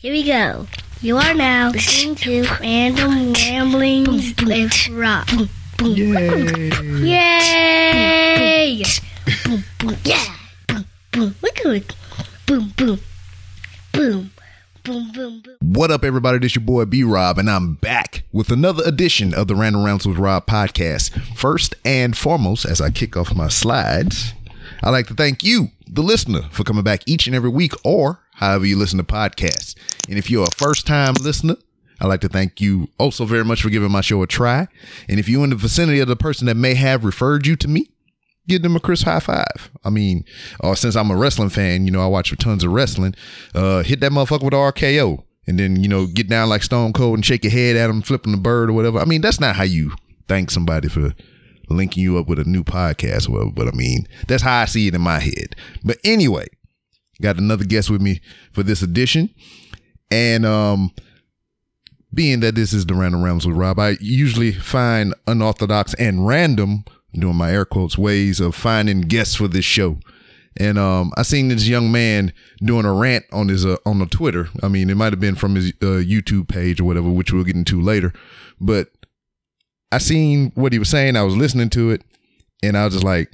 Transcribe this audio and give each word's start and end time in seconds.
Here 0.00 0.12
we 0.12 0.22
go. 0.22 0.68
You 1.00 1.16
are 1.16 1.34
now 1.34 1.70
listening 1.70 2.14
to 2.14 2.44
Random 2.60 3.32
Ramblings 3.32 4.32
with 4.40 4.88
Rob. 4.90 5.28
Yay! 5.82 6.70
Yay! 7.02 8.84
Boom, 9.44 9.64
boom, 9.80 9.96
yeah! 10.04 10.36
Boom, 10.68 10.84
boom. 11.10 11.34
Look 11.42 11.58
at 11.58 11.66
it. 11.66 11.96
Boom, 12.46 12.72
boom. 12.76 13.00
Boom. 13.90 14.30
Boom, 14.84 15.10
boom, 15.10 15.40
boom. 15.40 15.56
What 15.62 15.90
up, 15.90 16.04
everybody? 16.04 16.38
This 16.38 16.54
your 16.54 16.64
boy 16.64 16.84
B 16.84 17.02
Rob, 17.02 17.36
and 17.36 17.50
I'm 17.50 17.74
back 17.74 18.22
with 18.30 18.52
another 18.52 18.84
edition 18.86 19.34
of 19.34 19.48
the 19.48 19.56
Random 19.56 19.82
Ramblings 19.82 20.06
with 20.06 20.18
Rob 20.18 20.46
podcast. 20.46 21.10
First 21.36 21.74
and 21.84 22.16
foremost, 22.16 22.64
as 22.64 22.80
I 22.80 22.90
kick 22.90 23.16
off 23.16 23.34
my 23.34 23.48
slides, 23.48 24.32
I'd 24.80 24.90
like 24.90 25.08
to 25.08 25.14
thank 25.14 25.42
you, 25.42 25.72
the 25.90 26.02
listener, 26.02 26.42
for 26.50 26.64
coming 26.64 26.84
back 26.84 27.02
each 27.06 27.26
and 27.26 27.34
every 27.34 27.50
week 27.50 27.72
or 27.84 28.20
however 28.34 28.66
you 28.66 28.76
listen 28.76 28.98
to 28.98 29.04
podcasts. 29.04 29.74
And 30.08 30.18
if 30.18 30.30
you're 30.30 30.44
a 30.44 30.56
first 30.56 30.86
time 30.86 31.14
listener, 31.14 31.56
I'd 32.00 32.06
like 32.06 32.20
to 32.20 32.28
thank 32.28 32.60
you 32.60 32.88
also 32.98 33.24
very 33.24 33.44
much 33.44 33.62
for 33.62 33.70
giving 33.70 33.90
my 33.90 34.00
show 34.00 34.22
a 34.22 34.26
try. 34.26 34.68
And 35.08 35.18
if 35.18 35.28
you're 35.28 35.44
in 35.44 35.50
the 35.50 35.56
vicinity 35.56 36.00
of 36.00 36.08
the 36.08 36.16
person 36.16 36.46
that 36.46 36.54
may 36.54 36.74
have 36.74 37.04
referred 37.04 37.46
you 37.46 37.56
to 37.56 37.68
me, 37.68 37.90
give 38.46 38.62
them 38.62 38.76
a 38.76 38.80
Chris 38.80 39.02
high 39.02 39.20
five. 39.20 39.70
I 39.84 39.90
mean, 39.90 40.24
uh, 40.62 40.74
since 40.74 40.94
I'm 40.96 41.10
a 41.10 41.16
wrestling 41.16 41.50
fan, 41.50 41.84
you 41.84 41.90
know, 41.90 42.00
I 42.00 42.06
watch 42.06 42.36
tons 42.38 42.62
of 42.62 42.72
wrestling. 42.72 43.14
Uh, 43.54 43.82
hit 43.82 44.00
that 44.00 44.12
motherfucker 44.12 44.44
with 44.44 44.54
RKO. 44.54 45.24
And 45.46 45.58
then, 45.58 45.82
you 45.82 45.88
know, 45.88 46.06
get 46.06 46.28
down 46.28 46.50
like 46.50 46.62
Stone 46.62 46.92
Cold 46.92 47.14
and 47.14 47.24
shake 47.24 47.42
your 47.42 47.50
head 47.50 47.74
at 47.74 47.88
him, 47.88 48.02
flipping 48.02 48.32
the 48.32 48.38
bird 48.38 48.68
or 48.68 48.74
whatever. 48.74 48.98
I 48.98 49.06
mean, 49.06 49.22
that's 49.22 49.40
not 49.40 49.56
how 49.56 49.62
you 49.64 49.92
thank 50.28 50.50
somebody 50.50 50.88
for 50.88 51.14
linking 51.70 52.02
you 52.02 52.18
up 52.18 52.28
with 52.28 52.38
a 52.38 52.44
new 52.44 52.64
podcast 52.64 53.28
or 53.28 53.32
whatever. 53.32 53.50
But 53.52 53.68
I 53.68 53.76
mean, 53.76 54.06
that's 54.26 54.42
how 54.42 54.60
I 54.60 54.64
see 54.64 54.88
it 54.88 54.94
in 54.94 55.00
my 55.00 55.20
head. 55.20 55.54
But 55.84 55.98
anyway, 56.04 56.46
got 57.20 57.38
another 57.38 57.64
guest 57.64 57.90
with 57.90 58.00
me 58.00 58.20
for 58.52 58.62
this 58.62 58.82
edition. 58.82 59.30
And 60.10 60.46
um 60.46 60.92
being 62.12 62.40
that 62.40 62.54
this 62.54 62.72
is 62.72 62.86
the 62.86 62.94
random 62.94 63.22
ramblings 63.22 63.46
with 63.46 63.56
Rob, 63.56 63.78
I 63.78 63.96
usually 64.00 64.52
find 64.52 65.14
unorthodox 65.26 65.94
and 65.94 66.26
random, 66.26 66.84
doing 67.12 67.36
my 67.36 67.52
air 67.52 67.64
quotes, 67.64 67.98
ways 67.98 68.40
of 68.40 68.54
finding 68.54 69.02
guests 69.02 69.34
for 69.34 69.48
this 69.48 69.64
show. 69.64 69.98
And 70.56 70.78
um, 70.78 71.12
I 71.16 71.22
seen 71.22 71.48
this 71.48 71.68
young 71.68 71.92
man 71.92 72.32
doing 72.58 72.84
a 72.84 72.92
rant 72.92 73.24
on 73.30 73.48
his 73.48 73.64
uh, 73.64 73.76
on 73.86 74.00
the 74.00 74.06
Twitter. 74.06 74.48
I 74.62 74.68
mean, 74.68 74.90
it 74.90 74.96
might 74.96 75.12
have 75.12 75.20
been 75.20 75.36
from 75.36 75.54
his 75.54 75.68
uh, 75.82 76.02
YouTube 76.02 76.48
page 76.48 76.80
or 76.80 76.84
whatever, 76.84 77.08
which 77.10 77.32
we'll 77.32 77.44
get 77.44 77.54
into 77.54 77.80
later. 77.80 78.12
But 78.60 78.88
I 79.90 79.98
seen 79.98 80.52
what 80.54 80.72
he 80.72 80.78
was 80.78 80.88
saying. 80.88 81.16
I 81.16 81.22
was 81.22 81.36
listening 81.36 81.70
to 81.70 81.90
it, 81.90 82.02
and 82.62 82.76
I 82.76 82.84
was 82.84 82.94
just 82.94 83.04
like, 83.04 83.30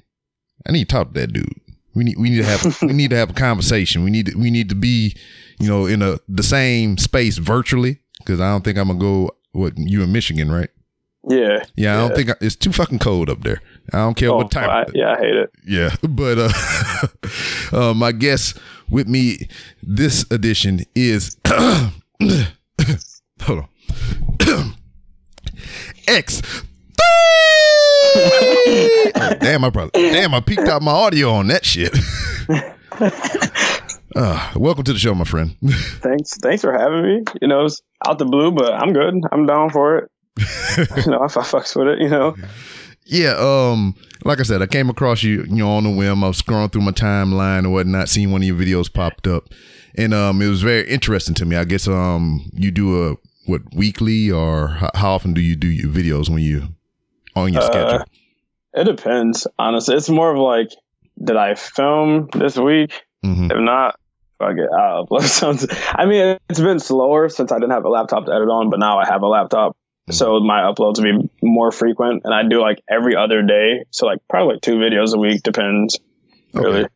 I 0.66 0.72
need 0.72 0.88
to 0.88 0.94
talk 0.94 1.14
to 1.14 1.20
that 1.20 1.32
dude. 1.32 1.48
We 1.94 2.04
need 2.04 2.16
we 2.18 2.30
need 2.30 2.38
to 2.38 2.44
have 2.44 2.76
we 2.82 2.92
need 2.92 3.10
to 3.10 3.16
have 3.16 3.30
a 3.30 3.34
conversation. 3.34 4.04
We 4.04 4.10
need 4.10 4.26
to, 4.26 4.38
we 4.38 4.50
need 4.50 4.68
to 4.68 4.74
be, 4.74 5.16
you 5.58 5.68
know, 5.68 5.86
in 5.86 6.02
a 6.02 6.18
the 6.28 6.42
same 6.42 6.98
space 6.98 7.38
virtually 7.38 8.00
because 8.18 8.40
I 8.40 8.50
don't 8.50 8.64
think 8.64 8.78
I'm 8.78 8.88
gonna 8.88 8.98
go. 8.98 9.30
What 9.52 9.74
you 9.76 10.02
in 10.02 10.10
Michigan, 10.10 10.50
right? 10.50 10.68
Yeah. 11.28 11.62
Yeah, 11.76 11.94
I 11.94 12.00
don't 12.08 12.16
think 12.16 12.30
I, 12.30 12.34
it's 12.40 12.56
too 12.56 12.72
fucking 12.72 12.98
cold 12.98 13.30
up 13.30 13.42
there. 13.42 13.62
I 13.92 13.98
don't 13.98 14.14
care 14.14 14.30
Oh, 14.30 14.38
what 14.38 14.50
time. 14.50 14.68
I, 14.68 14.84
yeah, 14.92 15.12
I 15.12 15.20
hate 15.20 15.34
it. 15.36 15.50
Yeah, 15.64 15.94
but 16.08 16.38
uh, 16.38 17.06
uh, 17.72 17.94
my 17.94 18.10
guest 18.10 18.58
with 18.90 19.06
me 19.06 19.48
this 19.80 20.26
edition 20.32 20.80
is 20.96 21.36
hold 23.42 23.60
on 23.60 23.68
X. 26.08 26.42
Oh, 28.06 29.36
damn, 29.40 29.64
I 29.64 29.70
probably 29.70 29.90
damn 30.10 30.34
I 30.34 30.40
peaked 30.40 30.68
out 30.68 30.82
my 30.82 30.92
audio 30.92 31.30
on 31.30 31.48
that 31.48 31.64
shit. 31.64 31.94
uh, 34.14 34.52
welcome 34.56 34.84
to 34.84 34.92
the 34.92 34.98
show, 34.98 35.14
my 35.14 35.24
friend. 35.24 35.56
Thanks, 35.62 36.36
thanks 36.38 36.62
for 36.62 36.72
having 36.72 37.02
me. 37.02 37.24
You 37.40 37.48
know, 37.48 37.64
it's 37.64 37.82
out 38.06 38.18
the 38.18 38.24
blue, 38.24 38.52
but 38.52 38.72
I'm 38.74 38.92
good. 38.92 39.14
I'm 39.32 39.46
down 39.46 39.70
for 39.70 39.98
it. 39.98 40.10
you 41.04 41.10
know, 41.12 41.24
if 41.24 41.36
I 41.36 41.42
fucks 41.42 41.76
with 41.76 41.88
it, 41.88 42.00
you 42.00 42.08
know. 42.08 42.36
Yeah, 43.06 43.36
um, 43.38 43.94
like 44.24 44.40
I 44.40 44.42
said, 44.42 44.62
I 44.62 44.66
came 44.66 44.88
across 44.88 45.22
you, 45.22 45.44
you 45.44 45.56
know, 45.56 45.76
on 45.76 45.86
a 45.86 45.90
whim. 45.90 46.24
I 46.24 46.28
was 46.28 46.40
scrolling 46.40 46.72
through 46.72 46.82
my 46.82 46.92
timeline 46.92 47.66
or 47.66 47.70
whatnot, 47.70 48.08
seeing 48.08 48.32
one 48.32 48.42
of 48.42 48.46
your 48.46 48.56
videos 48.56 48.92
popped 48.92 49.26
up, 49.26 49.48
and 49.96 50.14
um, 50.14 50.40
it 50.42 50.48
was 50.48 50.62
very 50.62 50.88
interesting 50.88 51.34
to 51.36 51.44
me. 51.44 51.56
I 51.56 51.64
guess 51.64 51.86
um, 51.86 52.50
you 52.54 52.70
do 52.70 53.10
a 53.10 53.16
what 53.46 53.62
weekly 53.74 54.30
or 54.30 54.68
how 54.94 55.12
often 55.14 55.34
do 55.34 55.40
you 55.40 55.56
do 55.56 55.68
your 55.68 55.90
videos 55.90 56.28
when 56.28 56.38
you 56.42 56.68
on 57.36 57.52
your 57.52 57.62
Uh, 57.62 57.66
schedule? 57.66 58.04
It 58.74 58.84
depends, 58.84 59.46
honestly. 59.58 59.96
It's 59.96 60.08
more 60.08 60.32
of 60.32 60.38
like, 60.38 60.70
did 61.22 61.36
I 61.36 61.54
film 61.54 62.28
this 62.34 62.56
week? 62.56 62.92
hmm 63.22 63.50
If 63.50 63.58
not, 63.58 63.98
fuck 64.38 64.56
it, 64.56 64.68
I'll 64.76 65.06
upload 65.06 65.22
something. 65.42 65.68
I 65.92 66.06
mean, 66.06 66.38
it's 66.48 66.60
been 66.60 66.80
slower 66.80 67.28
since 67.28 67.52
I 67.52 67.56
didn't 67.56 67.70
have 67.72 67.84
a 67.84 67.88
laptop 67.88 68.26
to 68.26 68.32
edit 68.32 68.48
on, 68.48 68.70
but 68.70 68.78
now 68.80 68.98
I 68.98 69.06
have 69.06 69.22
a 69.22 69.28
laptop. 69.28 69.76
So 70.10 70.38
my 70.40 70.60
uploads 70.60 70.98
will 71.02 71.22
be 71.22 71.30
more 71.42 71.70
frequent, 71.72 72.22
and 72.24 72.34
I 72.34 72.42
do 72.46 72.60
like 72.60 72.82
every 72.90 73.16
other 73.16 73.40
day. 73.42 73.84
So 73.90 74.04
like 74.06 74.18
probably 74.28 74.54
like 74.54 74.62
two 74.62 74.74
videos 74.76 75.14
a 75.14 75.18
week, 75.18 75.42
depends. 75.42 75.98
Really. 76.52 76.80
Okay. 76.80 76.88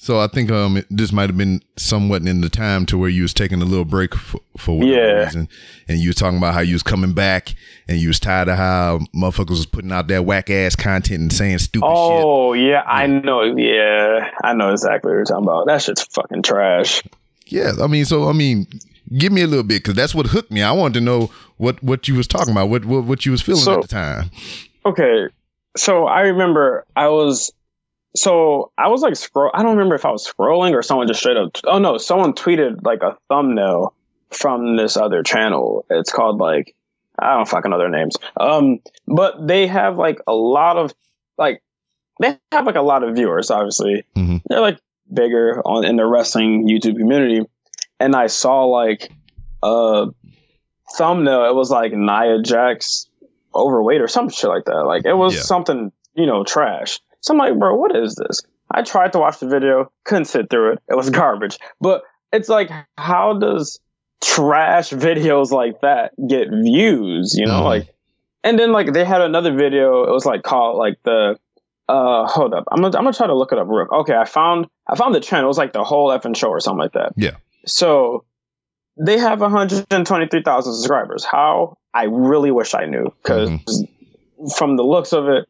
So 0.00 0.20
I 0.20 0.28
think 0.28 0.48
um, 0.52 0.80
this 0.90 1.10
might 1.12 1.28
have 1.28 1.36
been 1.36 1.60
somewhat 1.76 2.24
in 2.24 2.40
the 2.40 2.48
time 2.48 2.86
to 2.86 2.96
where 2.96 3.08
you 3.08 3.22
was 3.22 3.34
taking 3.34 3.60
a 3.60 3.64
little 3.64 3.84
break 3.84 4.14
for, 4.14 4.40
for 4.56 4.78
whatever 4.78 4.94
Yeah. 4.94 5.24
reason, 5.24 5.48
and 5.88 5.98
you 5.98 6.10
was 6.10 6.16
talking 6.16 6.38
about 6.38 6.54
how 6.54 6.60
you 6.60 6.74
was 6.76 6.84
coming 6.84 7.12
back, 7.14 7.54
and 7.88 7.98
you 7.98 8.06
was 8.08 8.20
tired 8.20 8.48
of 8.48 8.56
how 8.56 9.00
motherfuckers 9.14 9.50
was 9.50 9.66
putting 9.66 9.90
out 9.90 10.06
that 10.06 10.24
whack 10.24 10.50
ass 10.50 10.76
content 10.76 11.20
and 11.20 11.32
saying 11.32 11.58
stupid 11.58 11.84
shit. 11.86 11.92
Oh 11.92 12.52
yeah, 12.52 12.82
I 12.86 13.06
know. 13.08 13.42
Yeah, 13.42 14.30
I 14.44 14.52
know 14.54 14.70
exactly 14.70 15.10
what 15.10 15.16
you're 15.16 15.24
talking 15.24 15.44
about. 15.44 15.66
That 15.66 15.82
shit's 15.82 16.04
fucking 16.04 16.42
trash. 16.42 17.02
Yeah, 17.46 17.72
I 17.82 17.88
mean, 17.88 18.04
so 18.04 18.28
I 18.28 18.32
mean, 18.32 18.68
give 19.16 19.32
me 19.32 19.42
a 19.42 19.46
little 19.48 19.64
bit 19.64 19.82
because 19.82 19.94
that's 19.94 20.14
what 20.14 20.26
hooked 20.26 20.52
me. 20.52 20.62
I 20.62 20.70
wanted 20.70 20.94
to 20.94 21.00
know 21.00 21.30
what 21.56 21.82
what 21.82 22.06
you 22.06 22.14
was 22.14 22.28
talking 22.28 22.52
about, 22.52 22.68
what 22.68 22.84
what, 22.84 23.02
what 23.02 23.26
you 23.26 23.32
was 23.32 23.42
feeling 23.42 23.62
So- 23.62 23.74
at 23.74 23.82
the 23.82 23.88
time. 23.88 24.30
Okay, 24.86 25.26
so 25.76 26.06
I 26.06 26.20
remember 26.20 26.86
I 26.94 27.08
was, 27.08 27.52
so 28.16 28.72
I 28.78 28.88
was 28.88 29.02
like 29.02 29.16
scroll. 29.16 29.50
I 29.54 29.62
don't 29.62 29.72
remember 29.76 29.94
if 29.94 30.04
I 30.04 30.10
was 30.10 30.26
scrolling 30.26 30.72
or 30.72 30.82
someone 30.82 31.06
just 31.08 31.20
straight 31.20 31.36
up. 31.36 31.56
Oh 31.64 31.78
no, 31.78 31.98
someone 31.98 32.32
tweeted 32.32 32.84
like 32.84 33.02
a 33.02 33.16
thumbnail 33.28 33.94
from 34.30 34.76
this 34.76 34.96
other 34.96 35.22
channel. 35.22 35.84
It's 35.90 36.12
called 36.12 36.38
like 36.38 36.74
I 37.18 37.34
don't 37.36 37.48
fucking 37.48 37.70
know 37.70 37.78
their 37.78 37.88
names. 37.90 38.16
Um, 38.36 38.78
but 39.06 39.46
they 39.46 39.66
have 39.66 39.96
like 39.98 40.18
a 40.26 40.32
lot 40.34 40.76
of 40.76 40.92
like 41.36 41.62
they 42.20 42.36
have 42.52 42.66
like 42.66 42.76
a 42.76 42.82
lot 42.82 43.02
of 43.04 43.14
viewers. 43.14 43.50
Obviously, 43.50 44.04
Mhm. 44.16 44.42
they're 44.48 44.60
like 44.60 44.78
bigger 45.12 45.60
on 45.64 45.84
in 45.84 45.96
the 45.96 46.06
wrestling 46.06 46.66
YouTube 46.68 46.96
community. 46.98 47.42
And 48.00 48.14
I 48.14 48.26
saw 48.28 48.64
like 48.64 49.10
a 49.62 50.06
thumbnail. 50.96 51.44
It 51.48 51.54
was 51.54 51.70
like 51.70 51.92
Nia 51.92 52.40
Jax 52.42 53.08
overweight 53.54 54.00
or 54.00 54.08
some 54.08 54.28
shit 54.28 54.48
like 54.50 54.64
that. 54.66 54.84
Like 54.84 55.04
it 55.04 55.16
was 55.16 55.34
Yeah. 55.34 55.40
something, 55.42 55.92
you 56.14 56.26
know, 56.26 56.44
trash. 56.44 57.00
So 57.20 57.34
I'm 57.34 57.38
like, 57.38 57.58
bro, 57.58 57.74
what 57.74 57.94
is 57.96 58.14
this? 58.14 58.42
I 58.70 58.82
tried 58.82 59.12
to 59.14 59.18
watch 59.18 59.40
the 59.40 59.48
video, 59.48 59.90
couldn't 60.04 60.26
sit 60.26 60.50
through 60.50 60.72
it. 60.74 60.78
It 60.88 60.96
was 60.96 61.10
garbage. 61.22 61.58
But 61.80 62.02
it's 62.32 62.48
like, 62.48 62.70
how 62.96 63.38
does 63.38 63.80
trash 64.22 64.90
videos 64.90 65.50
like 65.50 65.80
that 65.80 66.12
get 66.28 66.48
views? 66.50 67.34
You 67.38 67.46
know, 67.46 67.60
Mhm. 67.62 67.64
like, 67.64 67.94
and 68.44 68.58
then 68.58 68.72
like 68.72 68.92
they 68.92 69.04
had 69.04 69.20
another 69.22 69.54
video. 69.54 70.04
It 70.04 70.10
was 70.12 70.24
like 70.26 70.42
called 70.42 70.76
like 70.76 70.98
the. 71.04 71.36
Uh, 71.90 72.26
hold 72.26 72.52
up. 72.52 72.64
I'm 72.70 72.82
gonna, 72.82 72.98
I'm 72.98 73.04
gonna 73.04 73.14
try 73.16 73.26
to 73.26 73.34
look 73.34 73.50
it 73.50 73.58
up 73.58 73.66
real. 73.66 73.86
Okay, 73.90 74.14
I 74.14 74.26
found 74.26 74.66
I 74.86 74.94
found 74.94 75.14
the 75.14 75.20
channel. 75.20 75.46
It 75.46 75.48
was 75.48 75.56
like 75.56 75.72
the 75.72 75.82
whole 75.84 76.10
effing 76.10 76.36
show 76.36 76.48
or 76.50 76.60
something 76.60 76.80
like 76.80 76.92
that. 76.92 77.14
Yeah. 77.16 77.36
So 77.64 78.24
they 78.98 79.16
have 79.18 79.40
123,000 79.40 80.74
subscribers. 80.74 81.24
How? 81.24 81.78
I 81.94 82.04
really 82.04 82.50
wish 82.50 82.74
I 82.74 82.84
knew 82.84 83.10
because 83.22 83.48
from 84.58 84.76
the 84.76 84.82
looks 84.82 85.14
of 85.14 85.28
it, 85.28 85.48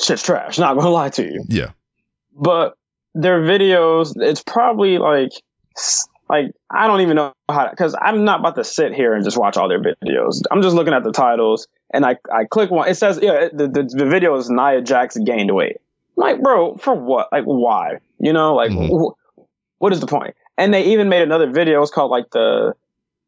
shit's 0.00 0.22
trash. 0.22 0.58
Not 0.58 0.76
gonna 0.76 0.90
lie 1.02 1.10
to 1.10 1.24
you. 1.24 1.44
Yeah, 1.48 1.70
But 2.34 2.74
their 3.14 3.40
videos, 3.42 4.12
it's 4.16 4.42
probably 4.42 4.98
like, 4.98 5.32
like 6.28 6.46
I 6.70 6.86
don't 6.86 7.00
even 7.02 7.16
know 7.16 7.32
how 7.50 7.68
because 7.70 7.94
I'm 8.00 8.24
not 8.24 8.40
about 8.40 8.54
to 8.56 8.64
sit 8.64 8.94
here 8.94 9.14
and 9.14 9.24
just 9.24 9.36
watch 9.36 9.56
all 9.56 9.68
their 9.68 9.80
videos. 9.82 10.40
I'm 10.50 10.62
just 10.62 10.74
looking 10.74 10.94
at 10.94 11.04
the 11.04 11.12
titles 11.12 11.66
and 11.92 12.04
I 12.06 12.16
I 12.32 12.44
click 12.44 12.70
one. 12.70 12.88
It 12.88 12.94
says 12.94 13.18
yeah, 13.22 13.48
the 13.52 13.68
the, 13.68 13.82
the 13.82 14.06
video 14.06 14.34
is 14.36 14.48
Nia 14.50 14.80
Jax 14.82 15.16
gained 15.18 15.54
weight. 15.54 15.76
I'm 16.16 16.22
like, 16.24 16.42
bro, 16.42 16.76
for 16.76 16.94
what? 16.94 17.28
Like, 17.32 17.44
why? 17.44 17.98
You 18.18 18.32
know, 18.32 18.54
like, 18.54 18.70
Mhm. 18.70 18.88
wh- 18.88 19.40
what 19.78 19.92
is 19.92 20.00
the 20.00 20.06
point? 20.06 20.34
And 20.58 20.72
they 20.72 20.84
even 20.92 21.08
made 21.08 21.22
another 21.22 21.50
video. 21.50 21.82
It's 21.82 21.90
called 21.90 22.10
like 22.10 22.30
the 22.30 22.74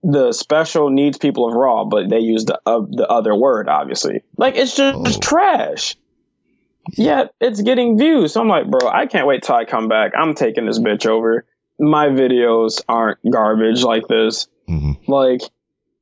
the 0.02 0.32
special 0.32 0.90
needs 0.90 1.16
people 1.16 1.48
of 1.48 1.54
Raw, 1.54 1.84
but 1.86 2.08
they 2.10 2.18
used 2.20 2.48
the 2.48 2.60
uh, 2.66 2.80
the 2.90 3.06
other 3.08 3.34
word, 3.34 3.68
obviously. 3.68 4.22
Like, 4.36 4.56
it's 4.56 4.76
just 4.76 4.98
Oh. 5.16 5.20
trash. 5.20 5.96
Yet 6.92 7.34
it's 7.40 7.62
getting 7.62 7.98
views. 7.98 8.32
So 8.34 8.40
I'm 8.40 8.48
like, 8.48 8.70
bro, 8.70 8.88
I 8.88 9.06
can't 9.06 9.26
wait 9.26 9.42
till 9.42 9.54
I 9.56 9.64
come 9.64 9.88
back. 9.88 10.12
I'm 10.16 10.34
taking 10.34 10.66
this 10.66 10.78
bitch 10.78 11.06
over. 11.06 11.44
My 11.78 12.08
videos 12.08 12.82
aren't 12.88 13.18
garbage 13.30 13.82
like 13.82 14.06
this. 14.08 14.46
hmm 14.68 14.92
Like, 15.08 15.40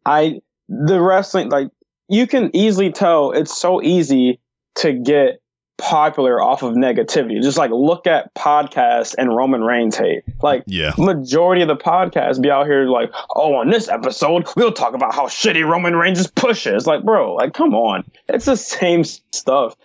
I 0.04 0.40
the 0.68 1.00
wrestling 1.00 1.50
like 1.50 1.68
you 2.08 2.26
can 2.26 2.50
easily 2.54 2.90
tell 2.92 3.32
it's 3.32 3.56
so 3.56 3.82
easy 3.82 4.40
to 4.76 4.92
get 4.92 5.40
popular 5.78 6.40
off 6.40 6.62
of 6.62 6.74
negativity. 6.74 7.42
Just 7.42 7.58
like 7.58 7.70
look 7.72 8.06
at 8.06 8.32
podcasts 8.34 9.14
and 9.18 9.34
Roman 9.34 9.62
Reigns 9.62 9.96
hate. 9.96 10.22
Like 10.42 10.62
Yeah. 10.66 10.92
majority 10.96 11.62
of 11.62 11.68
the 11.68 11.76
podcasts 11.76 12.40
be 12.40 12.50
out 12.50 12.66
here 12.66 12.84
like, 12.84 13.10
oh, 13.34 13.54
on 13.56 13.68
this 13.70 13.88
episode 13.88 14.46
we'll 14.56 14.72
talk 14.72 14.94
about 14.94 15.14
how 15.14 15.26
shitty 15.26 15.68
Roman 15.68 15.96
Reigns' 15.96 16.26
push 16.28 16.66
is. 16.66 16.86
Like, 16.86 17.02
bro, 17.02 17.34
like 17.34 17.52
come 17.54 17.74
on, 17.74 18.04
it's 18.28 18.44
the 18.44 18.56
same 18.56 19.02
stuff. 19.04 19.76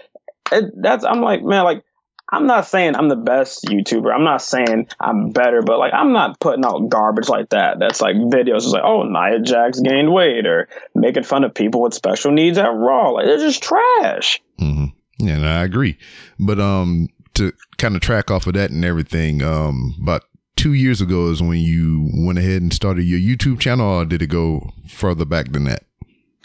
It, 0.51 0.65
that's 0.75 1.03
I'm 1.03 1.21
like, 1.21 1.43
man, 1.43 1.63
like 1.63 1.83
I'm 2.29 2.45
not 2.45 2.67
saying 2.67 2.95
I'm 2.95 3.09
the 3.09 3.15
best 3.15 3.65
YouTuber. 3.65 4.13
I'm 4.13 4.23
not 4.23 4.41
saying 4.41 4.87
I'm 4.99 5.31
better, 5.31 5.61
but 5.61 5.79
like 5.79 5.93
I'm 5.93 6.11
not 6.11 6.39
putting 6.39 6.65
out 6.65 6.89
garbage 6.89 7.29
like 7.29 7.49
that. 7.49 7.79
That's 7.79 8.01
like 8.01 8.15
videos 8.15 8.65
like, 8.67 8.83
oh, 8.83 9.03
Nia 9.03 9.39
Jax 9.39 9.79
gained 9.79 10.13
weight 10.13 10.45
or 10.45 10.67
making 10.93 11.23
fun 11.23 11.43
of 11.43 11.53
people 11.53 11.81
with 11.81 11.93
special 11.93 12.31
needs 12.31 12.57
at 12.57 12.67
Raw. 12.67 13.11
Like 13.11 13.27
it's 13.27 13.43
just 13.43 13.63
trash. 13.63 14.41
Mm-hmm. 14.59 15.25
Yeah, 15.25 15.35
and 15.35 15.47
I 15.47 15.63
agree. 15.63 15.97
But 16.39 16.59
um, 16.59 17.07
to 17.35 17.53
kind 17.77 17.95
of 17.95 18.01
track 18.01 18.29
off 18.29 18.45
of 18.45 18.53
that 18.53 18.71
and 18.71 18.83
everything, 18.83 19.41
um, 19.41 19.95
about 20.01 20.23
two 20.55 20.73
years 20.73 21.01
ago 21.01 21.29
is 21.29 21.41
when 21.41 21.59
you 21.59 22.09
went 22.13 22.39
ahead 22.39 22.61
and 22.61 22.73
started 22.73 23.03
your 23.03 23.19
YouTube 23.19 23.59
channel, 23.59 23.87
or 23.87 24.05
did 24.05 24.21
it 24.21 24.27
go 24.27 24.73
further 24.87 25.25
back 25.25 25.51
than 25.51 25.63
that? 25.63 25.83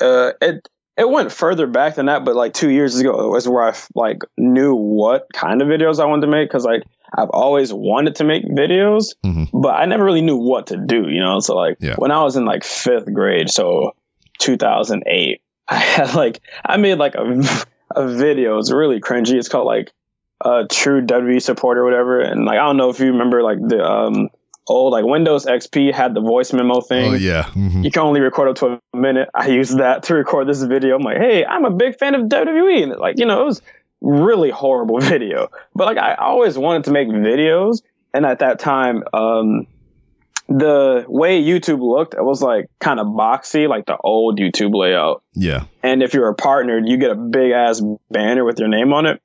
uh, 0.03 0.33
it 0.41 0.69
it 0.99 1.09
went 1.09 1.33
further 1.33 1.67
back 1.67 1.94
than 1.94 2.06
that, 2.06 2.25
but 2.25 2.37
like 2.37 2.53
two 2.53 2.71
years 2.71 2.99
ago 2.99 3.29
was 3.31 3.49
where 3.49 3.65
I 3.65 3.75
like 3.94 4.19
knew 4.37 4.75
what 4.75 5.27
kind 5.33 5.62
of 5.62 5.69
videos 5.69 5.99
I 6.00 6.05
wanted 6.06 6.23
to 6.23 6.33
make 6.33 6.49
because 6.49 6.65
like 6.65 6.83
I've 7.17 7.31
always 7.31 7.73
wanted 7.73 8.17
to 8.17 8.25
make 8.25 8.44
videos, 8.47 9.15
Mhm. 9.25 9.49
but 9.53 9.71
I 9.75 9.85
never 9.87 10.05
really 10.05 10.21
knew 10.23 10.37
what 10.37 10.67
to 10.69 10.77
do. 10.77 11.09
You 11.09 11.21
know, 11.21 11.41
so 11.41 11.56
like 11.56 11.77
Yeah. 11.81 11.94
when 11.97 12.11
I 12.11 12.23
was 12.23 12.37
in 12.37 12.44
like 12.44 12.65
fifth 12.65 13.12
grade, 13.12 13.50
so 13.50 13.94
2008, 14.39 15.41
I 15.69 15.75
had 15.77 16.15
like 16.15 16.41
I 16.65 16.77
made 16.77 16.99
like 16.99 17.15
a 17.15 17.43
a 17.97 18.09
video. 18.09 18.59
It's 18.59 18.73
really 18.73 19.00
cringy. 19.00 19.35
It's 19.35 19.49
called 19.49 19.67
like 19.67 19.91
a 20.44 20.67
true 20.71 21.03
WWE 21.03 21.41
supporter 21.41 21.83
or 21.83 21.85
whatever, 21.85 22.21
and 22.21 22.44
like 22.44 22.59
I 22.59 22.65
don't 22.67 22.77
know 22.77 22.91
if 22.91 22.99
you 23.00 23.06
remember 23.12 23.43
like 23.43 23.59
the 23.67 23.83
um 23.85 24.29
old 24.67 24.93
like 24.93 25.05
Windows 25.05 25.44
XP 25.47 25.93
had 25.93 26.14
the 26.14 26.20
voice 26.20 26.53
memo 26.53 26.81
thing 26.81 27.12
Oh 27.12 27.14
yeah, 27.14 27.44
hmm 27.50 27.82
you 27.82 27.91
can 27.91 28.03
only 28.03 28.20
record 28.20 28.49
up 28.49 28.56
to 28.56 28.81
a 28.93 28.97
minute. 28.97 29.29
I 29.35 29.49
used 29.49 29.79
that 29.79 30.05
to 30.05 30.14
record 30.14 30.49
this 30.49 30.62
video. 30.62 30.97
I'm 30.97 31.03
like, 31.03 31.19
hey, 31.19 31.44
I'm 31.44 31.64
a 31.64 31.70
big 31.70 31.99
fan 31.99 32.14
of 32.14 32.23
WWE. 32.29 32.82
And 32.85 32.97
like, 32.97 33.19
you 33.19 33.26
know, 33.26 33.43
it 33.43 33.44
was 33.44 33.62
really 34.00 34.50
horrible 34.50 35.00
video. 35.00 35.49
But 35.75 35.87
like 35.87 35.99
I 35.99 36.14
always 36.14 36.56
wanted 36.56 36.85
to 36.85 36.93
make 36.93 37.09
videos. 37.09 37.82
And 38.14 38.25
at 38.26 38.38
that 38.41 38.59
time, 38.59 39.03
um 39.12 39.67
the 40.49 41.05
way 41.08 41.43
YouTube 41.43 41.81
looked, 41.81 42.15
it 42.15 42.23
was 42.23 42.43
like 42.43 42.69
kind 42.79 43.00
of 43.00 43.06
boxy, 43.06 43.69
like 43.69 43.87
the 43.87 43.97
old 43.97 44.38
YouTube 44.38 44.75
layout. 44.75 45.23
yeah, 45.35 45.65
And 45.82 46.03
if 46.03 46.12
you're 46.15 46.29
a 46.29 46.35
partner, 46.35 46.79
you 46.85 46.99
get 46.99 47.11
a 47.11 47.15
big 47.15 47.53
ass 47.53 47.81
banner 48.11 48.44
with 48.44 48.58
your 48.58 48.69
name 48.69 48.93
on 48.93 49.06
it. 49.06 49.23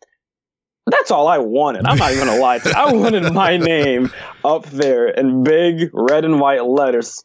That's 0.87 1.11
all 1.11 1.27
I 1.27 1.37
wanted. 1.37 1.85
I'm 1.85 1.97
not 1.97 2.13
even 2.13 2.27
gonna 2.27 2.39
lie 2.39 2.59
to 2.59 2.69
you. 2.69 2.75
I 2.75 2.93
wanted 2.93 3.33
my 3.33 3.57
name 3.57 4.11
up 4.43 4.65
there 4.67 5.09
in 5.09 5.43
big 5.43 5.89
red 5.93 6.23
and 6.25 6.39
white 6.39 6.65
letters. 6.65 7.23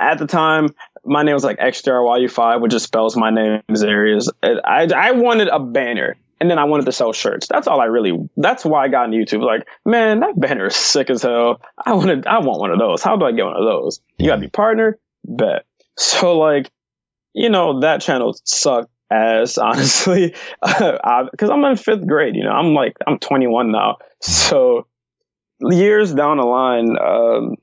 At 0.00 0.18
the 0.18 0.26
time, 0.26 0.68
my 1.04 1.22
name 1.22 1.34
was 1.34 1.44
like 1.44 1.58
XJRYU5, 1.58 2.60
which 2.60 2.72
just 2.72 2.86
spells 2.86 3.16
my 3.16 3.30
name 3.30 3.62
Xeryus. 3.70 4.28
I, 4.42 4.88
I 4.94 5.12
wanted 5.12 5.48
a 5.48 5.60
banner. 5.60 6.16
And 6.40 6.50
then 6.50 6.58
I 6.58 6.64
wanted 6.64 6.84
to 6.86 6.92
sell 6.92 7.12
shirts. 7.12 7.46
That's 7.46 7.68
all 7.68 7.80
I 7.80 7.86
really. 7.86 8.28
That's 8.36 8.64
why 8.64 8.84
I 8.84 8.88
got 8.88 9.04
into 9.04 9.18
YouTube. 9.18 9.42
Like, 9.42 9.66
man, 9.86 10.20
that 10.20 10.38
banner 10.38 10.66
is 10.66 10.76
sick 10.76 11.08
as 11.08 11.22
hell. 11.22 11.62
I 11.86 11.94
wanted. 11.94 12.26
I 12.26 12.40
want 12.40 12.60
one 12.60 12.70
of 12.70 12.78
those. 12.78 13.02
How 13.02 13.16
do 13.16 13.24
I 13.24 13.32
get 13.32 13.44
one 13.44 13.56
of 13.56 13.64
those? 13.64 14.00
You 14.18 14.26
gotta 14.26 14.40
be 14.40 14.48
partner. 14.48 14.98
Bet. 15.24 15.64
So 15.96 16.36
like, 16.36 16.70
you 17.32 17.48
know, 17.48 17.80
that 17.80 18.02
channel 18.02 18.36
sucked 18.44 18.90
ass, 19.10 19.58
honestly, 19.58 20.34
because 20.60 21.50
I'm 21.50 21.64
in 21.64 21.76
fifth 21.76 22.06
grade. 22.06 22.34
You 22.34 22.44
know, 22.44 22.50
I'm 22.52 22.74
like, 22.74 22.96
I'm 23.06 23.18
21 23.18 23.70
now. 23.70 23.98
So 24.20 24.86
years 25.60 26.12
down 26.12 26.38
the 26.38 26.44
line, 26.44 26.96
um, 27.00 27.56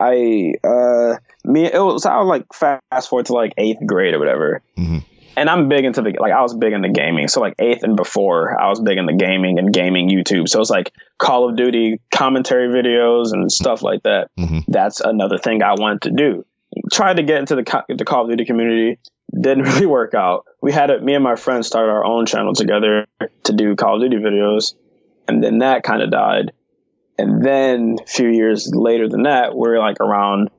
I, 0.00 0.52
uh, 0.64 1.16
me, 1.44 1.66
it 1.66 1.78
was, 1.78 2.04
I 2.06 2.18
was 2.18 2.26
like 2.26 2.44
fast 2.52 3.08
forward 3.08 3.26
to 3.26 3.32
like 3.32 3.52
eighth 3.58 3.78
grade 3.86 4.14
or 4.14 4.18
whatever. 4.18 4.62
Mhm. 4.78 5.04
And 5.36 5.50
I'm 5.50 5.68
big 5.68 5.84
into 5.84 6.00
the, 6.00 6.16
like, 6.20 6.32
I 6.32 6.42
was 6.42 6.54
big 6.54 6.72
into 6.72 6.90
gaming. 6.90 7.26
So 7.26 7.40
like 7.40 7.54
eighth 7.58 7.82
and 7.82 7.96
before, 7.96 8.60
I 8.60 8.68
was 8.68 8.80
big 8.80 8.98
into 8.98 9.14
gaming 9.14 9.58
and 9.58 9.72
gaming 9.72 10.08
YouTube. 10.08 10.48
So 10.48 10.60
it's 10.60 10.70
like 10.70 10.92
Call 11.18 11.48
of 11.48 11.56
Duty 11.56 12.00
commentary 12.12 12.68
videos 12.68 13.32
and 13.32 13.50
stuff 13.50 13.82
like 13.82 14.02
that. 14.04 14.28
Mhm. 14.38 14.64
That's 14.68 15.00
another 15.00 15.38
thing 15.38 15.62
I 15.62 15.72
wanted 15.72 16.02
to 16.02 16.10
do. 16.12 16.44
Tried 16.92 17.16
to 17.16 17.22
get 17.24 17.38
into 17.38 17.56
the, 17.56 17.84
the 17.88 18.04
Call 18.04 18.24
of 18.24 18.30
Duty 18.30 18.44
community 18.44 18.98
didn't 19.32 19.64
really 19.74 19.86
work 19.86 20.14
out. 20.14 20.46
We 20.60 20.72
had 20.72 20.90
it, 20.90 21.02
me 21.02 21.14
and 21.14 21.24
my 21.24 21.36
friends 21.36 21.66
started 21.66 21.90
our 21.90 22.04
own 22.04 22.26
channel 22.26 22.54
together 22.54 23.06
to 23.44 23.52
do 23.52 23.76
Call 23.76 23.96
of 23.96 24.02
Duty 24.02 24.22
videos, 24.22 24.74
and 25.28 25.42
then 25.42 25.58
that 25.58 25.82
kind 25.82 26.02
of 26.02 26.10
died. 26.10 26.52
And 27.16 27.44
then 27.44 27.98
a 28.02 28.06
few 28.06 28.28
years 28.28 28.72
later 28.74 29.08
than 29.08 29.22
that, 29.22 29.54
we're 29.54 29.78
like 29.78 30.00
around, 30.00 30.50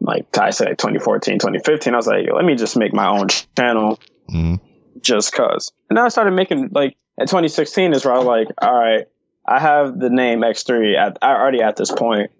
like 0.00 0.38
I 0.38 0.50
said, 0.50 0.78
2014, 0.78 1.40
2015. 1.40 1.92
I 1.92 1.96
was 1.96 2.06
like, 2.06 2.26
let 2.32 2.44
me 2.44 2.54
just 2.54 2.76
make 2.76 2.94
my 2.94 3.08
own 3.08 3.28
channel 3.56 3.98
hmm 4.28 4.56
just 5.02 5.32
cause. 5.32 5.72
And 5.88 5.96
then 5.96 6.04
I 6.04 6.08
started 6.08 6.32
making 6.32 6.70
like 6.72 6.96
in 7.18 7.26
2016 7.26 7.92
is 7.92 8.04
where 8.04 8.14
I 8.14 8.18
was 8.18 8.26
like, 8.26 8.48
all 8.60 8.74
right, 8.74 9.06
I 9.46 9.60
have 9.60 9.98
the 9.98 10.10
name 10.10 10.40
X3 10.40 10.96
at 10.96 11.18
I 11.20 11.32
already 11.32 11.60
at 11.62 11.76
this 11.76 11.90
point. 11.90 12.30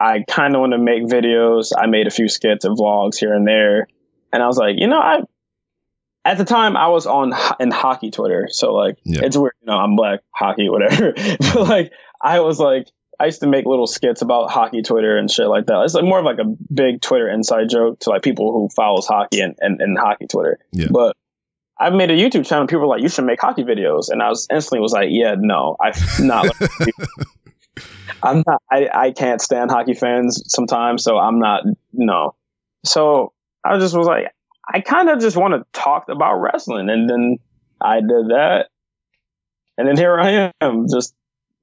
I 0.00 0.22
kind 0.28 0.54
of 0.54 0.60
want 0.60 0.72
to 0.72 0.78
make 0.78 1.04
videos. 1.04 1.72
I 1.76 1.86
made 1.86 2.06
a 2.06 2.10
few 2.10 2.28
skits 2.28 2.64
and 2.64 2.78
vlogs 2.78 3.18
here 3.18 3.34
and 3.34 3.46
there, 3.46 3.88
and 4.32 4.42
I 4.42 4.46
was 4.46 4.56
like, 4.58 4.76
you 4.78 4.86
know, 4.86 5.00
I 5.00 5.20
at 6.24 6.36
the 6.38 6.44
time 6.44 6.76
I 6.76 6.88
was 6.88 7.06
on 7.06 7.32
in 7.60 7.70
hockey 7.70 8.10
Twitter, 8.10 8.48
so 8.50 8.74
like 8.74 8.98
Yeah. 9.04 9.20
it's 9.24 9.36
weird, 9.36 9.54
you 9.62 9.66
know, 9.66 9.78
I'm 9.78 9.96
black 9.96 10.20
hockey, 10.30 10.68
whatever. 10.68 11.12
but 11.40 11.68
like 11.68 11.92
I 12.20 12.40
was 12.40 12.58
like, 12.58 12.88
I 13.20 13.26
used 13.26 13.40
to 13.40 13.46
make 13.48 13.64
little 13.66 13.86
skits 13.86 14.22
about 14.22 14.50
hockey 14.50 14.82
Twitter 14.82 15.16
and 15.16 15.30
shit 15.30 15.46
like 15.48 15.66
that. 15.66 15.82
It's 15.84 15.94
like 15.94 16.04
more 16.04 16.18
of 16.20 16.24
like 16.24 16.38
a 16.38 16.44
big 16.72 17.00
Twitter 17.00 17.28
inside 17.28 17.68
joke 17.68 17.98
to 18.00 18.10
like 18.10 18.22
people 18.22 18.52
who 18.52 18.68
follows 18.68 19.06
hockey 19.06 19.40
and, 19.40 19.56
and, 19.60 19.80
and 19.80 19.98
hockey 19.98 20.26
Twitter. 20.26 20.58
Yeah. 20.72 20.86
But 20.90 21.16
I 21.80 21.90
made 21.90 22.10
a 22.10 22.16
YouTube 22.16 22.46
channel. 22.46 22.66
People 22.66 22.80
were 22.82 22.86
like, 22.88 23.02
"You 23.02 23.08
should 23.08 23.24
make 23.24 23.40
hockey 23.40 23.62
videos," 23.62 24.08
and 24.10 24.20
I 24.20 24.28
was 24.28 24.48
instantly 24.50 24.80
was 24.80 24.92
like, 24.92 25.08
"Yeah, 25.10 25.36
no, 25.38 25.76
I'm 25.80 25.92
not." 26.26 26.46
like- 26.60 26.70
I'm 28.22 28.42
not. 28.46 28.60
I, 28.70 28.88
I 28.92 29.10
can't 29.12 29.40
stand 29.40 29.70
hockey 29.70 29.94
fans 29.94 30.42
sometimes, 30.48 31.04
so 31.04 31.18
I'm 31.18 31.38
not. 31.38 31.62
No. 31.92 32.34
So 32.84 33.32
I 33.64 33.78
just 33.78 33.96
was 33.96 34.06
like, 34.06 34.32
I 34.72 34.80
kind 34.80 35.08
of 35.08 35.20
just 35.20 35.36
want 35.36 35.54
to 35.54 35.80
talk 35.80 36.08
about 36.08 36.36
wrestling, 36.36 36.90
and 36.90 37.08
then 37.08 37.38
I 37.80 38.00
did 38.00 38.28
that, 38.30 38.66
and 39.76 39.88
then 39.88 39.96
here 39.96 40.18
I 40.18 40.52
am, 40.60 40.86
just 40.88 41.14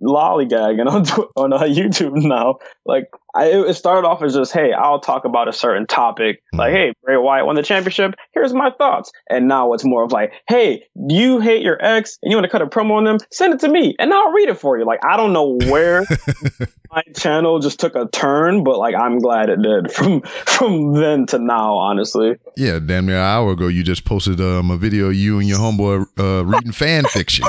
lollygagging 0.02 0.88
on 0.92 1.06
on 1.36 1.54
uh, 1.54 1.62
YouTube 1.62 2.14
now. 2.16 2.60
Like 2.86 3.10
I, 3.36 3.48
it 3.48 3.74
started 3.74 4.08
off 4.08 4.24
as 4.24 4.34
just, 4.34 4.54
hey, 4.54 4.72
I'll 4.72 5.02
talk 5.02 5.26
about 5.26 5.50
a 5.50 5.54
certain 5.54 5.86
topic. 5.86 6.42
Like, 6.54 6.72
hey, 6.72 6.94
Bray 7.04 7.18
Wyatt 7.18 7.46
won 7.46 7.56
the 7.56 7.64
championship. 7.64 8.16
Here's 8.34 8.54
my 8.54 8.72
thoughts. 8.72 9.12
And 9.30 9.50
now 9.50 9.74
it's 9.74 9.84
more 9.84 10.06
of 10.06 10.14
like, 10.14 10.32
hey, 10.48 10.86
you 10.96 11.42
hate 11.42 11.62
your 11.62 11.78
ex 11.84 12.18
and 12.24 12.32
you 12.32 12.38
want 12.38 12.46
to 12.46 12.50
cut 12.50 12.62
a 12.62 12.66
promo 12.66 12.92
on 12.92 13.04
them? 13.04 13.18
Send 13.32 13.54
it 13.54 13.60
to 13.60 13.68
me 13.68 13.94
and 14.00 14.14
I'll 14.14 14.32
read 14.32 14.48
it 14.48 14.58
for 14.58 14.78
you. 14.78 14.86
Like, 14.86 15.04
I 15.04 15.18
don't 15.18 15.34
know 15.34 15.58
where 15.66 16.06
my 16.92 17.04
channel 17.14 17.60
just 17.60 17.78
took 17.78 17.96
a 17.96 18.08
turn, 18.08 18.64
but 18.64 18.78
like, 18.78 18.96
I'm 18.96 19.20
glad 19.20 19.50
it 19.50 19.62
did 19.62 19.92
from 19.92 20.22
from 20.22 20.94
then 20.94 21.26
to 21.28 21.38
now. 21.38 21.76
Honestly, 21.76 22.38
Yeah, 22.56 22.80
damn 22.80 23.06
near 23.06 23.18
an 23.18 23.24
hour 23.24 23.52
ago, 23.52 23.68
you 23.68 23.84
just 23.84 24.06
posted 24.06 24.40
um, 24.40 24.72
a 24.72 24.78
video 24.78 25.08
of 25.08 25.16
you 25.16 25.40
and 25.40 25.48
your 25.48 25.60
homeboy 25.60 26.06
uh, 26.18 26.46
reading 26.46 26.72
fan 26.72 27.04
fiction. 27.04 27.46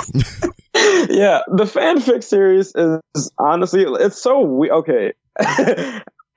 Yeah, 1.11 1.41
the 1.49 1.65
fanfic 1.65 2.23
series 2.25 2.73
is 2.75 3.31
honestly, 3.39 3.85
it's 3.87 4.21
so 4.23 4.41
we 4.41 4.71
okay. 4.71 5.13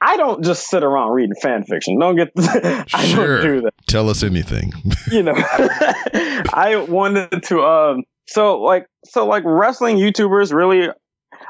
I 0.01 0.15
don't 0.15 0.43
just 0.43 0.69
sit 0.69 0.83
around 0.83 1.11
reading 1.11 1.35
fan 1.41 1.63
fiction. 1.63 1.99
Don't 1.99 2.15
get, 2.15 2.29
I 2.93 3.05
Sure. 3.05 3.41
don't 3.41 3.47
do 3.55 3.61
that. 3.61 3.73
Tell 3.87 4.09
us 4.09 4.23
anything. 4.23 4.71
you 5.11 5.23
know 5.23 5.33
i 6.53 6.85
wanted 6.87 7.43
to 7.43 7.61
um 7.61 8.03
so 8.27 8.61
like 8.61 8.85
so 9.05 9.25
like 9.25 9.43
wrestling 9.45 9.97
youtubers 9.97 10.53
really 10.53 10.87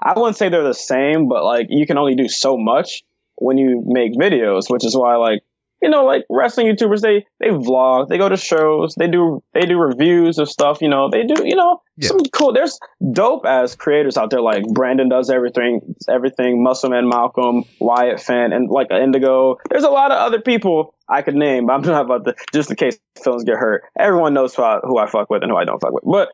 i 0.02 0.14
wouldn't 0.18 0.38
say 0.38 0.48
they're 0.50 0.64
the 0.64 0.74
same 0.74 1.28
but 1.28 1.44
like 1.44 1.68
you 1.70 1.86
can 1.86 1.98
only 1.98 2.16
do 2.16 2.30
so 2.30 2.58
much 2.58 3.04
when 3.36 3.58
you 3.58 3.84
make 3.86 4.14
videos 4.14 4.70
which 4.70 4.86
is 4.86 4.96
why 4.96 5.16
like 5.18 5.42
you 5.82 5.90
know 5.90 6.06
like 6.06 6.26
wrestling 6.30 6.68
youtubers 6.68 7.02
they 7.02 7.26
they 7.40 7.48
vlog 7.48 8.08
they 8.10 8.18
go 8.18 8.28
to 8.30 8.38
shows 8.38 8.96
they 8.96 9.08
do 9.08 9.42
they 9.54 9.62
do 9.62 9.78
reviews 9.78 10.38
of 10.38 10.50
stuff 10.50 10.82
you 10.82 10.90
know 10.90 11.10
they 11.10 11.24
do 11.24 11.36
you 11.46 11.56
know 11.56 11.82
Yeah. 11.98 12.10
some 12.10 12.20
cool 12.34 12.54
there's 12.54 12.80
dope 13.12 13.46
as 13.46 13.76
creators 13.76 14.18
out 14.18 14.30
there 14.30 14.42
like 14.42 14.64
brandon 14.74 15.10
does 15.10 15.30
everything 15.30 15.96
everything 16.10 16.64
muscleman 16.66 17.10
malcolm 17.10 17.64
wyatt 17.80 18.20
fan 18.20 18.52
and 18.54 18.70
like 18.70 18.92
indigo. 18.92 19.58
There's 19.70 19.84
a 19.84 19.90
lot 19.90 20.12
of 20.12 20.18
other 20.18 20.42
people 20.42 20.96
i 21.08 21.22
could 21.22 21.36
name 21.36 21.66
but 21.68 21.74
i'm 21.74 21.82
not 21.82 22.06
about 22.06 22.26
to 22.26 22.36
just 22.54 22.70
in 22.70 22.76
case 22.76 22.98
films 23.24 23.44
get 23.44 23.56
hurt. 23.58 23.84
Everyone 23.98 24.34
knows 24.34 24.56
who 24.56 24.64
I, 24.64 24.80
who 24.84 24.98
I 24.98 25.10
fuck 25.10 25.30
with 25.30 25.44
and 25.44 25.52
who 25.52 25.58
i 25.58 25.66
don't 25.66 25.80
fuck 25.80 25.94
with. 25.94 26.04
But 26.06 26.30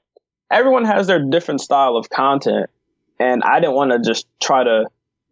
everyone 0.51 0.85
has 0.85 1.07
their 1.07 1.23
different 1.23 1.61
style 1.61 1.97
of 1.97 2.09
content 2.09 2.69
and 3.19 3.43
i 3.43 3.59
didn't 3.59 3.75
want 3.75 3.91
to 3.91 3.99
just 3.99 4.27
try 4.41 4.63
to 4.63 4.85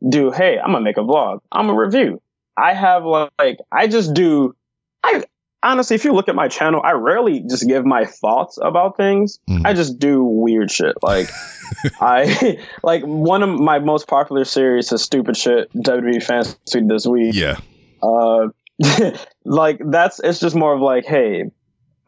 do 0.08 0.32
hey 0.32 0.58
i'm 0.58 0.72
gonna 0.72 0.82
make 0.84 0.98
a 0.98 1.01
vlog 1.01 1.39
i'm 1.51 1.70
a 1.70 1.74
review 1.75 2.20
i 2.57 2.74
have 2.74 3.03
like 3.05 3.57
i 3.72 3.88
just 3.88 4.13
do 4.13 4.55
i 5.03 5.24
honestly, 5.63 5.95
if 5.95 6.03
you 6.03 6.13
look 6.13 6.27
at 6.27 6.36
my 6.36 6.48
channel, 6.48 6.81
I 6.83 6.91
rarely 6.91 7.39
just 7.50 7.67
give 7.67 7.86
my 7.86 8.05
thoughts 8.05 8.60
about 8.62 8.98
things. 8.98 9.39
Mhm. 9.50 9.65
I 9.65 9.74
just 9.74 9.98
do 9.98 10.24
weird 10.24 10.69
shit. 10.69 10.95
Like 11.01 11.29
I 12.01 12.60
like 12.83 13.03
one 13.03 13.41
of 13.41 13.50
my 13.50 13.79
most 13.79 14.07
popular 14.07 14.45
series 14.45 14.91
is 14.91 15.01
stupid 15.01 15.38
shit 15.38 15.72
WWE 15.74 16.22
fans 16.22 16.57
tweet 16.69 16.88
this 16.88 17.07
week. 17.07 17.33
Yeah. 17.33 17.57
Uh, 18.01 18.50
like 19.45 19.79
that's 19.86 20.19
it's 20.19 20.39
just 20.39 20.55
more 20.55 20.74
of 20.74 20.81
like, 20.81 21.05
hey, 21.05 21.45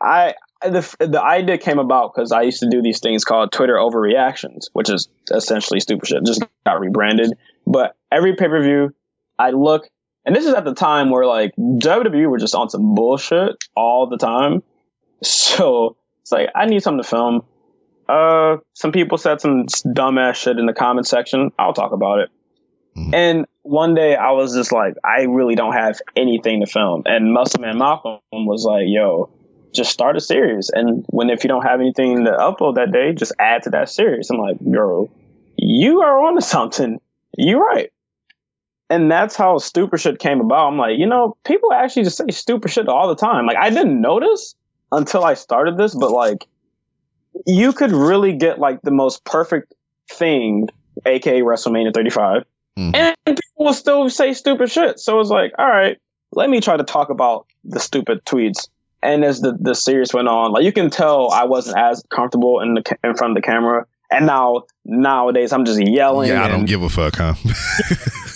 I 0.02 0.34
the 0.62 0.96
the 1.00 1.22
idea 1.22 1.58
came 1.58 1.80
about 1.80 2.14
because 2.14 2.32
I 2.32 2.42
used 2.42 2.60
to 2.60 2.70
do 2.70 2.82
these 2.82 3.00
things 3.00 3.24
called 3.24 3.52
Twitter 3.52 3.76
overreactions, 3.76 4.66
which 4.74 4.90
is 4.90 5.08
essentially 5.32 5.80
stupid 5.80 6.08
shit. 6.08 6.26
Just 6.26 6.44
got 6.66 6.80
rebranded, 6.80 7.34
but 7.66 7.96
every 8.12 8.36
pay 8.36 8.48
per 8.48 8.62
view, 8.62 8.94
I 9.40 9.52
look, 9.52 9.88
and 10.26 10.36
this 10.36 10.46
is 10.46 10.54
at 10.54 10.66
the 10.66 10.74
time 10.74 11.10
where 11.10 11.26
like 11.26 11.54
WWE 11.58 12.30
were 12.30 12.40
just 12.40 12.56
on 12.56 12.70
some 12.70 12.96
bullshit 12.96 13.64
all 13.76 14.08
the 14.08 14.18
time. 14.18 14.64
So 15.22 15.98
it's 16.22 16.32
like 16.32 16.50
I 16.56 16.66
need 16.66 16.84
something 16.84 17.04
to 17.04 17.10
film. 17.10 17.44
Uh, 18.08 18.58
some 18.74 18.92
people 18.92 19.18
said 19.18 19.42
some 19.42 19.66
dumbass 19.66 20.36
shit 20.36 20.58
in 20.60 20.66
the 20.66 20.74
comment 20.74 21.08
section. 21.08 21.52
I'll 21.58 21.74
talk 21.74 21.92
about 21.92 22.20
it. 22.20 22.30
Mhm. 22.98 23.14
And 23.14 23.46
one 23.64 23.96
day 23.96 24.16
I 24.16 24.32
was 24.32 24.54
just 24.54 24.72
like, 24.72 24.96
I 25.04 25.24
really 25.24 25.56
don't 25.56 25.74
have 25.74 26.00
anything 26.16 26.62
to 26.62 26.68
film. 26.68 27.04
And 27.06 27.34
Muscle 27.34 27.62
Man 27.62 27.78
Malcolm 27.78 28.20
was 28.32 28.64
like, 28.64 28.86
yo, 28.88 29.30
just 29.74 29.92
start 29.92 30.16
a 30.16 30.22
series. 30.22 30.70
And 30.74 31.04
when 31.10 31.30
if 31.30 31.44
you 31.44 31.48
don't 31.48 31.64
have 31.64 31.80
anything 31.80 32.26
to 32.26 32.32
upload 32.32 32.76
that 32.76 32.92
day, 32.92 33.14
just 33.14 33.34
add 33.40 33.64
to 33.64 33.72
that 33.72 33.90
series. 33.90 34.30
I'm 34.30 34.38
like, 34.38 34.58
yo, 34.62 35.10
you 35.58 36.02
are 36.02 36.20
onto 36.26 36.42
something. 36.42 37.00
You're 37.38 37.60
right. 37.60 37.92
And 38.90 39.12
that's 39.12 39.36
how 39.36 39.58
stupid 39.58 40.00
shit 40.00 40.20
came 40.20 40.40
about. 40.42 40.68
I'm 40.68 40.78
like, 40.78 40.98
you 41.00 41.08
know, 41.08 41.36
people 41.44 41.74
actually 41.74 42.04
just 42.04 42.18
say 42.18 42.26
stupid 42.30 42.70
shit 42.72 42.88
all 42.88 43.08
the 43.08 43.16
time. 43.16 43.48
Like 43.48 43.58
I 43.58 43.70
didn't 43.70 44.00
notice 44.00 44.56
until 44.92 45.24
I 45.24 45.34
started 45.34 45.78
this, 45.78 45.96
but 45.96 46.12
like 46.12 46.46
you 47.46 47.74
could 47.74 47.92
really 47.92 48.34
get 48.34 48.60
like 48.60 48.82
the 48.84 48.92
most 48.92 49.24
perfect 49.26 49.74
thing, 50.10 50.68
aka 51.06 51.42
WrestleMania 51.42 51.94
35, 51.94 52.44
Mhm. 52.78 52.96
and 52.96 53.16
people 53.26 53.66
will 53.66 53.74
still 53.74 54.10
say 54.10 54.34
stupid 54.34 54.70
shit. 54.70 55.00
So 55.00 55.20
it's 55.20 55.30
like, 55.30 55.54
all 55.58 55.68
right, 55.68 55.98
let 56.34 56.50
me 56.50 56.62
try 56.62 56.78
to 56.78 56.84
talk 56.84 57.10
about 57.10 57.48
the 57.64 57.80
stupid 57.80 58.24
tweets. 58.26 58.68
And 59.02 59.24
as 59.24 59.42
the, 59.42 59.58
the 59.60 59.76
series 59.76 60.14
went 60.14 60.28
on, 60.28 60.52
like 60.52 60.64
you 60.64 60.72
can 60.72 60.90
tell 60.90 61.32
I 61.32 61.44
wasn't 61.46 61.78
as 61.78 62.04
comfortable 62.10 62.60
in 62.62 62.76
the 62.76 62.98
in 63.04 63.16
front 63.16 63.32
of 63.32 63.36
the 63.36 63.42
camera. 63.42 63.86
And 64.12 64.28
now 64.28 64.64
nowadays 64.84 65.52
I'm 65.52 65.66
just 65.66 65.80
yelling. 65.80 66.30
Yeah, 66.30 66.44
I 66.44 66.48
don't 66.48 66.62
and- 66.62 66.68
give 66.68 66.84
a 66.84 66.90
fuck, 66.90 67.16
huh? 67.16 67.34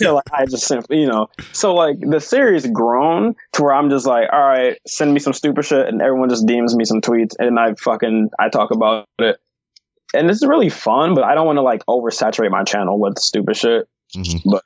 like 0.12 0.24
I 0.32 0.46
just 0.46 0.66
simply, 0.66 1.00
you 1.00 1.06
know. 1.06 1.28
So 1.52 1.74
like 1.74 1.96
the 2.00 2.20
series 2.20 2.66
grown 2.66 3.34
to 3.52 3.62
where 3.62 3.74
I'm 3.74 3.90
just 3.90 4.06
like, 4.06 4.28
all 4.32 4.40
right, 4.40 4.78
send 4.86 5.12
me 5.12 5.20
some 5.20 5.32
stupid 5.32 5.64
shit, 5.64 5.86
and 5.86 6.00
everyone 6.00 6.28
just 6.30 6.46
DMs 6.46 6.74
me 6.74 6.84
some 6.84 7.00
tweets, 7.00 7.34
and 7.38 7.58
I 7.58 7.74
fucking 7.74 8.30
I 8.38 8.48
talk 8.48 8.70
about 8.70 9.06
it, 9.18 9.36
and 10.14 10.28
this 10.28 10.38
is 10.38 10.46
really 10.46 10.70
fun. 10.70 11.14
But 11.14 11.24
I 11.24 11.34
don't 11.34 11.46
want 11.46 11.58
to 11.58 11.62
like 11.62 11.84
oversaturate 11.86 12.50
my 12.50 12.64
channel 12.64 12.98
with 12.98 13.18
stupid 13.18 13.56
shit. 13.56 13.88
Mhm. 14.16 14.60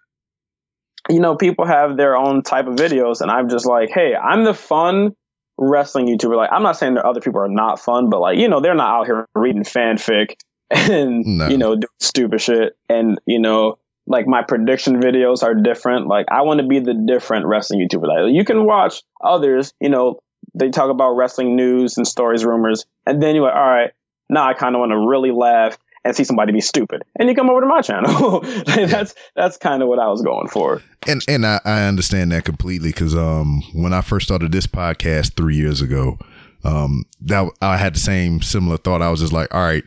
You 1.11 1.21
know, 1.21 1.37
people 1.37 1.67
have 1.67 1.99
their 1.99 2.17
own 2.17 2.43
type 2.43 2.67
of 2.67 2.77
videos, 2.77 3.21
and 3.21 3.31
I'm 3.31 3.49
just 3.49 3.67
like, 3.67 3.91
hey, 3.91 4.15
I'm 4.15 4.45
the 4.45 4.55
fun 4.55 5.15
wrestling 5.59 6.07
YouTuber. 6.07 6.37
Like, 6.37 6.51
I'm 6.51 6.63
not 6.63 6.77
saying 6.79 6.95
that 6.95 7.05
other 7.05 7.21
people 7.21 7.41
are 7.41 7.49
not 7.49 7.79
fun, 7.79 8.09
but 8.09 8.21
like, 8.21 8.39
you 8.39 8.49
know, 8.49 8.61
they're 8.61 8.75
not 8.75 9.01
out 9.01 9.07
here 9.07 9.27
reading 9.35 9.65
fanfic 9.65 10.35
and 10.71 11.25
No. 11.25 11.49
you 11.49 11.59
know 11.59 11.75
doing 11.77 11.89
stupid 12.01 12.41
shit, 12.41 12.77
and 12.89 13.19
you 13.27 13.39
know 13.39 13.79
like 14.07 14.27
my 14.27 14.43
prediction 14.43 15.01
videos 15.01 15.43
are 15.43 15.55
different. 15.55 16.07
Like 16.07 16.27
I 16.31 16.43
want 16.43 16.61
to 16.61 16.67
be 16.67 16.79
the 16.79 16.95
different 16.95 17.47
wrestling 17.47 17.81
YouTuber. 17.89 18.07
Like 18.07 18.35
you 18.35 18.45
can 18.45 18.67
watch 18.67 19.03
others, 19.23 19.73
you 19.81 19.89
know, 19.89 20.21
they 20.55 20.69
talk 20.71 20.91
about 20.91 21.13
wrestling 21.13 21.57
news 21.57 21.97
and 21.97 22.07
stories, 22.07 22.45
rumors, 22.45 22.85
and 23.07 23.23
then 23.23 23.35
you're 23.35 23.45
like, 23.45 23.55
all 23.55 23.67
right, 23.67 23.93
now 24.29 24.47
I 24.47 24.53
kind 24.55 24.75
of 24.75 24.81
want 24.81 24.93
to 24.93 24.99
really 24.99 25.31
laugh 25.31 25.79
and 26.05 26.15
see 26.15 26.25
somebody 26.25 26.53
be 26.53 26.61
stupid, 26.61 27.03
and 27.19 27.31
you 27.31 27.35
come 27.35 27.49
over 27.49 27.63
to 27.63 27.67
my 27.67 27.81
channel. 27.81 28.41
that's 28.67 29.15
that's 29.35 29.57
kind 29.57 29.83
of 29.83 29.89
what 29.89 29.99
I 29.99 30.09
was 30.09 30.21
going 30.21 30.49
for. 30.49 30.83
and 31.07 31.23
and 31.27 31.47
I, 31.47 31.61
I 31.65 31.85
understand 31.85 32.31
that 32.33 32.45
completely 32.45 32.91
because 32.91 33.15
um 33.17 33.63
when 33.73 33.95
I 33.95 34.03
first 34.03 34.27
started 34.27 34.53
this 34.53 34.67
podcast 34.67 35.35
three 35.35 35.57
years 35.57 35.81
ago, 35.81 36.19
um 36.63 37.05
that 37.23 37.51
I 37.63 37.79
had 37.79 37.95
the 37.95 38.01
same 38.01 38.43
similar 38.43 38.77
thought. 38.77 39.01
I 39.01 39.11
was 39.11 39.21
just 39.21 39.33
like, 39.33 39.55
all 39.55 39.63
right, 39.63 39.85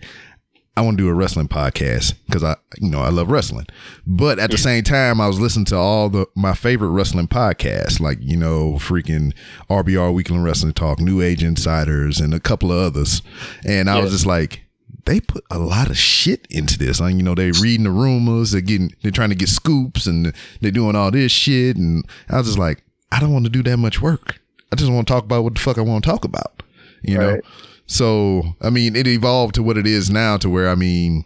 I 0.78 0.82
want 0.82 0.96
to 0.96 1.04
do 1.04 1.10
a 1.10 1.14
wrestling 1.14 1.48
podcast 1.48 2.14
because 2.28 2.44
I 2.44 2.56
you 2.80 2.90
know 2.90 3.02
I 3.02 3.10
love 3.10 3.32
wrestling, 3.32 3.66
but 4.06 4.38
at 4.38 4.52
the 4.52 4.60
same 4.60 4.84
time 4.84 5.20
I 5.20 5.28
was 5.28 5.40
listening 5.40 5.66
to 5.66 5.76
all 5.76 6.08
the 6.08 6.28
my 6.36 6.54
favorite 6.54 6.90
wrestling 6.90 7.28
podcasts 7.28 8.00
like 8.00 8.20
you 8.22 8.38
know 8.38 8.74
freaking 8.74 9.34
RBR 9.72 10.14
Weekly 10.14 10.38
Wrestling 10.38 10.74
Talk, 10.74 11.00
New 11.00 11.20
Age 11.20 11.44
Insiders, 11.44 12.20
and 12.20 12.32
a 12.32 12.40
couple 12.40 12.72
of 12.72 12.78
others, 12.78 13.24
and 13.66 13.90
I 13.90 14.00
was 14.00 14.12
just 14.12 14.28
like. 14.28 14.64
They 15.06 15.22
put 15.22 15.46
a 15.50 15.58
lot 15.58 15.90
of 15.90 15.98
shit 15.98 16.46
into 16.50 16.78
this. 16.78 17.00
Like, 17.00 17.16
you 17.16 17.24
know, 17.24 17.34
they 17.34 17.52
reading 17.52 17.86
the 17.86 17.92
rumors, 17.92 18.52
they're 18.52 18.60
getting, 18.60 18.94
they're 19.02 19.12
trying 19.12 19.30
to 19.30 19.36
get 19.36 19.48
scoops, 19.48 20.06
and 20.06 20.34
they're 20.60 20.70
doing 20.70 20.98
all 20.98 21.12
this 21.12 21.32
shit. 21.32 21.78
And 21.78 22.06
I 22.28 22.38
was 22.40 22.48
just 22.48 22.60
like, 22.60 22.84
I 23.10 23.22
don't 23.22 23.32
want 23.32 23.46
to 23.46 23.50
do 23.50 23.64
that 23.64 23.78
much 23.78 24.02
work. 24.02 24.42
I 24.70 24.76
just 24.76 24.92
want 24.92 25.08
to 25.08 25.14
talk 25.14 25.24
about 25.24 25.46
what 25.46 25.54
the 25.54 25.62
fuck 25.62 25.78
I 25.78 25.82
want 25.82 26.04
to 26.04 26.10
talk 26.10 26.26
about, 26.26 26.62
you 27.04 27.18
know? 27.18 27.40
So, 27.88 28.44
I 28.62 28.70
mean, 28.70 28.96
it 28.96 29.08
evolved 29.08 29.56
to 29.56 29.64
what 29.64 29.78
it 29.78 29.88
is 29.88 30.10
now 30.10 30.38
to 30.38 30.50
where, 30.50 30.70
I 30.70 30.76
mean, 30.76 31.26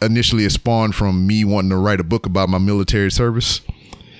initially 0.00 0.44
it 0.44 0.50
spawned 0.52 0.94
from 0.94 1.26
me 1.26 1.44
wanting 1.44 1.70
to 1.70 1.76
write 1.76 2.00
a 2.00 2.04
book 2.04 2.24
about 2.24 2.48
my 2.48 2.58
military 2.58 3.10
service 3.10 3.60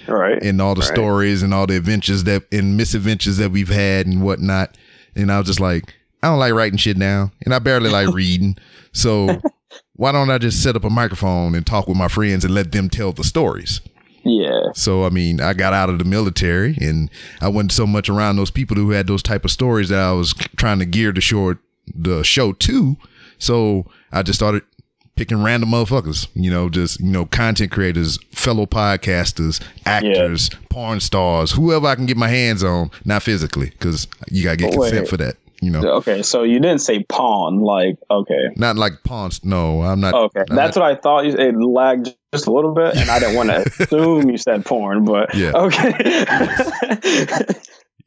All 0.08 0.16
right. 0.16 0.42
and 0.42 0.60
all 0.60 0.74
the 0.74 0.82
stories 0.82 1.42
and 1.42 1.54
all 1.54 1.66
the 1.66 1.76
adventures 1.76 2.24
that 2.24 2.44
and 2.52 2.76
misadventures 2.76 3.36
that 3.38 3.50
we've 3.50 3.68
had 3.68 4.06
and 4.06 4.22
whatnot. 4.22 4.76
And 5.14 5.30
I 5.30 5.38
was 5.38 5.46
just 5.46 5.60
like, 5.60 5.94
I 6.22 6.28
don't 6.28 6.38
like 6.38 6.52
writing 6.52 6.78
shit 6.78 6.98
down, 6.98 7.32
and 7.44 7.52
I 7.52 7.58
barely 7.58 7.90
like 7.90 8.08
reading. 8.14 8.56
So 8.92 9.40
why 9.94 10.12
don't 10.12 10.30
I 10.30 10.38
just 10.38 10.62
set 10.62 10.76
up 10.76 10.84
a 10.84 10.90
microphone 10.90 11.54
and 11.54 11.66
talk 11.66 11.88
with 11.88 11.96
my 11.96 12.08
friends 12.08 12.44
and 12.44 12.54
let 12.54 12.72
them 12.72 12.88
tell 12.88 13.12
the 13.12 13.24
stories? 13.24 13.80
Yeah. 14.24 14.72
So 14.74 15.04
I 15.04 15.10
mean, 15.10 15.40
I 15.40 15.52
got 15.52 15.72
out 15.72 15.88
of 15.88 15.98
the 15.98 16.04
military, 16.04 16.76
and 16.80 17.10
I 17.40 17.48
wasn't 17.48 17.72
so 17.72 17.86
much 17.86 18.08
around 18.08 18.36
those 18.36 18.50
people 18.50 18.76
who 18.76 18.90
had 18.90 19.06
those 19.06 19.22
type 19.22 19.44
of 19.44 19.50
stories 19.50 19.88
that 19.88 19.98
I 19.98 20.12
was 20.12 20.32
trying 20.56 20.78
to 20.78 20.86
gear 20.86 21.12
the 21.12 21.20
show 21.20 21.56
the 21.94 22.22
show 22.22 22.52
to. 22.52 22.96
So 23.38 23.86
I 24.12 24.22
just 24.22 24.38
started 24.38 24.62
picking 25.16 25.42
random 25.42 25.70
motherfuckers, 25.70 26.28
you 26.34 26.50
know, 26.50 26.68
just 26.68 27.00
you 27.00 27.06
know, 27.06 27.26
content 27.26 27.70
creators, 27.70 28.18
fellow 28.30 28.66
podcasters, 28.66 29.60
actors, 29.84 30.48
porn 30.70 31.00
stars, 31.00 31.52
whoever 31.52 31.86
I 31.86 31.94
can 31.96 32.06
get 32.06 32.16
my 32.16 32.28
hands 32.28 32.64
on, 32.64 32.90
not 33.04 33.22
physically, 33.22 33.70
because 33.70 34.06
you 34.30 34.44
gotta 34.44 34.56
get 34.56 34.70
But 34.70 34.80
wait. 34.80 34.88
consent 34.90 35.08
for 35.08 35.16
that, 35.18 35.36
you 35.62 35.70
know. 35.70 35.80
Okay, 35.98 36.22
so 36.22 36.42
you 36.42 36.60
didn't 36.60 36.80
say 36.80 37.04
pawn, 37.04 37.60
like 37.60 37.96
okay. 38.10 38.50
Not 38.56 38.76
like 38.76 38.92
pawns. 39.04 39.42
No, 39.44 39.80
I'm 39.82 40.00
not. 40.00 40.12
Okay, 40.12 40.40
I'm 40.50 40.56
that's 40.56 40.76
not- 40.76 40.82
what 40.82 40.90
I 40.92 41.00
thought. 41.00 41.24
You- 41.24 41.36
It 41.38 41.56
lagged 41.56 42.14
just 42.34 42.46
a 42.46 42.52
little 42.52 42.74
bit, 42.74 42.96
and 42.96 43.08
I 43.08 43.18
didn't 43.18 43.36
want 43.36 43.48
to 43.50 43.70
assume 43.84 44.28
you 44.28 44.36
said 44.36 44.64
porn, 44.66 45.04
but 45.04 45.34
Yeah. 45.34 45.52
okay. 45.54 45.92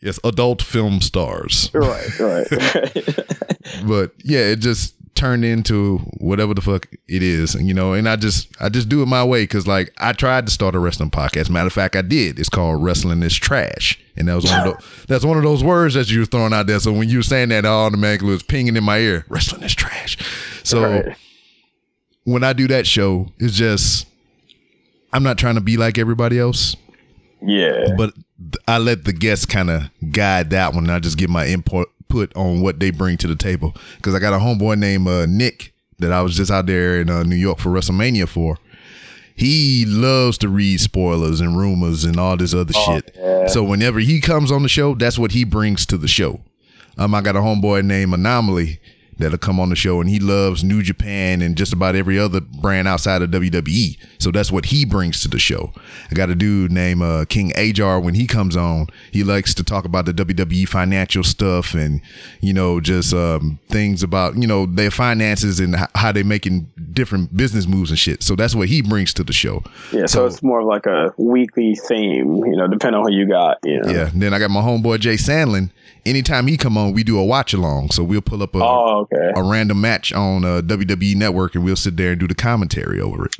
yes, 0.01 0.19
adult 0.23 0.61
film 0.61 1.01
stars. 1.01 1.69
right, 1.73 2.19
right, 2.19 2.51
right. 2.51 3.27
but 3.87 4.11
yeah, 4.23 4.51
it 4.51 4.59
just 4.59 4.93
turned 5.15 5.43
into 5.45 5.97
whatever 6.17 6.53
the 6.53 6.61
fuck 6.61 6.87
it 7.07 7.23
is, 7.23 7.55
you 7.55 7.73
know. 7.73 7.93
And 7.93 8.07
I 8.07 8.15
just, 8.17 8.49
I 8.59 8.69
just 8.69 8.89
do 8.89 9.01
it 9.01 9.07
my 9.07 9.23
way 9.23 9.43
because, 9.43 9.65
like, 9.65 9.93
I 9.97 10.13
tried 10.13 10.45
to 10.47 10.51
start 10.51 10.75
a 10.75 10.79
wrestling 10.79 11.09
podcast. 11.11 11.49
Matter 11.49 11.67
of 11.67 11.73
fact, 11.73 11.95
I 11.95 12.01
did. 12.01 12.37
It's 12.39 12.49
called 12.49 12.83
"Wrestling 12.83 13.23
Is 13.23 13.35
Trash," 13.35 13.99
and 14.17 14.27
that 14.27 14.35
was 14.35 14.45
one 14.45 14.67
of 14.67 14.73
those, 14.73 15.05
that's 15.07 15.25
one 15.25 15.37
of 15.37 15.43
those 15.43 15.63
words 15.63 15.93
that 15.95 16.11
you 16.11 16.19
were 16.19 16.25
throwing 16.25 16.53
out 16.53 16.67
there. 16.67 16.79
So 16.79 16.91
when 16.91 17.09
you 17.09 17.17
were 17.19 17.23
saying 17.23 17.49
that, 17.49 17.65
I 17.65 17.69
automatically 17.69 18.29
was 18.29 18.43
pinging 18.43 18.75
in 18.75 18.83
my 18.83 18.99
ear. 18.99 19.25
Wrestling 19.29 19.63
is 19.63 19.73
trash. 19.73 20.17
So 20.63 20.81
Right. 20.83 21.15
when 22.25 22.43
I 22.43 22.53
do 22.53 22.67
that 22.67 22.85
show, 22.87 23.27
it's 23.39 23.55
just 23.55 24.07
I'm 25.13 25.23
not 25.23 25.37
trying 25.37 25.55
to 25.55 25.61
be 25.61 25.77
like 25.77 25.97
everybody 25.97 26.37
else 26.37 26.75
Yeah, 27.41 27.93
but 27.97 28.13
I 28.67 28.79
let 28.79 29.05
the 29.05 29.13
guests 29.13 29.45
kind 29.45 29.69
of 29.69 29.83
guide 30.11 30.49
that 30.49 30.73
one. 30.73 30.89
I 30.89 30.99
just 30.99 31.17
give 31.17 31.29
my 31.29 31.45
input 31.47 31.87
put 32.07 32.35
on 32.35 32.61
what 32.61 32.79
they 32.79 32.91
bring 32.91 33.17
to 33.17 33.27
the 33.27 33.35
table. 33.35 33.75
Because 33.97 34.13
I 34.15 34.19
got 34.19 34.33
a 34.33 34.37
homeboy 34.37 34.77
named 34.77 35.07
uh, 35.07 35.25
Nick 35.25 35.73
that 35.99 36.11
I 36.11 36.21
was 36.21 36.35
just 36.35 36.51
out 36.51 36.65
there 36.65 36.99
in 36.99 37.09
uh, 37.09 37.23
New 37.23 37.35
York 37.35 37.59
for 37.59 37.69
WrestleMania 37.69 38.27
for. 38.27 38.57
He 39.37 39.85
loves 39.85 40.37
to 40.39 40.49
read 40.49 40.79
spoilers 40.79 41.41
and 41.41 41.57
rumors 41.57 42.05
and 42.05 42.17
all 42.17 42.37
this 42.37 42.53
other 42.53 42.71
shit. 42.73 43.11
yeah. 43.15 43.47
So 43.47 43.63
whenever 43.63 43.99
he 43.99 44.21
comes 44.21 44.49
on 44.51 44.63
the 44.63 44.69
show, 44.69 44.95
that's 44.95 45.19
what 45.19 45.31
he 45.33 45.43
brings 45.43 45.85
to 45.87 45.97
the 45.97 46.07
show. 46.07 46.39
Um, 46.97 47.13
I 47.13 47.21
got 47.21 47.35
a 47.35 47.39
homeboy 47.39 47.83
named 47.83 48.13
Anomaly 48.13 48.79
that'll 49.17 49.37
come 49.37 49.59
on 49.59 49.69
the 49.69 49.75
show, 49.75 50.01
and 50.01 50.09
he 50.09 50.19
loves 50.19 50.63
New 50.63 50.81
Japan 50.81 51.41
and 51.41 51.55
just 51.57 51.73
about 51.73 51.95
every 51.95 52.17
other 52.19 52.41
brand 52.41 52.87
outside 52.87 53.21
of 53.21 53.29
WWE. 53.31 53.97
So 54.19 54.31
that's 54.31 54.51
what 54.51 54.65
he 54.65 54.85
brings 54.85 55.21
to 55.21 55.27
the 55.27 55.39
show. 55.39 55.73
I 56.11 56.13
got 56.13 56.29
a 56.29 56.35
dude 56.35 56.71
named 56.71 57.01
uh, 57.01 57.25
King 57.25 57.51
Ajar. 57.57 57.99
When 57.99 58.15
he 58.15 58.27
comes 58.27 58.55
on, 58.57 58.87
he 59.11 59.23
likes 59.23 59.53
to 59.55 59.63
talk 59.63 59.85
about 59.85 60.05
the 60.05 60.13
WWE 60.13 60.67
financial 60.67 61.23
stuff 61.23 61.73
and 61.73 62.01
you 62.41 62.53
know 62.53 62.79
just 62.79 63.13
um, 63.13 63.59
things 63.69 64.03
about 64.03 64.35
you 64.37 64.47
know 64.47 64.65
their 64.65 64.91
finances 64.91 65.59
and 65.59 65.75
how 65.95 66.11
they're 66.11 66.23
making 66.23 66.71
different 66.93 67.35
business 67.35 67.67
moves 67.67 67.89
and 67.89 67.99
shit. 67.99 68.23
So 68.23 68.35
that's 68.35 68.55
what 68.55 68.67
he 68.67 68.81
brings 68.81 69.13
to 69.15 69.23
the 69.23 69.33
show. 69.33 69.63
Yeah, 69.91 70.05
so, 70.07 70.07
So- 70.07 70.25
it's 70.25 70.43
more 70.43 70.61
of 70.61 70.65
like 70.67 70.85
a 70.85 71.13
weekly 71.17 71.75
theme, 71.75 72.37
you 72.45 72.55
know, 72.55 72.67
depending 72.67 72.99
on 72.99 73.07
who 73.11 73.15
you 73.17 73.27
got. 73.27 73.57
You 73.63 73.81
know? 73.81 73.89
Yeah. 73.89 74.09
Then 74.13 74.33
I 74.33 74.39
got 74.39 74.49
my 74.49 74.61
homeboy 74.61 74.99
Jay 74.99 75.15
Sandlin. 75.15 75.69
Anytime 76.05 76.47
he 76.47 76.57
come 76.57 76.77
on, 76.77 76.93
we 76.93 77.03
do 77.03 77.17
a 77.19 77.25
watch 77.25 77.53
along. 77.53 77.91
So 77.91 78.03
we'll 78.03 78.21
pull 78.21 78.43
up 78.43 78.53
a, 78.55 78.59
Oh, 78.63 79.01
okay. 79.11 79.31
a 79.35 79.43
random 79.43 79.81
match 79.81 80.13
on 80.13 80.45
uh, 80.45 80.61
WWE 80.61 81.15
Network 81.15 81.55
and 81.55 81.63
we'll 81.63 81.75
sit 81.75 81.97
there 81.97 82.11
and 82.11 82.19
do 82.19 82.27
the 82.27 82.35
commentary 82.35 82.99
over 83.01 83.25
it. 83.25 83.35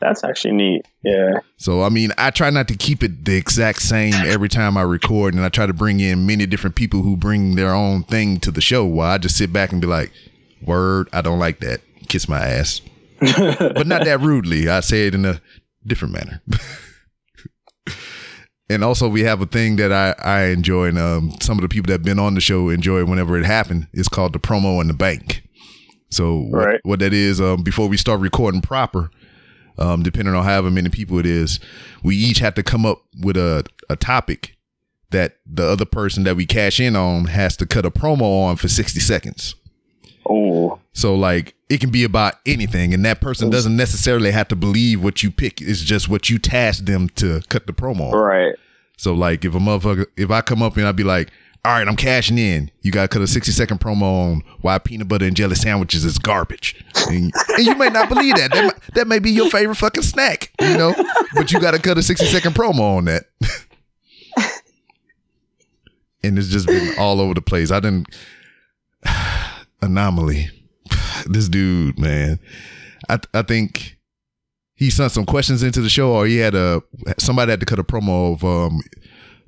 That's 0.00 0.22
actually 0.22 0.52
neat. 0.54 0.86
Yeah. 1.02 1.40
So 1.56 1.82
I 1.82 1.88
mean, 1.88 2.12
I 2.16 2.30
try 2.30 2.50
not 2.50 2.68
to 2.68 2.76
keep 2.76 3.02
it 3.02 3.24
the 3.24 3.34
exact 3.36 3.82
same 3.82 4.14
every 4.14 4.48
time 4.48 4.76
I 4.76 4.82
record, 4.82 5.34
and 5.34 5.44
I 5.44 5.48
try 5.48 5.66
to 5.66 5.72
bring 5.72 5.98
in 5.98 6.24
many 6.24 6.46
different 6.46 6.76
people 6.76 7.02
who 7.02 7.16
bring 7.16 7.56
their 7.56 7.74
own 7.74 8.04
thing 8.04 8.38
to 8.40 8.52
the 8.52 8.60
show. 8.60 8.84
While 8.84 9.10
I 9.10 9.18
just 9.18 9.36
sit 9.36 9.52
back 9.52 9.72
and 9.72 9.80
be 9.80 9.88
like, 9.88 10.12
"Word, 10.62 11.08
I 11.12 11.20
don't 11.20 11.40
like 11.40 11.58
that. 11.60 11.80
Kiss 12.08 12.28
my 12.28 12.38
ass," 12.38 12.80
but 13.20 13.88
not 13.88 14.04
that 14.04 14.20
rudely. 14.20 14.68
I 14.68 14.78
say 14.80 15.08
it 15.08 15.16
in 15.16 15.24
a 15.24 15.40
different 15.84 16.14
manner. 16.14 16.42
and 18.70 18.84
also, 18.84 19.08
we 19.08 19.22
have 19.22 19.40
a 19.40 19.46
thing 19.46 19.76
that 19.76 19.92
I 19.92 20.14
I 20.22 20.44
enjoy, 20.46 20.88
and 20.88 20.98
um, 20.98 21.32
some 21.40 21.58
of 21.58 21.62
the 21.62 21.68
people 21.68 21.86
that 21.88 21.94
have 21.94 22.02
been 22.04 22.18
on 22.18 22.34
the 22.34 22.40
show 22.40 22.68
enjoy 22.68 23.04
whenever 23.04 23.38
it 23.38 23.44
happened. 23.46 23.86
It's 23.92 24.08
called 24.08 24.32
the 24.32 24.38
promo 24.38 24.80
in 24.80 24.88
the 24.88 24.94
bank. 24.94 25.42
So 26.10 26.38
what, 26.40 26.66
Right. 26.66 26.80
what 26.84 26.98
that 27.00 27.12
is, 27.12 27.40
um, 27.40 27.62
before 27.62 27.86
we 27.88 27.96
start 27.96 28.20
recording 28.20 28.60
proper, 28.62 29.10
um, 29.78 30.02
depending 30.02 30.34
on 30.34 30.44
however 30.44 30.70
many 30.70 30.88
people 30.88 31.18
it 31.18 31.26
is, 31.26 31.60
we 32.02 32.16
each 32.16 32.38
have 32.38 32.54
to 32.54 32.62
come 32.62 32.86
up 32.86 33.02
with 33.20 33.36
a, 33.36 33.64
a 33.90 33.96
topic 33.96 34.56
that 35.10 35.36
the 35.46 35.64
other 35.66 35.84
person 35.84 36.24
that 36.24 36.36
we 36.36 36.44
cash 36.46 36.80
in 36.80 36.96
on 36.96 37.26
has 37.26 37.56
to 37.58 37.66
cut 37.66 37.84
a 37.86 37.90
promo 37.90 38.44
on 38.44 38.56
for 38.56 38.68
60 38.68 39.00
seconds. 39.00 39.54
Oh, 40.28 40.78
So 40.98 41.14
like 41.14 41.54
it 41.68 41.78
can 41.78 41.90
be 41.90 42.02
about 42.02 42.34
anything 42.44 42.92
and 42.92 43.04
that 43.04 43.20
person 43.20 43.50
doesn't 43.50 43.76
necessarily 43.76 44.32
have 44.32 44.48
to 44.48 44.56
believe 44.56 45.00
what 45.00 45.22
you 45.22 45.30
pick. 45.30 45.60
It's 45.60 45.80
just 45.80 46.08
what 46.08 46.28
you 46.28 46.40
task 46.40 46.86
them 46.86 47.08
to 47.10 47.40
cut 47.48 47.68
the 47.68 47.72
promo 47.72 48.12
on. 48.12 48.16
right. 48.18 48.54
So 48.96 49.14
like 49.14 49.44
if 49.44 49.54
a 49.54 49.58
motherfucker 49.58 50.06
if 50.16 50.32
I 50.32 50.40
come 50.40 50.60
up 50.60 50.76
and 50.76 50.88
I'd 50.88 50.96
be 50.96 51.04
like, 51.04 51.30
all 51.64 51.70
right, 51.72 51.86
I'm 51.86 51.94
cashing 51.94 52.36
in. 52.36 52.72
You 52.82 52.90
got 52.90 53.02
to 53.02 53.08
cut 53.08 53.22
a 53.22 53.28
60 53.28 53.52
second 53.52 53.78
promo 53.78 54.02
on 54.32 54.42
why 54.60 54.78
peanut 54.78 55.06
butter 55.06 55.24
and 55.26 55.36
jelly 55.36 55.54
sandwiches 55.54 56.04
is 56.04 56.18
garbage. 56.18 56.84
And, 57.08 57.32
and 57.56 57.64
you 57.64 57.76
may 57.76 57.90
not 57.90 58.08
believe 58.08 58.34
that. 58.34 58.50
That, 58.52 58.64
might- 58.64 58.94
that 58.94 59.06
may 59.06 59.20
be 59.20 59.30
your 59.30 59.50
favorite 59.50 59.76
fucking 59.76 60.02
snack, 60.02 60.52
you 60.60 60.76
know? 60.76 60.94
But 61.34 61.52
you 61.52 61.60
got 61.60 61.72
to 61.74 61.78
cut 61.80 61.96
a 61.96 62.02
60 62.02 62.26
second 62.26 62.54
promo 62.56 62.96
on 62.98 63.04
that. 63.04 63.24
and 66.24 66.36
it's 66.38 66.48
just 66.48 66.66
been 66.66 66.94
all 66.98 67.20
over 67.20 67.34
the 67.34 67.42
place. 67.42 67.70
I 67.70 67.78
didn't. 67.80 68.08
Anomaly. 69.82 70.50
This 71.28 71.48
dude, 71.48 71.98
man. 71.98 72.38
I, 73.08 73.18
I 73.34 73.42
think 73.42 73.96
he 74.74 74.90
sent 74.90 75.12
some 75.12 75.26
questions 75.26 75.62
into 75.62 75.80
the 75.80 75.88
show, 75.88 76.12
or 76.12 76.26
he 76.26 76.38
had 76.38 76.54
a 76.54 76.82
somebody 77.18 77.50
had 77.50 77.60
to 77.60 77.66
cut 77.66 77.78
a 77.78 77.84
promo 77.84 78.34
of 78.34 78.44
um, 78.44 78.80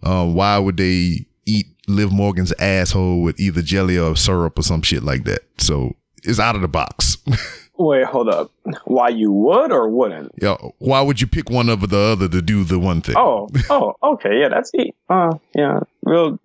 uh, 0.03 0.27
why 0.27 0.59
would 0.59 0.77
they 0.77 1.27
eat 1.47 1.67
Liv 1.89 2.13
Morgan's 2.13 2.53
asshole 2.59 3.23
with 3.23 3.39
either 3.41 3.63
jelly 3.63 3.99
or 3.99 4.17
syrup 4.17 4.59
or 4.59 4.63
some 4.63 4.83
shit 4.83 5.03
like 5.03 5.25
that. 5.25 5.41
So 5.59 5.97
it's 6.23 6.39
out 6.39 6.55
of 6.55 6.63
the 6.63 6.69
box. 6.69 7.19
Wait, 7.79 8.05
hold 8.05 8.29
up. 8.29 8.51
Why 8.85 9.09
you 9.09 9.33
would 9.33 9.73
or 9.73 9.89
wouldn't? 9.89 10.33
yeah, 10.41 10.57
why 10.79 11.01
would 11.01 11.21
you 11.21 11.27
pick 11.27 11.49
one 11.49 11.71
over 11.71 11.87
the 11.87 11.99
other 11.99 12.29
to 12.29 12.43
do 12.43 12.63
the 12.63 12.79
one 12.79 13.01
thing? 13.01 13.15
Oh, 13.17 13.49
oh, 13.71 13.95
okay. 14.03 14.39
Yeah, 14.39 14.49
that's 14.51 14.71
it. 14.75 14.95
Uh, 15.09 15.33
yeah, 15.55 15.81
real. 16.03 16.39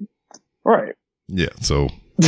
Right. 0.63 0.95
Yeah, 1.27 1.49
so 1.59 1.89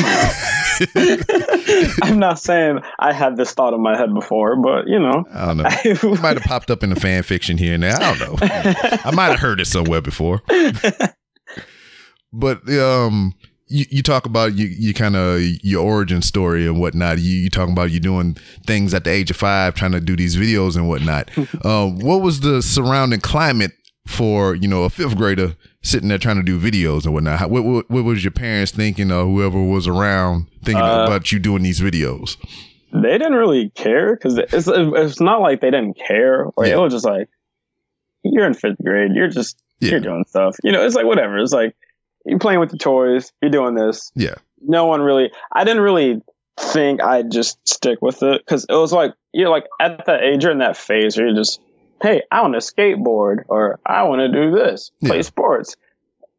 I'm 2.04 2.20
not 2.20 2.40
saying 2.40 2.80
I 3.00 3.14
had 3.14 3.38
this 3.38 3.54
thought 3.54 3.74
in 3.74 3.82
my 3.82 3.98
head 3.98 4.14
before, 4.14 4.56
but 4.56 4.88
you 4.88 5.00
know, 5.00 5.26
I 5.34 5.46
don't 5.48 5.58
know. 5.58 5.70
It 5.84 6.22
might 6.22 6.38
have 6.38 6.44
popped 6.44 6.72
up 6.72 6.84
in 6.84 6.90
the 6.90 6.96
fan 6.96 7.24
fiction 7.24 7.58
here 7.58 7.74
and 7.74 7.84
there. 7.84 7.96
I 7.96 8.16
don't 8.16 8.20
know. 8.20 8.36
I 8.42 9.12
might 9.14 9.30
have 9.30 9.40
heard 9.40 9.60
it 9.60 9.66
somewhere 9.66 10.02
before. 10.02 10.42
But 12.34 12.70
um, 12.70 13.34
you, 13.68 13.86
you 13.90 14.04
talk 14.04 14.26
about 14.26 14.56
you, 14.56 14.68
you 14.68 14.94
kind 14.94 15.16
of 15.16 15.42
your 15.64 15.84
origin 15.84 16.22
story 16.22 16.68
and 16.68 16.80
whatnot. 16.80 17.20
You 17.20 17.32
you 17.32 17.50
talking 17.50 17.74
about 17.74 17.92
you 17.92 18.00
doing 18.00 18.36
things 18.66 18.94
at 18.94 19.04
the 19.04 19.12
age 19.12 19.32
of 19.32 19.38
five, 19.38 19.76
trying 19.76 19.94
to 19.94 20.00
do 20.00 20.16
these 20.16 20.36
videos 20.36 20.76
and 20.76 20.88
whatnot. 20.88 21.30
um, 21.66 22.00
what 22.00 22.22
was 22.22 22.42
the 22.42 22.62
surrounding 22.62 23.22
climate 23.22 23.72
for 24.06 24.56
you 24.56 24.68
know 24.68 24.84
a 24.84 24.90
fifth 24.90 25.18
grader 25.18 25.56
sitting 25.88 26.10
there 26.10 26.18
trying 26.18 26.36
to 26.38 26.44
do 26.44 26.60
videos 26.60 27.06
and 27.06 27.14
whatnot? 27.14 27.40
How, 27.40 27.48
what, 27.48 27.64
what 27.64 27.90
what 27.90 28.04
was 28.04 28.24
your 28.24 28.32
parents 28.32 28.72
thinking 28.72 29.12
or 29.12 29.24
whoever 29.26 29.62
was 29.64 29.88
around 29.88 30.48
thinking 30.64 30.84
Uh, 30.84 31.06
about 31.08 31.32
you 31.32 31.40
doing 31.40 31.64
these 31.64 31.80
videos? 31.80 32.38
they 32.94 33.18
didn't 33.18 33.36
really 33.36 33.70
care 33.72 34.16
because 34.16 34.38
it's 34.38 34.68
it's 34.68 35.20
not 35.22 35.42
like 35.42 35.62
they 35.62 35.70
didn't 35.72 35.98
care. 35.98 36.46
Or 36.56 36.66
Yeah. 36.66 36.74
it 36.76 36.80
was 36.80 36.94
just 36.94 37.06
like 37.06 37.30
you're 38.24 38.46
in 38.46 38.54
fifth 38.54 38.78
grade, 38.84 39.12
you're 39.14 39.28
just 39.30 39.58
Yeah. 39.80 39.92
you're 39.92 40.00
doing 40.00 40.24
stuff. 40.28 40.56
You 40.64 40.72
know, 40.72 40.86
it's 40.86 40.96
like 40.96 41.06
whatever. 41.06 41.38
It's 41.38 41.54
like 41.54 41.76
you're 42.26 42.40
playing 42.40 42.60
with 42.60 42.72
the 42.72 42.78
toys, 42.78 43.32
you're 43.42 43.52
doing 43.52 43.76
this. 43.76 44.12
Yeah. 44.16 44.36
No 44.66 44.86
one 44.86 45.02
really. 45.02 45.32
I 45.54 45.64
didn't 45.64 45.84
really 45.84 46.22
think 46.60 47.02
I'd 47.04 47.30
just 47.32 47.60
stick 47.68 48.00
with 48.02 48.24
it 48.24 48.42
because 48.44 48.66
it 48.68 48.74
was 48.74 48.92
like 48.92 49.14
you're 49.34 49.50
like 49.50 49.66
at 49.80 50.06
that 50.08 50.24
age, 50.24 50.44
you're 50.44 50.52
in 50.52 50.58
that 50.60 50.76
phase 50.78 51.16
where 51.18 51.28
you're 51.28 51.36
just, 51.36 51.60
hey, 52.02 52.22
I 52.32 52.42
want 52.42 52.54
to 52.54 52.60
skateboard 52.60 53.44
or 53.48 53.80
I 53.86 54.04
want 54.04 54.20
to 54.20 54.28
do 54.32 54.52
this, 54.52 54.92
play 55.04 55.18
Yeah. 55.18 55.22
sports. 55.24 55.76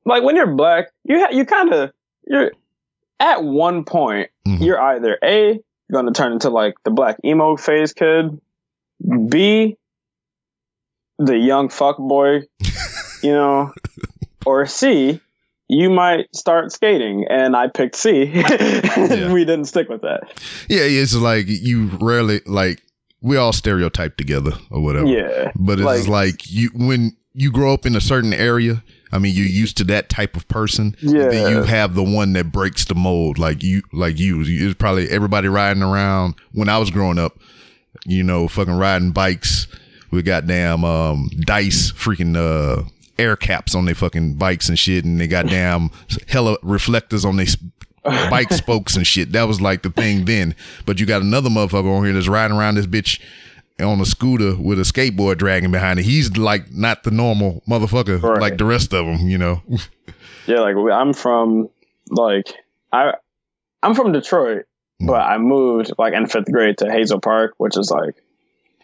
Like 0.05 0.23
when 0.23 0.37
you're 0.37 0.55
black, 0.55 0.89
you 1.05 1.19
ha- 1.21 1.31
you 1.33 1.45
kind 1.45 1.73
of 1.73 1.91
you're 2.27 2.53
at 3.21 3.43
one 3.45 3.85
point 3.85 4.31
Mhm. 4.47 4.61
you're 4.61 4.81
either 4.81 5.19
a 5.25 5.61
going 5.91 6.07
to 6.07 6.13
turn 6.13 6.33
into 6.33 6.51
like 6.51 6.75
the 6.85 6.91
black 6.91 7.17
emo 7.25 7.57
phase 7.57 7.93
kid, 7.93 8.39
b 9.29 9.77
the 11.19 11.37
young 11.37 11.69
fuck 11.69 11.97
boy, 11.99 12.43
you 13.23 13.33
know, 13.33 13.73
or 14.47 14.67
c 14.67 15.21
you 15.71 15.91
might 15.91 16.35
start 16.35 16.73
skating 16.73 17.27
and 17.29 17.55
I 17.55 17.67
picked 17.69 17.97
C. 17.97 18.25
Yeah. 18.35 19.33
we 19.33 19.45
didn't 19.45 19.67
stick 19.67 19.89
with 19.91 20.01
that. 20.03 20.23
Yeah, 20.69 20.83
it's 20.83 21.15
like 21.15 21.45
you 21.49 21.91
rarely 22.01 22.41
like 22.47 22.81
we 23.21 23.37
all 23.37 23.53
stereotype 23.53 24.17
together 24.17 24.53
or 24.71 24.81
whatever. 24.83 25.07
Yeah. 25.07 25.51
But 25.57 25.81
it's 25.81 26.09
like, 26.09 26.51
you 26.51 26.71
when 26.75 27.17
you 27.35 27.51
grow 27.53 27.73
up 27.73 27.87
in 27.87 27.95
a 27.97 28.01
certain 28.01 28.33
area, 28.33 28.83
I 29.13 29.19
mean, 29.19 29.35
you're 29.35 29.47
used 29.47 29.77
to 29.79 29.85
that 29.85 30.09
type 30.09 30.37
of 30.37 30.47
person. 30.49 30.95
and 31.01 31.11
Then 31.15 31.33
Yeah. 31.33 31.49
you 31.49 31.63
have 31.63 31.95
the 31.95 32.03
one 32.03 32.33
that 32.35 32.53
breaks 32.53 32.85
the 32.85 32.95
mold, 32.95 33.39
like 33.39 33.63
you, 33.63 33.83
like 33.93 34.19
you. 34.19 34.43
It's 34.47 34.75
probably 34.75 35.09
everybody 35.09 35.49
riding 35.49 35.83
around 35.83 36.35
when 36.53 36.69
I 36.69 36.79
was 36.79 36.91
growing 36.91 37.19
up. 37.19 37.39
You 38.07 38.23
know, 38.23 38.49
fucking 38.49 38.75
riding 38.77 39.11
bikes 39.13 39.67
with 40.11 40.25
goddamn 40.25 40.85
um, 40.85 41.31
dice, 41.41 41.91
freaking 41.93 42.37
uh, 42.37 42.85
air 43.19 43.35
caps 43.37 43.75
on 43.75 43.85
their 43.87 43.95
fucking 43.95 44.35
bikes 44.35 44.69
and 44.69 44.79
shit, 44.79 45.05
and 45.05 45.21
they 45.21 45.27
got 45.27 45.47
damn 45.49 45.91
hella 46.29 46.57
reflectors 46.63 47.25
on 47.25 47.37
their 47.37 47.47
bike 48.31 48.53
spokes 48.53 48.97
and 48.97 49.07
shit. 49.07 49.33
That 49.33 49.45
was 49.45 49.61
like 49.61 49.83
the 49.83 49.91
thing 49.91 50.25
then. 50.25 50.55
But 50.87 51.01
you 51.01 51.07
got 51.07 51.23
another 51.23 51.49
motherfucker 51.51 51.97
on 51.97 52.05
here 52.05 52.13
that's 52.13 52.29
riding 52.29 52.57
around 52.57 52.77
this 52.77 52.87
bitch 52.87 53.21
on 53.81 54.01
a 54.01 54.07
scooter 54.07 54.57
with 54.57 54.79
a 54.79 54.83
skateboard 54.83 55.39
dragging 55.39 55.71
behind 55.71 55.99
it. 55.99 56.05
He's 56.05 56.37
like 56.37 56.73
not 56.73 57.05
the 57.05 57.11
normal 57.11 57.63
motherfucker 57.69 58.21
Right. 58.23 58.41
like 58.41 58.59
the 58.59 58.65
rest 58.65 58.93
of 58.93 59.07
them, 59.07 59.29
you 59.29 59.39
know. 59.39 59.63
Yeah, 60.47 60.61
like 60.61 60.77
I'm 60.77 61.13
from 61.13 61.69
like 62.09 62.55
I 62.91 63.13
I'm 63.83 63.95
from 63.95 64.13
Detroit, 64.13 64.65
hmm. 64.99 65.07
but 65.07 65.21
I 65.21 65.37
moved 65.37 65.93
like 65.99 66.15
in 66.15 66.27
fifth 66.27 66.51
grade 66.51 66.79
to 66.79 66.91
Hazel 66.91 67.21
Park, 67.21 67.53
which 67.59 67.77
is 67.77 67.91
like 67.91 68.15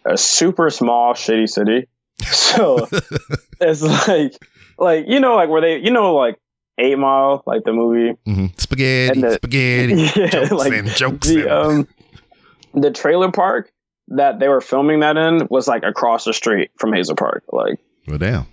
a 0.04 0.18
super 0.18 0.68
small 0.68 1.14
shitty 1.14 1.48
city. 1.48 1.87
So 2.22 2.87
it's 3.60 3.80
like 3.82 4.34
like 4.78 5.06
you 5.08 5.20
know 5.20 5.37
like 5.37 5.48
where 5.48 5.62
they 5.62 5.78
you 5.78 5.90
know 5.90 6.14
like 6.14 6.37
Eight 6.78 6.98
Mile 6.98 7.42
like 7.46 7.64
the 7.64 7.72
movie 7.72 8.18
hmm 8.24 8.46
Spaghetti, 8.56 9.20
the- 9.20 9.34
spaghetti, 9.34 9.94
yeah 10.20 10.26
jokes 10.28 10.50
like 10.52 10.72
and 10.72 10.88
jokes. 10.88 11.28
the 11.28 11.48
um 11.48 11.88
the 12.74 12.90
trailer 12.90 13.30
park 13.30 13.70
that 14.08 14.38
they 14.40 14.48
were 14.48 14.60
filming 14.60 15.00
that 15.00 15.16
in 15.16 15.46
was 15.50 15.66
like 15.68 15.82
across 15.84 16.24
the 16.24 16.32
street 16.32 16.70
from 16.78 16.92
Hazel 16.92 17.16
Park 17.16 17.44
like 17.52 17.78
well, 18.06 18.18
damn. 18.18 18.46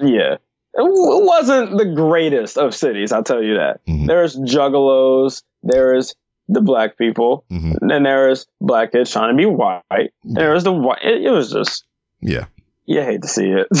yeah. 0.00 0.34
It 0.74 0.82
w- 0.82 1.24
wasn't 1.26 1.78
the 1.78 1.86
greatest 1.86 2.58
of 2.58 2.74
cities, 2.74 3.10
I'll 3.10 3.22
tell 3.24 3.42
you 3.42 3.54
that. 3.54 3.80
Mhm. 3.86 4.06
There's 4.06 4.36
juggalos, 4.36 5.42
there's 5.62 6.14
the 6.48 6.60
black 6.60 6.98
people, 6.98 7.44
Mhm. 7.50 7.76
and 7.80 7.90
then 7.90 8.02
there's 8.02 8.46
black 8.60 8.92
kids 8.92 9.10
trying 9.10 9.32
to 9.34 9.36
be 9.36 9.46
white. 9.46 10.12
There's 10.24 10.64
the 10.64 10.72
white. 10.72 11.02
It, 11.02 11.22
it 11.24 11.30
was 11.30 11.52
just, 11.52 11.84
Yeah. 12.20 12.44
You 12.88 13.02
hate 13.02 13.20
to 13.22 13.28
see 13.28 13.46
it. 13.50 13.68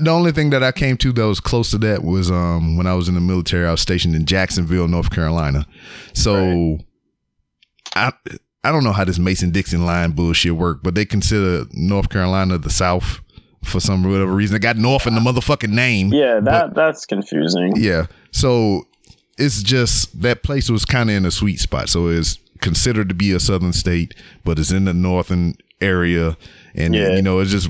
the 0.00 0.10
only 0.10 0.30
thing 0.32 0.50
that 0.50 0.62
I 0.62 0.72
came 0.72 0.96
to 0.98 1.12
that 1.12 1.26
was 1.26 1.40
close 1.40 1.70
to 1.70 1.78
that 1.78 2.04
was 2.04 2.30
um 2.30 2.76
when 2.76 2.86
I 2.86 2.94
was 2.94 3.08
in 3.08 3.14
the 3.14 3.20
military. 3.20 3.66
I 3.66 3.70
was 3.70 3.80
stationed 3.80 4.14
in 4.14 4.26
Jacksonville, 4.26 4.88
North 4.88 5.10
Carolina. 5.10 5.66
So 6.12 6.34
Right. 6.34 6.84
I 7.96 8.12
I 8.64 8.70
don't 8.72 8.84
know 8.84 8.92
how 8.92 9.04
this 9.04 9.18
Mason 9.18 9.50
Dixon 9.50 9.86
line 9.86 10.10
bullshit 10.12 10.52
work, 10.52 10.80
but 10.82 10.94
they 10.94 11.04
consider 11.06 11.64
North 11.72 12.10
Carolina 12.10 12.58
the 12.58 12.70
South 12.70 13.20
for 13.64 13.80
some 13.80 14.02
whatever 14.04 14.32
reason. 14.32 14.54
They 14.54 14.58
got 14.60 14.76
North 14.76 15.06
in 15.06 15.14
the 15.14 15.20
motherfucking 15.20 15.70
name. 15.70 16.12
yeah, 16.12 16.40
that 16.40 16.74
that's 16.74 17.06
confusing. 17.06 17.72
Yeah. 17.76 18.06
So 18.32 18.84
it's 19.38 19.62
just 19.62 20.20
that 20.20 20.42
place 20.42 20.68
was 20.68 20.84
kind 20.84 21.08
of 21.08 21.16
in 21.16 21.24
a 21.24 21.30
sweet 21.30 21.60
spot. 21.60 21.88
So 21.88 22.08
it's 22.08 22.38
considered 22.60 23.08
to 23.08 23.14
be 23.14 23.32
a 23.32 23.40
southern 23.40 23.72
state, 23.72 24.14
but 24.44 24.58
it's 24.58 24.72
in 24.72 24.84
the 24.84 24.92
northern 24.94 25.54
area. 25.80 26.36
And, 26.74 26.94
Yeah. 26.94 27.14
you 27.16 27.22
know, 27.22 27.38
it's 27.40 27.50
just 27.50 27.68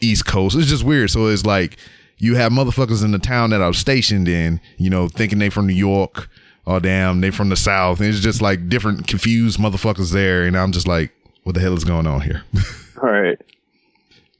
East 0.00 0.26
Coast. 0.26 0.56
It's 0.56 0.68
just 0.68 0.84
weird. 0.84 1.10
So 1.10 1.26
it's 1.26 1.44
like 1.46 1.76
you 2.18 2.34
have 2.36 2.52
motherfuckers 2.52 3.04
in 3.04 3.12
the 3.12 3.18
town 3.18 3.50
that 3.50 3.60
I 3.62 3.68
was 3.68 3.78
stationed 3.78 4.28
in, 4.28 4.60
you 4.78 4.90
know, 4.90 5.08
thinking 5.08 5.38
they 5.38 5.50
from 5.50 5.66
New 5.66 5.74
York 5.74 6.28
Oh 6.68 6.80
damn, 6.80 7.20
they 7.20 7.30
from 7.30 7.48
the 7.48 7.54
South. 7.56 8.00
And 8.00 8.08
it's 8.08 8.18
just 8.18 8.42
like 8.42 8.68
different 8.68 9.06
confused 9.06 9.60
motherfuckers 9.60 10.12
there. 10.12 10.42
And 10.44 10.56
I'm 10.58 10.72
just 10.72 10.88
like, 10.88 11.12
what 11.44 11.54
the 11.54 11.60
hell 11.60 11.74
is 11.76 11.84
going 11.84 12.08
on 12.08 12.22
here? 12.22 12.42
All 13.00 13.08
right. 13.08 13.40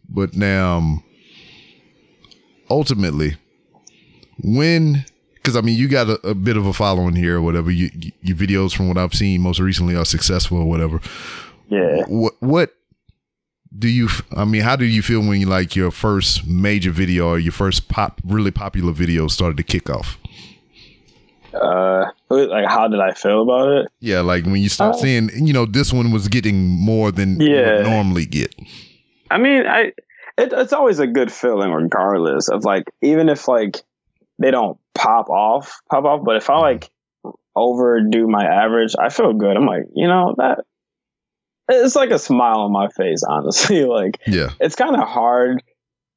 But 0.09 0.35
now, 0.35 0.79
um, 0.79 1.05
ultimately, 2.69 3.37
when 4.43 5.05
because 5.35 5.55
I 5.57 5.61
mean, 5.61 5.79
you 5.79 5.87
got 5.89 6.09
a, 6.09 6.29
a 6.31 6.35
bit 6.35 6.57
of 6.57 6.67
a 6.67 6.73
following 6.73 7.15
here, 7.15 7.37
or 7.37 7.43
whatever. 7.43 7.71
You, 7.71 7.91
you, 7.95 8.11
your 8.23 8.37
videos, 8.37 8.75
from 8.75 8.89
what 8.89 8.99
I've 8.99 9.15
seen, 9.15 9.41
most 9.41 9.61
recently 9.61 9.95
are 9.95 10.05
successful, 10.05 10.59
or 10.59 10.65
whatever. 10.69 11.01
Yeah. 11.69 12.03
What 12.09 12.35
what 12.41 12.75
do 13.79 13.89
you? 13.89 14.09
i 14.37 14.45
mean, 14.45 14.63
how 14.63 14.77
do 14.77 14.85
you 14.85 15.03
feel 15.03 15.21
when 15.21 15.41
you 15.41 15.47
like 15.47 15.77
your 15.77 15.91
first 15.91 16.47
major 16.47 16.91
video 16.91 17.29
or 17.29 17.39
your 17.39 17.53
first 17.53 17.89
pop, 17.89 18.21
really 18.25 18.51
popular 18.51 18.93
video 18.93 19.29
started 19.29 19.57
to 19.57 19.63
kick 19.63 19.91
off? 19.91 20.19
Uh, 21.55 22.05
like, 22.29 22.67
how 22.69 22.87
did 22.89 23.01
I 23.01 23.13
feel 23.13 23.43
about 23.43 23.69
it? 23.69 23.89
Yeah, 24.01 24.21
like 24.21 24.45
when 24.45 24.57
you 24.57 24.69
start 24.69 24.95
Oh. 24.97 24.99
seeing, 24.99 25.31
you 25.35 25.53
know, 25.53 25.65
this 25.65 25.93
one 25.93 26.11
was 26.13 26.29
getting 26.29 26.67
more 26.69 27.11
than 27.11 27.41
you 27.41 27.49
Yeah. 27.51 27.77
would 27.77 27.85
normally 27.85 28.27
get. 28.27 28.55
I 29.31 29.39
mean, 29.39 29.67
I 29.67 29.93
it, 30.39 30.53
it's 30.53 30.75
always 30.75 30.99
a 30.99 31.07
good 31.07 31.33
feeling, 31.33 31.73
regardless 31.73 32.49
of 32.49 32.65
like, 32.65 32.85
even 33.01 33.29
if 33.31 33.49
like 33.49 33.83
they 34.39 34.51
don't 34.51 34.79
pop 34.95 35.31
off, 35.31 35.81
pop 35.91 36.05
off. 36.05 36.25
But 36.25 36.37
if 36.37 36.51
I 36.51 36.59
like 36.59 36.91
overdo 37.55 38.29
my 38.29 38.45
average, 38.45 38.95
I 38.99 39.09
feel 39.09 39.33
good. 39.33 39.57
I'm 39.57 39.65
like, 39.67 39.85
you 39.95 40.07
know, 40.07 40.35
that 40.37 40.65
it's 41.69 41.97
like 41.97 42.11
a 42.11 42.19
smile 42.19 42.61
on 42.61 42.73
my 42.73 42.89
face, 42.89 43.23
honestly. 43.23 43.85
like, 43.87 44.21
Yeah, 44.27 44.51
it's 44.61 44.77
kind 44.77 44.97
of 44.97 45.07
hard 45.07 45.63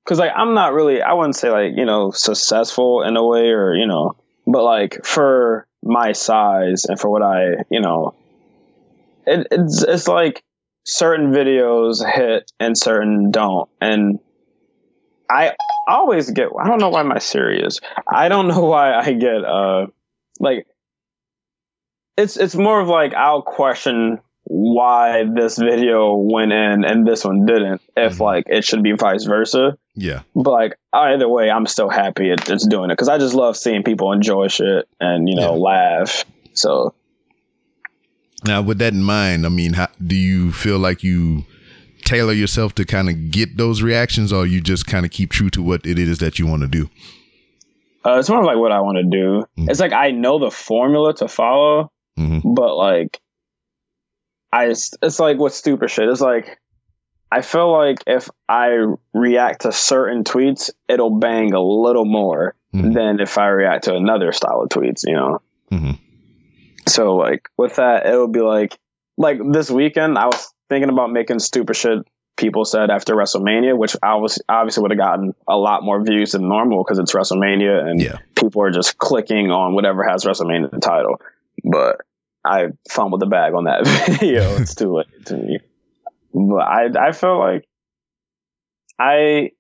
because 0.03 0.19
like 0.19 0.31
I'm 0.35 0.53
not 0.53 0.73
really, 0.73 1.01
I 1.01 1.13
wouldn't 1.13 1.35
say 1.35 1.49
like 1.49 1.73
you 1.75 1.85
know 1.85 2.11
successful 2.11 3.03
in 3.03 3.17
a 3.17 3.25
way 3.25 3.49
or 3.49 3.75
you 3.75 3.87
know, 3.87 4.15
but 4.47 4.63
like 4.63 5.05
for 5.05 5.67
my 5.83 6.11
size 6.11 6.85
and 6.85 6.99
for 6.99 7.09
what 7.09 7.21
I 7.21 7.63
you 7.69 7.81
know, 7.81 8.15
it, 9.25 9.47
it's 9.51 9.83
it's 9.83 10.07
like 10.07 10.43
certain 10.85 11.31
videos 11.31 12.05
hit 12.05 12.51
and 12.59 12.77
certain 12.77 13.31
don't, 13.31 13.69
and 13.79 14.19
I 15.29 15.55
always 15.87 16.31
get 16.31 16.49
I 16.59 16.67
don't 16.67 16.79
know 16.79 16.89
why 16.89 17.03
my 17.03 17.19
serious 17.19 17.79
I 18.07 18.29
don't 18.29 18.47
know 18.47 18.61
why 18.65 18.93
I 18.93 19.13
get 19.13 19.43
uh 19.43 19.87
like 20.39 20.67
it's 22.17 22.37
it's 22.37 22.55
more 22.55 22.79
of 22.79 22.87
like 22.87 23.13
I'll 23.13 23.41
question 23.41 24.19
why 24.51 25.25
this 25.31 25.57
video 25.59 26.15
went 26.15 26.51
in 26.51 26.83
and 26.83 27.05
this 27.07 27.23
one 27.23 27.45
didn't 27.45 27.81
if 27.95 28.17
Mhm. 28.17 28.19
like 28.21 28.43
it 28.47 28.65
should 28.65 28.81
be 28.81 28.93
vice 28.93 29.23
versa 29.25 29.77
yeah, 29.95 30.21
but 30.35 30.51
like 30.51 30.75
either 30.91 31.29
way 31.29 31.51
i'm 31.51 31.67
still 31.67 31.87
happy 31.89 32.31
it, 32.31 32.49
it's 32.49 32.65
doing 32.67 32.89
it 32.89 32.93
because 32.93 33.09
i 33.09 33.17
just 33.19 33.35
love 33.35 33.55
seeing 33.55 33.83
people 33.83 34.11
enjoy 34.11 34.47
shit 34.47 34.87
and 34.99 35.29
you 35.29 35.35
know 35.35 35.53
Yeah. 35.53 35.61
laugh 35.61 36.25
so 36.53 36.93
Now, 38.45 38.61
with 38.61 38.79
that 38.79 38.93
in 38.93 39.03
mind, 39.03 39.45
I 39.45 39.49
mean, 39.49 39.73
how, 39.73 39.89
do 40.05 40.15
you 40.15 40.51
feel 40.53 40.79
like 40.79 41.03
you 41.03 41.43
tailor 42.05 42.31
yourself 42.33 42.73
to 42.75 42.85
kind 42.85 43.09
of 43.09 43.31
get 43.31 43.57
those 43.57 43.81
reactions, 43.83 44.31
or 44.31 44.45
you 44.47 44.61
just 44.61 44.87
kind 44.87 45.05
of 45.05 45.11
keep 45.11 45.29
true 45.29 45.49
to 45.49 45.61
what 45.61 45.85
it 45.85 45.99
is 45.99 46.19
that 46.19 46.39
you 46.39 46.47
want 46.47 46.61
to 46.61 46.67
do? 46.69 46.89
uh, 48.05 48.17
it's 48.17 48.29
more 48.29 48.39
of 48.39 48.45
like 48.45 48.57
what 48.57 48.71
i 48.71 48.79
want 48.79 48.97
to 48.97 49.03
do 49.03 49.43
Mhm. 49.57 49.69
it's 49.69 49.79
like 49.81 49.91
i 49.93 50.11
know 50.11 50.39
the 50.39 50.49
formula 50.49 51.13
to 51.15 51.27
follow 51.27 51.91
hmm 52.17 52.39
but 52.43 52.75
like 52.77 53.19
i 54.51 54.65
it's 54.67 54.93
it's 55.01 55.19
like 55.19 55.37
with 55.37 55.53
stupid 55.53 55.89
shit 55.89 56.07
it's 56.09 56.21
like 56.21 56.59
i 57.31 57.41
feel 57.41 57.71
like 57.71 57.99
if 58.07 58.29
i 58.47 58.85
react 59.13 59.61
to 59.61 59.71
certain 59.71 60.23
tweets 60.23 60.69
it'll 60.87 61.19
bang 61.19 61.53
a 61.53 61.61
little 61.61 62.05
more 62.05 62.55
Mhm. 62.73 62.93
than 62.93 63.19
if 63.19 63.37
i 63.39 63.47
react 63.47 63.85
to 63.85 63.95
another 63.95 64.31
style 64.31 64.61
of 64.61 64.69
tweets 64.69 65.03
you 65.05 65.13
know 65.15 65.41
hmm 65.69 65.91
So 66.87 67.15
like 67.15 67.49
with 67.57 67.75
that, 67.75 68.05
it 68.07 68.17
would 68.17 68.31
be 68.31 68.41
like 68.41 68.77
like 69.17 69.37
this 69.51 69.69
weekend. 69.69 70.17
I 70.17 70.25
was 70.25 70.51
thinking 70.69 70.89
about 70.89 71.11
making 71.11 71.39
stupid 71.39 71.75
shit 71.75 71.99
people 72.37 72.63
said 72.65 72.89
after 72.89 73.15
WrestleMania, 73.15 73.77
which 73.77 73.95
I 74.01 74.15
was 74.15 74.41
obviously 74.47 74.81
would 74.83 74.91
have 74.91 74.97
gotten 74.97 75.35
a 75.47 75.57
lot 75.57 75.83
more 75.83 76.01
views 76.03 76.31
than 76.31 76.47
normal 76.47 76.83
because 76.83 76.97
it's 76.97 77.11
WrestleMania 77.13 77.85
and 77.87 78.01
Yeah. 78.01 78.17
people 78.35 78.61
are 78.63 78.71
just 78.71 78.97
clicking 78.97 79.51
on 79.51 79.75
whatever 79.75 80.03
has 80.03 80.23
WrestleMania 80.25 80.65
in 80.65 80.69
the 80.71 80.79
title. 80.79 81.19
But 81.63 81.97
I 82.45 82.67
fumbled 82.89 83.21
the 83.21 83.25
bag 83.25 83.53
on 83.53 83.65
that 83.65 83.85
video. 84.19 84.55
it's 84.57 84.75
too 84.75 84.95
late 84.95 85.25
to 85.25 85.37
me. 85.37 85.59
But 86.33 86.61
I 86.61 87.07
I 87.07 87.11
feel 87.11 87.37
like 87.39 87.67
I 88.99 89.51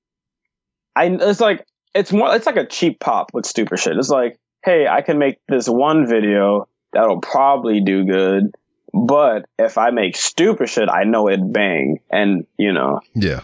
I 0.95 1.05
it's 1.05 1.39
like 1.39 1.65
it's 1.95 2.11
more 2.11 2.35
it's 2.35 2.45
like 2.45 2.57
a 2.57 2.65
cheap 2.67 2.99
pop 2.99 3.31
with 3.33 3.45
stupid 3.45 3.79
shit. 3.79 3.97
It's 3.97 4.09
like, 4.09 4.37
hey, 4.63 4.87
I 4.87 5.01
can 5.01 5.17
make 5.17 5.37
this 5.47 5.67
one 5.67 6.07
video 6.07 6.67
that'll 6.93 7.21
probably 7.21 7.81
do 7.81 8.05
good, 8.05 8.53
but 8.93 9.45
if 9.57 9.77
I 9.77 9.91
make 9.91 10.15
stupid 10.15 10.69
shit, 10.69 10.89
I 10.89 11.03
know 11.03 11.27
it 11.27 11.39
bang, 11.53 11.99
and 12.11 12.45
you 12.57 12.71
know, 12.73 12.99
Yeah. 13.13 13.41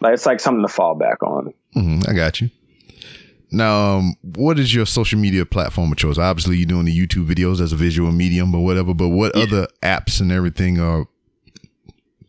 like 0.00 0.14
it's 0.14 0.26
like 0.26 0.40
something 0.40 0.62
to 0.62 0.72
fall 0.72 0.94
back 0.94 1.22
on. 1.22 1.52
hmm 1.74 2.00
I 2.08 2.12
got 2.12 2.40
you. 2.40 2.50
Now, 3.52 3.96
um, 3.98 4.14
what 4.22 4.58
is 4.58 4.74
your 4.74 4.86
social 4.86 5.18
media 5.18 5.44
platform 5.44 5.90
of 5.92 5.98
choice? 5.98 6.18
Obviously, 6.18 6.56
you're 6.56 6.66
doing 6.66 6.84
the 6.86 6.96
YouTube 6.96 7.26
videos 7.26 7.60
as 7.60 7.72
a 7.72 7.76
visual 7.76 8.12
medium, 8.12 8.54
or 8.54 8.64
whatever. 8.64 8.94
But 8.94 9.08
what 9.08 9.34
Yeah. 9.36 9.42
other 9.44 9.68
apps 9.82 10.20
and 10.20 10.30
everything 10.30 10.78
are 10.80 11.06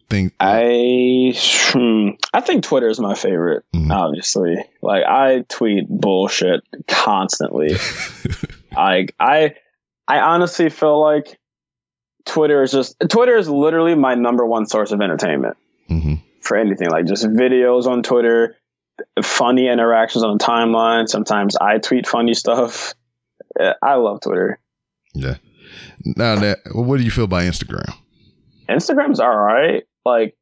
things? 0.10 0.32
I 0.40 1.34
hmm, 1.72 2.10
I 2.34 2.42
think 2.42 2.64
Twitter 2.64 2.90
is 2.90 3.00
my 3.00 3.14
favorite. 3.16 3.64
Mhm. 3.74 3.92
Obviously, 3.92 4.56
like 4.82 5.04
I 5.06 5.46
tweet 5.50 5.88
bullshit 5.90 6.62
constantly. 6.88 7.76
Like 8.74 9.14
I, 9.20 9.56
I 10.08 10.20
honestly 10.22 10.70
feel 10.70 11.02
like 11.02 11.38
Twitter 12.26 12.64
is 12.64 12.72
just 12.72 12.96
Twitter 13.10 13.36
is 13.36 13.50
literally 13.50 13.96
my 13.96 14.16
number 14.16 14.46
one 14.46 14.66
source 14.66 14.94
of 14.94 15.02
entertainment 15.02 15.58
hmm 15.90 16.16
for 16.40 16.56
anything. 16.56 16.90
Like 16.90 17.06
just 17.06 17.26
videos 17.26 17.86
on 17.86 18.02
Twitter, 18.02 18.56
funny 19.24 19.68
interactions 19.68 20.24
on 20.24 20.38
the 20.38 20.44
timeline. 20.44 21.08
Sometimes 21.08 21.56
I 21.56 21.78
tweet 21.78 22.08
funny 22.08 22.34
stuff. 22.34 22.94
I 23.82 23.96
love 23.96 24.22
Twitter. 24.22 24.60
Yeah. 25.14 25.38
Now 26.04 26.36
that, 26.38 26.60
what 26.74 26.98
do 26.98 27.04
you 27.04 27.12
feel 27.12 27.26
about 27.26 27.44
Instagram? 27.44 27.94
Instagram's 28.70 29.20
all 29.20 29.38
right. 29.38 29.84
Like, 30.06 30.36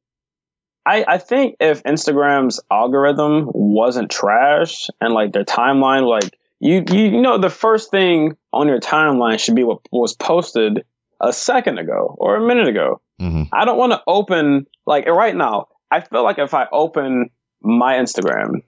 I 0.85 1.05
I 1.07 1.17
think 1.17 1.55
if 1.59 1.83
Instagram's 1.83 2.59
algorithm 2.71 3.49
wasn't 3.53 4.09
trash 4.09 4.87
and 5.01 5.13
like 5.13 5.33
their 5.33 5.43
timeline, 5.43 6.07
like 6.07 6.37
you 6.59 6.83
you 6.89 7.21
know 7.21 7.37
the 7.37 7.49
first 7.49 7.91
thing 7.91 8.37
on 8.53 8.67
your 8.67 8.79
timeline 8.79 9.39
should 9.39 9.55
be 9.55 9.63
what 9.63 9.79
was 9.91 10.15
posted 10.15 10.85
a 11.21 11.33
second 11.33 11.79
ago 11.79 12.15
or 12.17 12.37
a 12.37 12.47
minute 12.47 12.67
ago. 12.67 13.01
hmm 13.19 13.43
I 13.51 13.65
don't 13.65 13.77
want 13.77 13.91
to 13.91 14.01
open 14.07 14.67
like 14.85 15.05
right 15.05 15.35
now. 15.35 15.67
I 15.91 16.01
feel 16.01 16.23
like 16.23 16.39
if 16.39 16.53
I 16.53 16.67
open 16.71 17.29
my 17.61 17.95
Instagram, 17.95 18.61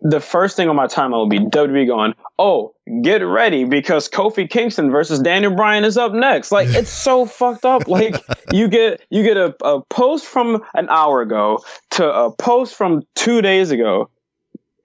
the 0.00 0.20
first 0.20 0.56
thing 0.56 0.68
on 0.68 0.76
my 0.76 0.86
timeline 0.86 1.10
will 1.12 1.28
be 1.28 1.40
WWE 1.40 1.86
going, 1.86 2.14
"Oh, 2.38 2.74
get 3.02 3.18
ready 3.18 3.64
because 3.64 4.08
Kofi 4.08 4.48
Kingston 4.48 4.90
versus 4.90 5.18
Daniel 5.18 5.54
Bryan 5.54 5.84
is 5.84 5.96
up 5.96 6.12
next." 6.12 6.52
Like 6.52 6.68
it's 6.68 6.90
so 6.90 7.26
fucked 7.26 7.64
up. 7.64 7.88
Like 7.88 8.14
you 8.52 8.68
get 8.68 9.02
you 9.10 9.22
get 9.22 9.36
a, 9.36 9.54
a 9.64 9.82
post 9.82 10.26
from 10.26 10.62
an 10.74 10.88
hour 10.88 11.20
ago 11.20 11.58
to 11.90 12.08
a 12.08 12.30
post 12.30 12.74
from 12.74 13.02
two 13.14 13.42
days 13.42 13.70
ago. 13.70 14.10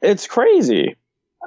It's 0.02 0.28
crazy. 0.28 0.96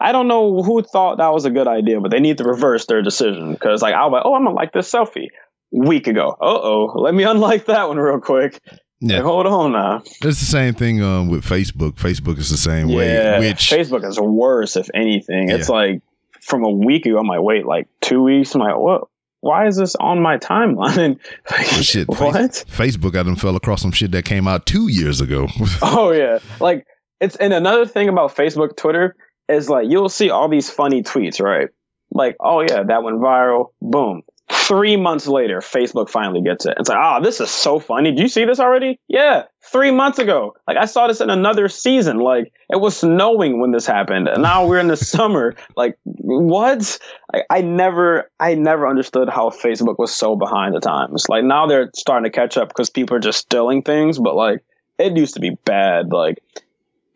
I 0.00 0.12
don't 0.12 0.28
know 0.28 0.62
who 0.62 0.82
thought 0.82 1.18
that 1.18 1.32
was 1.32 1.44
a 1.44 1.50
good 1.50 1.66
idea, 1.66 2.00
but 2.00 2.10
they 2.10 2.20
need 2.20 2.38
to 2.38 2.44
reverse 2.44 2.86
their 2.86 3.02
decision 3.02 3.52
because 3.52 3.82
like 3.82 3.94
I 3.94 4.04
was 4.04 4.12
like, 4.12 4.22
"Oh, 4.24 4.34
I'm 4.34 4.44
gonna 4.44 4.54
like 4.54 4.72
this 4.72 4.90
selfie." 4.90 5.28
Week 5.72 6.06
ago. 6.06 6.36
Uh 6.40 6.60
oh. 6.62 6.92
Let 6.94 7.12
me 7.12 7.24
unlike 7.24 7.66
that 7.66 7.88
one 7.88 7.98
real 7.98 8.20
quick. 8.20 8.60
Yeah. 9.00 9.16
Like, 9.16 9.24
hold 9.24 9.46
on 9.46 9.72
now. 9.72 10.02
It's 10.04 10.20
the 10.20 10.34
same 10.34 10.74
thing 10.74 11.02
um, 11.02 11.28
with 11.28 11.44
Facebook. 11.44 11.92
Facebook 11.92 12.38
is 12.38 12.50
the 12.50 12.56
same 12.56 12.88
way. 12.88 13.12
Yeah, 13.12 13.38
Which 13.40 13.70
Facebook 13.70 14.06
is 14.06 14.18
worse, 14.18 14.76
if 14.76 14.88
anything. 14.94 15.50
It's 15.50 15.68
like 15.68 16.00
from 16.40 16.64
a 16.64 16.70
week 16.70 17.06
ago, 17.06 17.18
I'm 17.18 17.26
like, 17.26 17.42
wait, 17.42 17.66
like 17.66 17.88
two 18.00 18.22
weeks? 18.22 18.54
I'm 18.54 18.62
like, 18.62 18.76
what? 18.78 19.08
why 19.40 19.66
is 19.66 19.76
this 19.76 19.94
on 19.96 20.20
my 20.20 20.38
timeline? 20.38 21.18
like, 21.50 21.70
Well, 21.72 21.82
shit, 21.82 22.08
what? 22.18 22.34
Face- 22.34 22.64
Facebook, 22.96 23.18
I 23.18 23.22
done 23.22 23.36
fell 23.36 23.56
across 23.56 23.82
some 23.82 23.92
shit 23.92 24.10
that 24.12 24.24
came 24.24 24.48
out 24.48 24.66
two 24.66 24.88
years 24.88 25.20
ago. 25.20 25.46
Oh 25.82 26.10
yeah, 26.10 26.38
like 26.60 26.86
it's 27.20 27.36
and 27.36 27.52
another 27.52 27.86
thing 27.86 28.08
about 28.08 28.34
Facebook, 28.34 28.76
Twitter 28.76 29.14
is 29.48 29.68
like 29.70 29.88
you'll 29.88 30.08
see 30.08 30.30
all 30.30 30.48
these 30.48 30.68
funny 30.68 31.02
tweets, 31.02 31.40
right? 31.40 31.68
Like, 32.10 32.36
oh 32.40 32.60
yeah, 32.60 32.82
that 32.82 33.02
went 33.02 33.18
viral. 33.18 33.70
Boom. 33.80 34.22
Three 34.48 34.96
months 34.96 35.26
later, 35.26 35.58
Facebook 35.58 36.08
finally 36.08 36.40
gets 36.40 36.66
it. 36.66 36.74
It's 36.78 36.88
like, 36.88 36.98
ah, 36.98 37.18
this 37.18 37.40
is 37.40 37.50
so 37.50 37.80
funny. 37.80 38.12
Did 38.12 38.20
you 38.20 38.28
see 38.28 38.44
this 38.44 38.60
already? 38.60 39.00
Yeah, 39.08 39.44
three 39.60 39.90
months 39.90 40.20
ago. 40.20 40.54
Like 40.68 40.76
I 40.76 40.84
saw 40.84 41.08
this 41.08 41.20
in 41.20 41.30
another 41.30 41.68
season. 41.68 42.18
Like 42.18 42.52
it 42.70 42.80
was 42.80 42.96
snowing 42.96 43.60
when 43.60 43.72
this 43.72 43.86
happened, 43.86 44.28
and 44.28 44.42
now 44.42 44.66
we're 44.66 44.78
in 44.78 44.86
the 44.86 44.96
summer. 45.14 45.56
Like 45.76 45.98
what? 46.04 46.98
I, 47.34 47.42
I 47.50 47.60
never, 47.60 48.30
I 48.38 48.54
never 48.54 48.86
understood 48.88 49.28
how 49.28 49.50
Facebook 49.50 49.98
was 49.98 50.16
so 50.16 50.36
behind 50.36 50.76
the 50.76 50.80
times. 50.80 51.28
Like 51.28 51.42
now 51.42 51.66
they're 51.66 51.90
starting 51.96 52.30
to 52.30 52.34
catch 52.34 52.56
up 52.56 52.68
because 52.68 52.88
people 52.88 53.16
are 53.16 53.20
just 53.20 53.40
stealing 53.40 53.82
things, 53.82 54.18
but 54.18 54.36
like 54.36 54.62
it 54.98 55.16
used 55.16 55.34
to 55.34 55.40
be 55.40 55.50
bad. 55.64 56.12
Like 56.12 56.38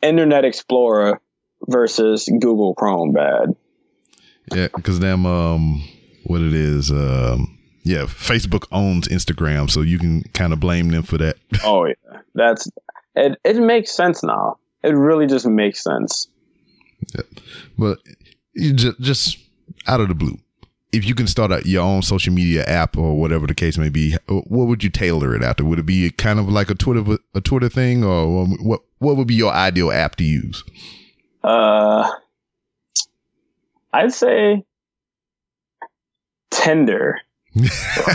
Internet 0.03 0.45
Explorer 0.45 1.21
versus 1.69 2.29
Google 2.41 2.75
Chrome 2.75 3.13
bad. 3.13 3.55
yeah, 4.53 4.69
because 4.75 4.99
them, 4.99 5.27
um, 5.27 5.83
what 6.31 6.41
it 6.43 6.55
is, 6.55 6.93
um, 6.93 7.59
yeah, 7.83 8.03
Facebook 8.05 8.67
owns 8.71 9.09
Instagram, 9.09 9.69
so 9.69 9.83
you 9.83 9.99
can 9.99 10.23
kind 10.33 10.53
of 10.53 10.61
blame 10.61 10.91
them 10.91 11.03
for 11.03 11.19
that. 11.19 11.37
Oh 11.65 11.87
yeah, 11.87 12.21
that's 12.35 12.69
it. 13.17 13.39
It 13.45 13.57
makes 13.57 13.91
sense 13.91 14.23
now. 14.23 14.59
It 14.83 14.91
really 14.91 15.27
just 15.27 15.47
makes 15.47 15.83
sense. 15.83 16.29
Yeah. 17.15 17.23
But 17.77 17.99
you 18.55 18.73
just, 18.73 19.01
just 19.01 19.39
out 19.89 20.01
of 20.01 20.09
the 20.09 20.15
blue, 20.15 20.39
if 20.93 21.05
you 21.05 21.15
can 21.15 21.27
start 21.27 21.51
a, 21.51 21.63
your 21.67 21.83
own 21.83 22.03
social 22.03 22.33
media 22.33 22.65
app 22.65 22.97
or 22.97 23.19
whatever 23.19 23.47
the 23.47 23.55
case 23.55 23.77
may 23.77 23.89
be, 23.89 24.15
what 24.29 24.69
would 24.69 24.85
you 24.85 24.91
tailor 24.91 25.35
it 25.35 25.43
after? 25.43 25.65
Would 25.65 25.81
it 25.81 25.87
be 25.87 26.11
kind 26.13 26.39
of 26.39 26.49
like 26.49 26.71
a 26.71 26.75
Twitter 26.75 27.19
a 27.35 27.41
Twitter 27.41 27.69
thing, 27.69 28.05
or 28.05 28.47
what? 28.47 28.81
What 28.99 29.17
would 29.17 29.27
be 29.27 29.35
your 29.35 29.53
ideal 29.53 29.91
app 29.91 30.17
to 30.17 30.25
use? 30.25 30.63
Uh, 31.43 32.09
I'd 33.93 34.13
say 34.13 34.65
Tinder. 36.51 37.21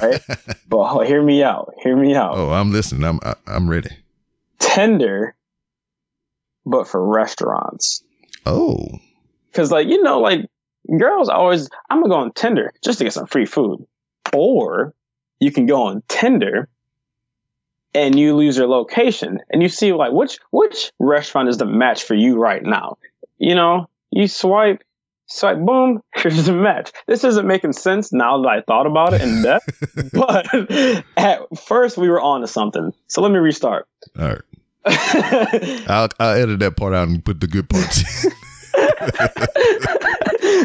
Right? 0.01 0.21
but 0.69 1.05
hear 1.05 1.21
me 1.21 1.43
out. 1.43 1.73
Hear 1.81 1.95
me 1.95 2.15
out. 2.15 2.35
oh, 2.35 2.51
I'm 2.51 2.71
listening. 2.71 3.03
I'm 3.03 3.19
I, 3.23 3.35
I'm 3.47 3.69
ready. 3.69 3.89
Tinder, 4.59 5.35
but 6.65 6.87
for 6.87 7.05
restaurants. 7.05 8.03
Oh, 8.45 8.99
Cause 9.55 9.71
like, 9.71 9.87
you 9.87 10.03
know, 10.03 10.19
like 10.19 10.49
girls 10.99 11.29
always, 11.29 11.69
I'm 11.89 12.01
gonna 12.01 12.13
go 12.13 12.19
on 12.19 12.33
Tinder 12.33 12.73
just 12.83 12.97
to 12.97 13.05
get 13.05 13.13
some 13.13 13.25
free 13.25 13.45
food. 13.45 13.87
Or 14.33 14.93
you 15.39 15.51
can 15.51 15.65
go 15.65 15.83
on 15.83 16.03
Tinder 16.09 16.67
and 17.93 18.19
you 18.19 18.35
lose 18.35 18.57
your 18.57 18.67
location 18.67 19.39
and 19.49 19.63
you 19.63 19.69
see 19.69 19.93
like 19.93 20.11
which, 20.11 20.39
which 20.51 20.91
restaurant 20.99 21.47
is 21.47 21.57
the 21.57 21.65
match 21.65 22.03
for 22.03 22.15
you 22.15 22.37
right 22.37 22.63
now? 22.63 22.97
You 23.37 23.55
know, 23.55 23.89
you 24.11 24.27
swipe, 24.27 24.83
swipe, 25.27 25.57
boom, 25.59 26.01
here's 26.15 26.45
the 26.45 26.53
match. 26.53 26.91
This 27.07 27.23
isn't 27.23 27.47
making 27.47 27.73
sense 27.73 28.11
now 28.13 28.41
that 28.41 28.47
I 28.47 28.61
thought 28.61 28.87
about 28.87 29.13
it 29.13 29.21
in 29.21 29.41
depth, 29.43 30.11
but 30.13 30.47
at 31.17 31.57
first 31.57 31.97
we 31.97 32.09
were 32.09 32.21
on 32.21 32.41
to 32.41 32.47
something. 32.47 32.93
So 33.07 33.21
let 33.21 33.31
me 33.31 33.37
restart. 33.37 33.87
all 34.19 34.27
right. 34.27 34.41
I'll 35.87 36.09
I'll 36.19 36.35
edit 36.35 36.59
that 36.59 36.77
part 36.77 36.93
out 36.93 37.07
and 37.07 37.25
put 37.25 37.41
the 37.41 37.47
good 37.47 37.67
parts. 37.67 38.25
in. 38.25 38.31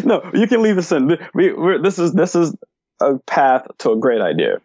no, 0.06 0.30
you 0.34 0.46
can 0.46 0.60
leave 0.62 0.76
this 0.76 0.92
in. 0.92 1.16
We, 1.32 1.54
we're, 1.54 1.80
this 1.80 1.98
is 1.98 2.12
this 2.12 2.34
is 2.34 2.54
a 3.00 3.18
path 3.26 3.66
to 3.78 3.92
a 3.92 3.96
great 3.96 4.20
idea. 4.20 4.60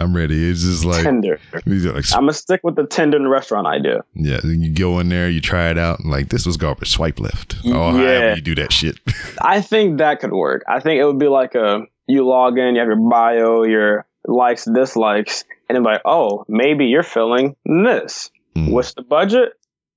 I'm 0.00 0.16
ready. 0.16 0.50
It's 0.50 0.62
just 0.62 0.84
like, 0.84 1.04
are 1.06 1.12
like 1.12 2.12
I'm 2.14 2.22
gonna 2.22 2.32
stick 2.32 2.60
with 2.64 2.76
the 2.76 2.86
Tinder 2.86 3.16
and 3.16 3.30
restaurant 3.30 3.66
idea. 3.66 4.02
yeah. 4.14 4.40
You 4.44 4.70
go 4.72 4.98
in 4.98 5.08
there, 5.08 5.28
you 5.28 5.40
try 5.40 5.70
it 5.70 5.78
out, 5.78 6.00
and 6.00 6.10
like 6.10 6.28
this 6.30 6.46
was 6.46 6.56
garbage. 6.56 6.90
Swipe 6.90 7.20
left. 7.20 7.56
Oh, 7.66 8.00
yeah. 8.02 8.34
you 8.34 8.40
do 8.40 8.54
that 8.56 8.72
shit. 8.72 8.96
I 9.42 9.60
think 9.60 9.98
that 9.98 10.20
could 10.20 10.32
work. 10.32 10.64
I 10.68 10.80
think 10.80 11.00
it 11.00 11.04
would 11.04 11.18
be 11.18 11.28
like 11.28 11.54
a 11.54 11.80
you 12.06 12.26
log 12.26 12.58
in, 12.58 12.74
you 12.74 12.80
have 12.80 12.88
your 12.88 12.96
bio, 13.10 13.62
your 13.64 14.06
likes, 14.26 14.64
dislikes, 14.64 15.44
and 15.68 15.76
then 15.76 15.82
like, 15.84 16.02
oh, 16.04 16.44
maybe 16.48 16.86
you're 16.86 17.02
feeling 17.02 17.54
this. 17.64 18.30
Mm. 18.56 18.70
What's 18.72 18.94
the 18.94 19.02
budget? 19.02 19.52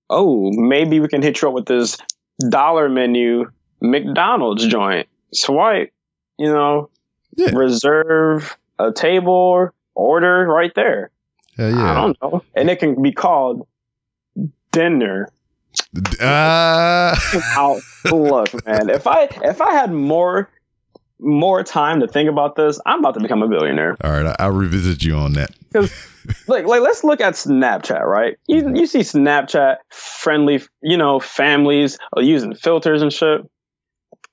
Oh, 0.10 0.52
maybe 0.54 1.00
we 1.00 1.08
can 1.08 1.22
hit 1.24 1.42
you 1.42 1.48
up 1.48 1.54
with 1.56 1.66
this 1.66 1.98
dollar 2.50 2.88
menu 2.90 3.46
McDonald's 3.82 4.66
joint. 4.68 5.08
Swipe, 5.34 5.92
you 6.38 6.52
know, 6.52 6.90
Yeah. 7.36 7.52
reserve 7.54 8.58
a 8.80 8.92
table, 8.92 9.70
order 9.96 10.46
right 10.46 10.72
there. 10.76 11.12
Hell 11.58 11.80
I 11.80 11.94
don't 11.94 12.18
know. 12.22 12.44
And 12.56 12.70
it 12.70 12.80
can 12.80 13.02
be 13.02 13.12
called 13.12 13.68
dinner. 14.72 15.30
Ah. 16.22 17.20
Out. 17.58 17.82
Look, 18.06 18.66
man, 18.66 18.90
if 18.90 19.08
I 19.08 19.24
if 19.44 19.62
I 19.62 19.74
had 19.74 19.92
more 19.92 20.50
more 21.20 21.64
time 21.64 22.00
to 22.02 22.08
think 22.08 22.30
about 22.30 22.56
this, 22.56 22.80
I'm 22.86 23.00
about 23.00 23.14
to 23.16 23.20
become 23.22 23.42
a 23.44 23.48
billionaire. 23.48 23.96
all 24.04 24.12
right. 24.12 24.36
I'll 24.40 24.52
revisit 24.52 25.04
you 25.04 25.16
on 25.16 25.34
that. 25.34 25.52
Because, 25.72 25.92
like 26.48 26.66
like 26.66 26.82
let's 26.82 27.04
look 27.04 27.22
at 27.22 27.34
Snapchat, 27.36 28.04
right? 28.04 28.38
You 28.48 28.72
you 28.76 28.86
see 28.88 29.00
Snapchat 29.00 29.78
friendly, 29.92 30.62
you 30.82 30.98
know, 30.98 31.20
families 31.20 31.98
using 32.18 32.56
filters 32.56 33.02
and 33.02 33.12
shit. 33.14 33.42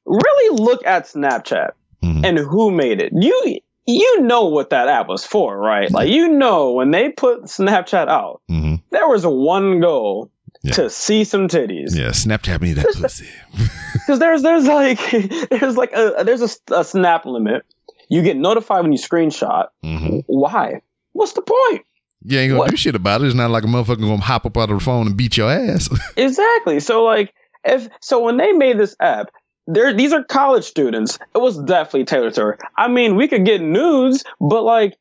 Really 0.06 0.62
look 0.62 0.84
at 0.86 1.04
Snapchat 1.06 1.70
Mhm. 2.02 2.24
and 2.24 2.38
who 2.38 2.70
made 2.70 3.00
it. 3.02 3.12
You 3.14 3.58
you 3.94 4.22
know 4.22 4.46
what 4.46 4.70
that 4.70 4.88
app 4.88 5.08
was 5.08 5.24
for, 5.24 5.56
right? 5.58 5.90
Like 5.90 6.08
you 6.10 6.28
know 6.28 6.72
when 6.72 6.90
they 6.90 7.10
put 7.10 7.42
Snapchat 7.44 8.08
out, 8.08 8.42
hmm 8.48 8.76
there 8.90 9.08
was 9.08 9.24
one 9.26 9.80
goal 9.80 10.30
Yeah. 10.62 10.72
to 10.74 10.90
see 10.90 11.24
some 11.24 11.48
titties. 11.48 11.96
Yeah. 11.96 12.08
Snapchat 12.10 12.60
me 12.60 12.72
that 12.74 12.86
pussy. 12.96 13.28
Because 13.92 14.18
there's 14.18 14.42
there's 14.42 14.66
like 14.66 14.98
there's 15.50 15.76
like 15.76 15.92
a 15.92 16.22
there's 16.24 16.42
a, 16.70 16.74
a 16.80 16.84
snap 16.84 17.24
limit. 17.26 17.62
You 18.08 18.22
get 18.22 18.36
notified 18.36 18.82
when 18.82 18.92
you 18.92 18.98
screenshot. 18.98 19.68
hmm 19.84 20.20
Why? 20.26 20.80
What's 21.12 21.32
the 21.32 21.42
point? 21.42 21.84
You 22.24 22.38
ain't 22.38 22.50
gonna 22.50 22.58
What? 22.60 22.70
do 22.70 22.76
shit 22.76 22.94
about 22.94 23.20
it. 23.22 23.26
It's 23.26 23.34
not 23.34 23.50
like 23.50 23.64
a 23.64 23.66
motherfucker 23.66 24.00
gonna 24.00 24.18
hop 24.18 24.46
up 24.46 24.56
out 24.56 24.70
of 24.70 24.78
the 24.78 24.84
phone 24.84 25.06
and 25.06 25.16
beat 25.16 25.36
your 25.36 25.50
ass. 25.50 25.88
Exactly. 26.16 26.80
So 26.80 27.04
like 27.04 27.32
if 27.64 27.88
so 28.00 28.20
when 28.20 28.36
they 28.36 28.52
made 28.52 28.78
this 28.78 28.96
app, 29.00 29.30
there 29.72 29.92
these 29.94 30.12
are 30.12 30.22
college 30.24 30.64
students. 30.64 31.18
It 31.34 31.38
was 31.38 31.58
definitely 31.62 32.04
tailored 32.04 32.34
to 32.34 32.42
her. 32.42 32.58
I 32.76 32.88
mean, 32.88 33.16
we 33.16 33.28
could 33.28 33.44
get 33.44 33.60
nudes, 33.60 34.24
but 34.40 34.62
like 34.62 34.96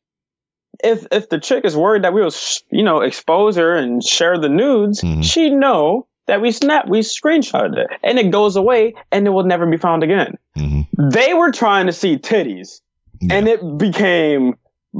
if 0.83 1.05
if 1.11 1.29
the 1.29 1.39
chick 1.39 1.65
is 1.65 1.75
worried 1.75 2.03
that 2.03 2.13
we 2.13 2.21
will 2.21 2.31
sh- 2.31 2.61
you 2.71 2.83
know 2.83 3.01
expose 3.01 3.55
her 3.57 3.75
and 3.75 4.03
share 4.03 4.37
the 4.37 4.49
nudes, 4.49 5.01
Mhm. 5.01 5.23
she 5.23 5.49
know 5.49 6.07
that 6.27 6.41
we 6.41 6.51
snap 6.51 6.87
we 6.87 6.99
screenshotted 6.99 7.77
it 7.77 7.87
and 8.03 8.19
it 8.19 8.29
goes 8.31 8.55
away 8.55 8.93
and 9.11 9.25
it 9.25 9.31
will 9.31 9.43
never 9.45 9.65
be 9.65 9.77
found 9.77 10.03
again. 10.03 10.37
hmm 10.55 10.81
They 10.97 11.33
were 11.33 11.51
trying 11.51 11.87
to 11.87 11.91
see 11.93 12.17
titties 12.17 12.81
and 13.29 13.47
it 13.47 13.59
became 13.77 14.55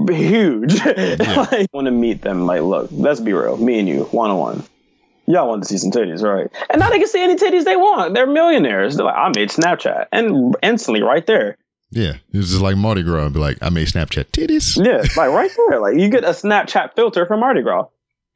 huge. 0.10 0.84
like, 0.86 1.68
want 1.74 1.86
to 1.86 1.92
meet 1.92 2.22
them. 2.22 2.46
Like, 2.46 2.62
look, 2.62 2.90
let's 2.92 3.20
be 3.20 3.34
real. 3.34 3.58
Me 3.58 3.80
and 3.80 3.88
you, 3.88 4.04
one 4.06 4.32
on 4.32 4.38
one. 4.38 4.64
Y'all 5.32 5.48
want 5.48 5.62
to 5.64 5.70
see 5.70 5.78
some 5.78 5.92
titties, 5.92 6.24
right? 6.24 6.48
And 6.72 6.80
now 6.80 6.90
they 6.90 6.98
can 6.98 7.08
see 7.08 7.22
any 7.24 7.36
titties 7.36 7.64
they 7.64 7.76
want. 7.76 8.16
They're 8.16 8.26
millionaires. 8.26 8.96
They're 8.98 9.06
like, 9.06 9.16
I 9.16 9.30
made 9.30 9.50
Snapchat, 9.50 10.08
and 10.12 10.56
instantly, 10.64 11.04
right 11.04 11.26
there, 11.28 11.56
Yeah. 11.92 12.14
It's 12.34 12.50
just 12.50 12.62
like 12.62 12.76
Mardi 12.78 13.04
Gras. 13.04 13.26
and 13.26 13.34
Be 13.34 13.40
like, 13.40 13.58
I 13.62 13.70
made 13.70 13.88
Snapchat 13.88 14.26
titties. 14.32 14.84
yeah, 14.84 15.02
like 15.16 15.30
right 15.32 15.52
there, 15.70 15.80
like 15.80 15.98
you 15.98 16.10
get 16.10 16.24
a 16.24 16.30
Snapchat 16.30 16.96
filter 16.96 17.26
from 17.28 17.42
Mardi 17.42 17.62
Gras 17.62 17.86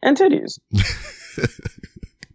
and 0.04 0.16
titties. 0.18 0.60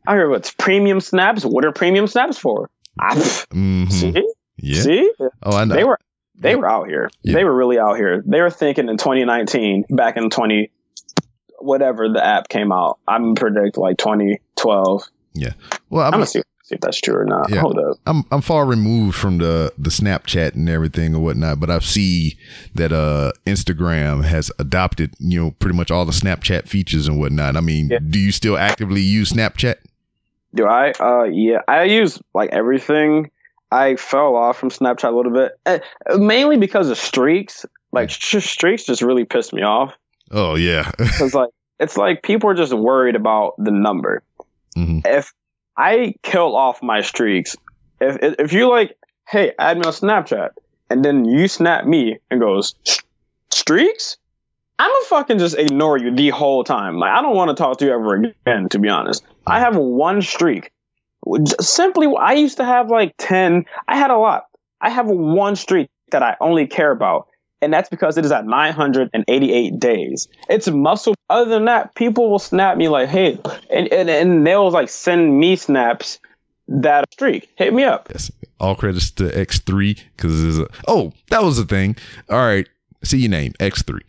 I 0.07 0.15
hear 0.15 0.29
what's 0.29 0.53
premium 0.53 1.01
snaps. 1.01 1.45
What 1.45 1.65
are 1.65 1.73
premium 1.73 2.07
snaps 2.07 2.39
for? 2.39 2.71
I, 2.99 3.15
hmm 3.53 3.87
See, 3.89 4.15
Yeah. 4.57 4.83
see, 4.83 5.13
Oh, 5.43 5.57
I 5.57 5.65
know. 5.65 5.75
they 5.75 5.85
were 5.85 5.99
they 6.41 6.57
were 6.57 6.69
out 6.69 6.89
here. 6.89 7.11
Yeah. 7.23 7.35
They 7.35 7.45
were 7.45 7.55
really 7.55 7.79
out 7.79 7.97
here. 7.97 8.23
They 8.25 8.41
were 8.41 8.51
thinking 8.51 8.89
in 8.89 8.97
2019, 8.97 9.85
back 9.91 10.17
in 10.17 10.31
20, 10.31 10.71
whatever 11.59 12.09
the 12.09 12.25
app 12.25 12.49
came 12.49 12.73
out. 12.73 12.99
I'm 13.07 13.35
predict 13.35 13.77
like 13.79 13.99
2012. 13.99 15.03
Yeah. 15.35 15.53
well, 15.91 16.03
I'm 16.07 16.15
I'm, 16.15 16.21
gonna 16.21 16.27
see, 16.27 16.43
see 16.65 16.75
if 16.75 16.81
that's 16.81 17.01
true 17.01 17.15
or 17.17 17.25
not. 17.25 17.51
Yeah. 17.51 17.61
Hold 17.61 17.79
up. 17.79 17.97
I'm 18.07 18.25
I'm 18.33 18.41
far 18.41 18.65
removed 18.67 19.17
from 19.17 19.39
the 19.39 19.73
the 19.79 19.91
Snapchat 19.91 20.55
and 20.55 20.69
everything 20.69 21.15
or 21.15 21.21
whatnot, 21.23 21.61
but 21.61 21.71
I 21.71 21.79
see 21.81 22.37
that 22.75 22.93
uh 22.93 23.33
Instagram 23.47 24.25
has 24.25 24.51
adopted 24.59 25.15
you 25.19 25.41
know 25.41 25.51
pretty 25.53 25.77
much 25.77 25.91
all 25.91 26.05
the 26.05 26.13
Snapchat 26.13 26.69
features 26.69 27.07
and 27.07 27.21
whatnot. 27.21 27.57
I 27.57 27.61
mean, 27.61 27.89
Yeah. 27.91 27.99
do 28.09 28.19
you 28.19 28.33
still 28.33 28.57
actively 28.57 29.01
use 29.01 29.33
Snapchat? 29.33 29.77
Do 30.55 30.67
I? 30.67 30.93
Uh, 30.99 31.25
yeah, 31.25 31.59
I 31.69 31.85
use 31.85 32.19
like 32.35 32.51
everything. 32.51 33.31
I 33.71 33.97
fell 33.97 34.35
off 34.35 34.59
from 34.59 34.71
Snapchat 34.71 35.13
a 35.13 35.15
little 35.15 35.33
bit, 35.33 35.53
uh, 35.67 35.79
mainly 36.17 36.57
because 36.57 36.89
of 36.89 36.97
streaks. 36.97 37.67
Like 37.93 38.09
sh- 38.11 38.43
streaks 38.45 38.85
just 38.85 39.03
really 39.03 39.25
pissed 39.25 39.53
me 39.53 39.63
off 39.63 39.93
Oh 40.31 40.55
yeah, 40.57 40.91
because 40.99 41.35
like 41.35 41.51
it's 41.79 41.97
like 41.97 42.23
people 42.23 42.51
are 42.51 42.55
just 42.55 42.73
worried 42.73 43.17
about 43.17 43.55
the 43.59 43.71
number. 43.71 44.23
Mhm. 44.77 45.07
If 45.07 45.33
I 45.77 46.15
kill 46.23 46.57
off 46.57 46.83
my 46.83 47.01
streaks, 47.01 47.57
if 48.01 48.17
if 48.39 48.53
you 48.53 48.69
like, 48.69 48.97
hey, 49.29 49.53
add 49.59 49.79
me 49.79 49.85
on 49.85 49.93
Snapchat, 49.93 50.51
and 50.91 51.05
then 51.05 51.25
you 51.25 51.49
snap 51.49 51.87
me 51.87 52.19
and 52.31 52.41
goes 52.41 52.75
streaks. 53.51 54.17
I'm 54.81 54.89
gonna 54.91 55.05
fucking 55.07 55.39
just 55.39 55.57
ignore 55.59 55.99
you 55.99 56.15
the 56.15 56.31
whole 56.31 56.63
time. 56.63 56.99
Like 56.99 57.11
I 57.11 57.21
don't 57.21 57.35
want 57.35 57.49
to 57.51 57.55
talk 57.61 57.79
to 57.79 57.87
you 57.87 57.93
ever 57.93 58.15
again. 58.15 58.69
To 58.69 58.79
be 58.79 58.89
honest, 58.89 59.25
I 59.47 59.61
have 59.61 59.77
one 59.77 60.23
streak. 60.23 60.71
Simply, 61.61 62.07
I 62.19 62.35
used 62.35 62.59
to 62.59 62.65
have 62.65 62.89
like 62.91 63.15
ten. 63.19 63.65
I 63.89 63.97
had 63.97 64.11
a 64.11 64.17
lot. 64.17 64.45
I 64.81 64.91
have 64.91 65.07
one 65.09 65.57
streak 65.57 65.91
that 66.13 66.23
I 66.23 66.37
only 66.41 66.67
care 66.69 66.93
about, 66.93 67.27
and 67.61 67.73
that's 67.73 67.89
because 67.89 68.17
it 68.17 68.25
is 68.25 68.33
at 68.33 68.47
988 68.47 69.79
days. 69.79 70.29
It's 70.49 70.69
muscle. 70.69 71.15
Other 71.31 71.51
than 71.51 71.65
that, 71.67 71.95
people 71.95 72.31
will 72.31 72.39
snap 72.39 72.77
me 72.77 72.89
like, 72.89 73.09
"Hey," 73.09 73.39
and 73.71 73.93
and, 73.93 74.09
and 74.09 74.47
they'll 74.47 74.71
like 74.71 74.89
send 74.89 75.39
me 75.39 75.57
snaps 75.57 76.19
that 76.69 77.13
streak. 77.13 77.51
Hit 77.57 77.75
me 77.75 77.85
up. 77.85 78.09
Yes. 78.11 78.31
All 78.61 78.75
credits 78.75 79.11
to 79.13 79.25
X3 79.25 80.01
because 80.17 80.67
oh, 80.87 81.13
that 81.31 81.43
was 81.43 81.57
the 81.57 81.65
thing. 81.65 81.97
All 82.29 82.39
right. 82.39 82.69
See 83.05 83.19
your 83.19 83.31
name, 83.31 83.53
X3. 83.61 84.01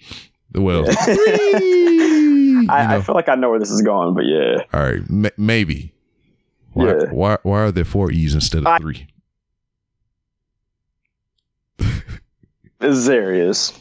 Well, 0.56 0.86
three, 0.86 0.94
I, 2.70 2.96
I, 2.96 3.02
feel 3.02 3.14
like 3.14 3.30
I 3.30 3.36
know 3.36 3.52
where 3.52 3.60
this 3.60 3.70
is 3.70 3.84
going, 3.84 4.16
but 4.16 4.26
yeah. 4.26 4.64
All 4.74 4.82
right, 4.82 5.02
M- 5.08 5.30
maybe. 5.38 5.94
Why, 6.74 6.88
yeah. 6.88 7.12
why, 7.12 7.38
why 7.44 7.60
are 7.62 7.72
there 7.72 7.86
four 7.86 8.12
E's 8.12 8.34
instead 8.34 8.62
of 8.62 8.68
I, 8.68 8.80
three? 8.80 9.08
Xeryus. 12.80 13.78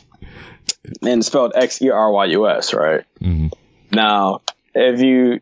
And 1.02 1.24
spelled 1.24 1.52
X 1.54 1.82
E 1.82 1.90
R 1.90 2.10
Y 2.10 2.26
U 2.26 2.48
S, 2.48 2.72
right? 2.72 3.04
Mm-hmm. 3.20 3.48
Now, 3.92 4.40
if 4.74 5.00
you 5.00 5.40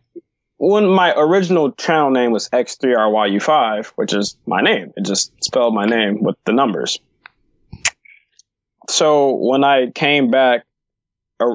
when 0.59 0.87
my 0.87 1.13
original 1.17 1.73
channel 1.73 2.11
name 2.11 2.33
was 2.33 2.49
X3RYU5, 2.49 3.87
which 3.97 4.15
is 4.15 4.37
my 4.47 4.63
name, 4.63 4.93
it 4.97 5.05
just 5.05 5.33
spelled 5.45 5.75
my 5.75 5.85
name 5.85 6.23
with 6.23 6.37
the 6.45 6.53
numbers. 6.53 6.99
So 8.89 9.35
when 9.35 9.65
I 9.65 9.91
came 9.91 10.31
back 10.31 10.65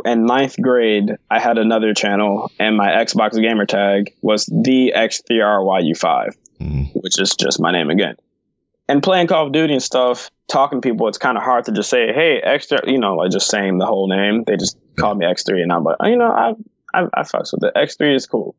in 0.06 0.26
ninth 0.26 0.58
grade, 0.62 1.16
I 1.30 1.40
had 1.40 1.58
another 1.58 1.94
channel, 1.94 2.52
and 2.60 2.78
my 2.78 2.90
Xbox 2.90 3.42
gamer 3.42 3.66
tag 3.66 4.14
was 4.22 4.46
the 4.46 4.94
X3RYU5, 4.96 6.36
mm. 6.60 6.92
which 6.94 7.20
is 7.20 7.36
just 7.36 7.60
my 7.60 7.72
name 7.72 7.90
again. 7.90 8.16
And 8.88 9.02
playing 9.02 9.28
Call 9.28 9.48
of 9.48 9.54
Duty 9.54 9.74
and 9.74 9.82
stuff, 9.82 10.30
talking 10.52 10.82
to 10.82 10.88
people, 10.88 11.08
it's 11.08 11.18
kind 11.18 11.38
of 11.38 11.44
hard 11.44 11.66
to 11.66 11.72
just 11.72 11.90
say, 11.90 12.14
"Hey, 12.14 12.42
extra," 12.44 12.80
you 12.86 13.00
know, 13.00 13.16
like 13.16 13.32
just 13.32 13.50
saying 13.50 13.78
the 13.78 13.86
whole 13.86 14.08
name. 14.08 14.44
They 14.46 14.58
just 14.58 14.78
call 14.98 15.16
me 15.16 15.26
X3, 15.26 15.62
and 15.62 15.72
I'm 15.72 15.84
like, 15.84 15.98
oh, 16.00 16.08
you 16.08 16.18
know, 16.18 16.32
I 16.32 16.54
I, 16.94 17.08
I 17.14 17.22
fucks 17.24 17.54
with 17.54 17.64
it. 17.64 17.74
X3 17.76 18.16
is 18.16 18.28
cool. 18.28 18.56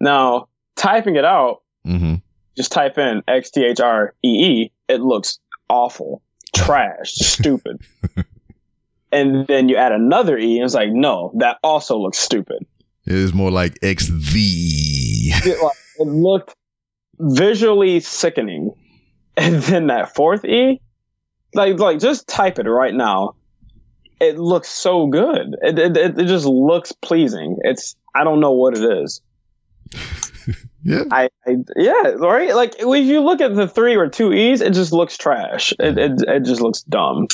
Now, 0.00 0.48
typing 0.76 1.16
it 1.16 1.24
out, 1.24 1.62
mm-hmm. 1.86 2.16
just 2.56 2.70
type 2.72 2.98
in 2.98 3.22
X 3.26 3.50
T 3.50 3.64
H 3.64 3.80
R 3.80 4.14
E 4.24 4.28
E. 4.28 4.72
It 4.88 5.00
looks 5.00 5.38
awful, 5.68 6.22
trash, 6.54 7.12
stupid. 7.14 7.80
And 9.10 9.46
then 9.46 9.70
you 9.70 9.76
add 9.76 9.92
another 9.92 10.36
E, 10.36 10.56
and 10.58 10.66
it's 10.66 10.74
like, 10.74 10.90
no, 10.90 11.32
that 11.38 11.58
also 11.62 11.96
looks 11.98 12.18
stupid. 12.18 12.66
It 13.06 13.14
is 13.14 13.32
more 13.32 13.50
like 13.50 13.78
XV. 13.82 14.34
it, 14.34 15.62
like, 15.62 15.76
it 15.98 16.06
looked 16.06 16.54
visually 17.18 18.00
sickening. 18.00 18.72
And 19.40 19.62
then 19.62 19.86
that 19.86 20.16
fourth 20.16 20.44
E, 20.44 20.80
like, 21.54 21.78
like 21.78 21.98
just 21.98 22.28
type 22.28 22.58
it 22.58 22.68
right 22.68 22.94
now. 22.94 23.34
It 24.20 24.38
looks 24.38 24.68
so 24.68 25.06
good. 25.06 25.56
It, 25.62 25.78
it, 25.78 25.96
it 25.96 26.26
just 26.26 26.46
looks 26.46 26.92
pleasing. 26.92 27.58
It's, 27.62 27.94
I 28.14 28.24
don't 28.24 28.40
know 28.40 28.52
what 28.52 28.76
it 28.76 28.82
is. 28.82 29.20
yeah. 30.82 31.04
I, 31.10 31.28
I, 31.46 31.56
yeah, 31.76 32.14
right. 32.18 32.54
Like 32.54 32.76
if 32.78 33.06
you 33.06 33.20
look 33.20 33.40
at 33.40 33.54
the 33.54 33.68
three 33.68 33.96
or 33.96 34.08
two 34.08 34.32
E's, 34.32 34.60
it 34.60 34.72
just 34.72 34.92
looks 34.92 35.16
trash. 35.16 35.72
It 35.78 35.98
it, 35.98 36.22
it 36.26 36.40
just 36.44 36.60
looks 36.60 36.82
dumb. 36.82 37.28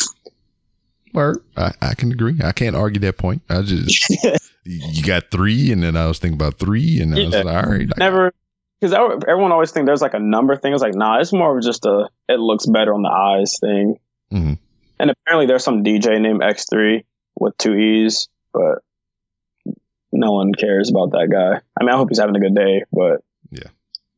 Word, 1.13 1.39
I, 1.57 1.73
I 1.81 1.95
can 1.95 2.11
agree. 2.11 2.39
I 2.43 2.53
can't 2.53 2.75
argue 2.75 3.01
that 3.01 3.19
point. 3.19 3.43
I 3.49 3.63
just 3.63 4.11
you 4.65 5.03
got 5.05 5.31
three, 5.31 5.71
and 5.71 5.83
then 5.83 5.97
I 5.97 6.07
was 6.07 6.19
thinking 6.19 6.37
about 6.37 6.59
three, 6.59 7.01
and 7.01 7.15
I 7.15 7.19
yeah. 7.19 7.27
was 7.27 7.35
like, 7.45 7.65
all 7.65 7.71
right, 7.71 7.89
never. 7.97 8.33
Because 8.81 8.93
everyone 8.93 9.53
always 9.53 9.71
think 9.71 9.87
there's 9.87 10.03
like 10.03 10.15
a 10.15 10.19
number 10.19 10.57
thing. 10.57 10.73
It's 10.73 10.83
like, 10.83 10.95
nah, 10.95 11.21
it's 11.21 11.33
more 11.33 11.57
of 11.57 11.65
just 11.65 11.87
a 11.87 12.09
it 12.29 12.41
looks 12.41 12.67
better 12.67 12.93
on 12.93 13.03
the 13.03 13.09
eyes 13.09 13.59
thing. 13.61 13.99
Mm-hmm. 14.35 14.55
And 14.99 15.11
apparently, 15.11 15.47
there's 15.47 15.65
some 15.65 15.85
DJ 15.85 16.21
named 16.21 16.41
X3 16.41 17.05
with 17.39 17.57
two 17.59 17.75
E's, 17.75 18.29
but 18.53 18.79
no 20.13 20.33
one 20.33 20.53
cares 20.53 20.91
about 20.91 21.13
that 21.13 21.29
guy. 21.31 21.61
I 21.79 21.85
mean, 21.85 21.93
I 21.93 21.97
hope 21.97 22.09
he's 22.09 22.19
having 22.19 22.37
a 22.37 22.41
good 22.41 22.55
day, 22.55 22.85
but 22.93 23.23
yeah, 23.51 23.69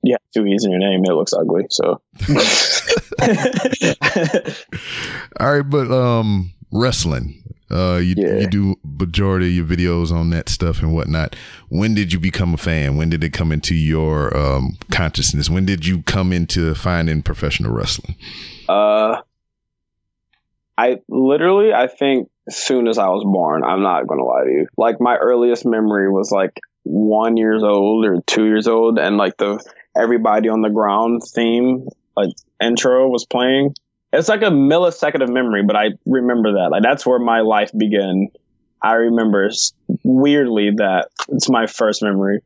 you 0.03 0.13
have 0.13 0.21
two 0.35 0.47
E's 0.47 0.65
in 0.65 0.71
your 0.71 0.81
name, 0.81 1.03
it 1.05 1.15
looks 1.15 1.33
ugly. 1.33 1.67
So, 1.71 2.01
all 5.41 5.57
right, 5.57 5.69
but 5.69 5.91
um, 5.91 6.53
wrestling. 6.73 7.43
Uh, 7.69 7.97
you 7.97 8.15
yeah. 8.17 8.39
you 8.39 8.47
do 8.47 8.77
majority 8.85 9.49
of 9.49 9.69
your 9.69 9.75
videos 9.77 10.13
on 10.13 10.31
that 10.31 10.49
stuff 10.49 10.83
and 10.83 10.95
whatnot. 10.95 11.35
When 11.69 11.95
did 11.95 12.13
you 12.13 12.21
become 12.21 12.55
a 12.55 12.59
fan? 12.59 12.97
When 12.97 13.11
did 13.11 13.25
it 13.25 13.33
come 13.33 13.51
into 13.51 13.75
your 13.75 14.37
um 14.37 14.79
consciousness? 14.93 15.51
When 15.51 15.67
did 15.67 15.85
you 15.85 16.03
come 16.03 16.33
into 16.33 16.77
finding 16.77 17.23
professional 17.23 17.73
wrestling? 17.73 18.15
Uh, 18.69 19.21
I 20.79 20.99
literally, 21.09 21.73
I 21.73 21.87
think 21.87 22.29
as 22.47 22.57
soon 22.57 22.89
as 22.89 22.99
I 22.99 23.09
was 23.09 23.25
born. 23.25 23.65
I'm 23.65 23.83
not 23.83 24.07
going 24.07 24.21
to 24.21 24.25
lie 24.25 24.45
to 24.45 24.51
you. 24.51 24.67
Like 24.77 25.01
my 25.01 25.17
earliest 25.17 25.67
memory 25.67 26.11
was 26.11 26.31
like 26.31 26.61
one 26.85 27.37
years 27.37 27.63
old 27.63 28.05
or 28.05 28.21
two 28.27 28.45
years 28.47 28.69
old, 28.69 28.99
and 28.99 29.17
like 29.17 29.37
the 29.37 29.63
everybody 29.97 30.49
on 30.49 30.63
the 30.63 30.71
ground 30.71 31.23
theme 31.25 31.89
like 32.17 32.31
intro 32.63 33.09
was 33.09 33.27
playing. 33.27 33.75
It's 34.13 34.29
like 34.29 34.43
a 34.43 34.47
millisecond 34.47 35.23
of 35.23 35.29
memory, 35.29 35.65
but 35.65 35.77
I 35.77 35.91
remember 36.07 36.53
that. 36.55 36.69
Like 36.71 36.83
that's 36.83 37.05
where 37.05 37.19
my 37.19 37.41
life 37.41 37.71
began. 37.77 38.29
I 38.81 38.95
remember 38.95 39.51
weirdly 40.05 40.71
that 40.77 41.09
it's 41.29 41.51
my 41.51 41.67
first 41.67 42.03
memory. 42.03 42.41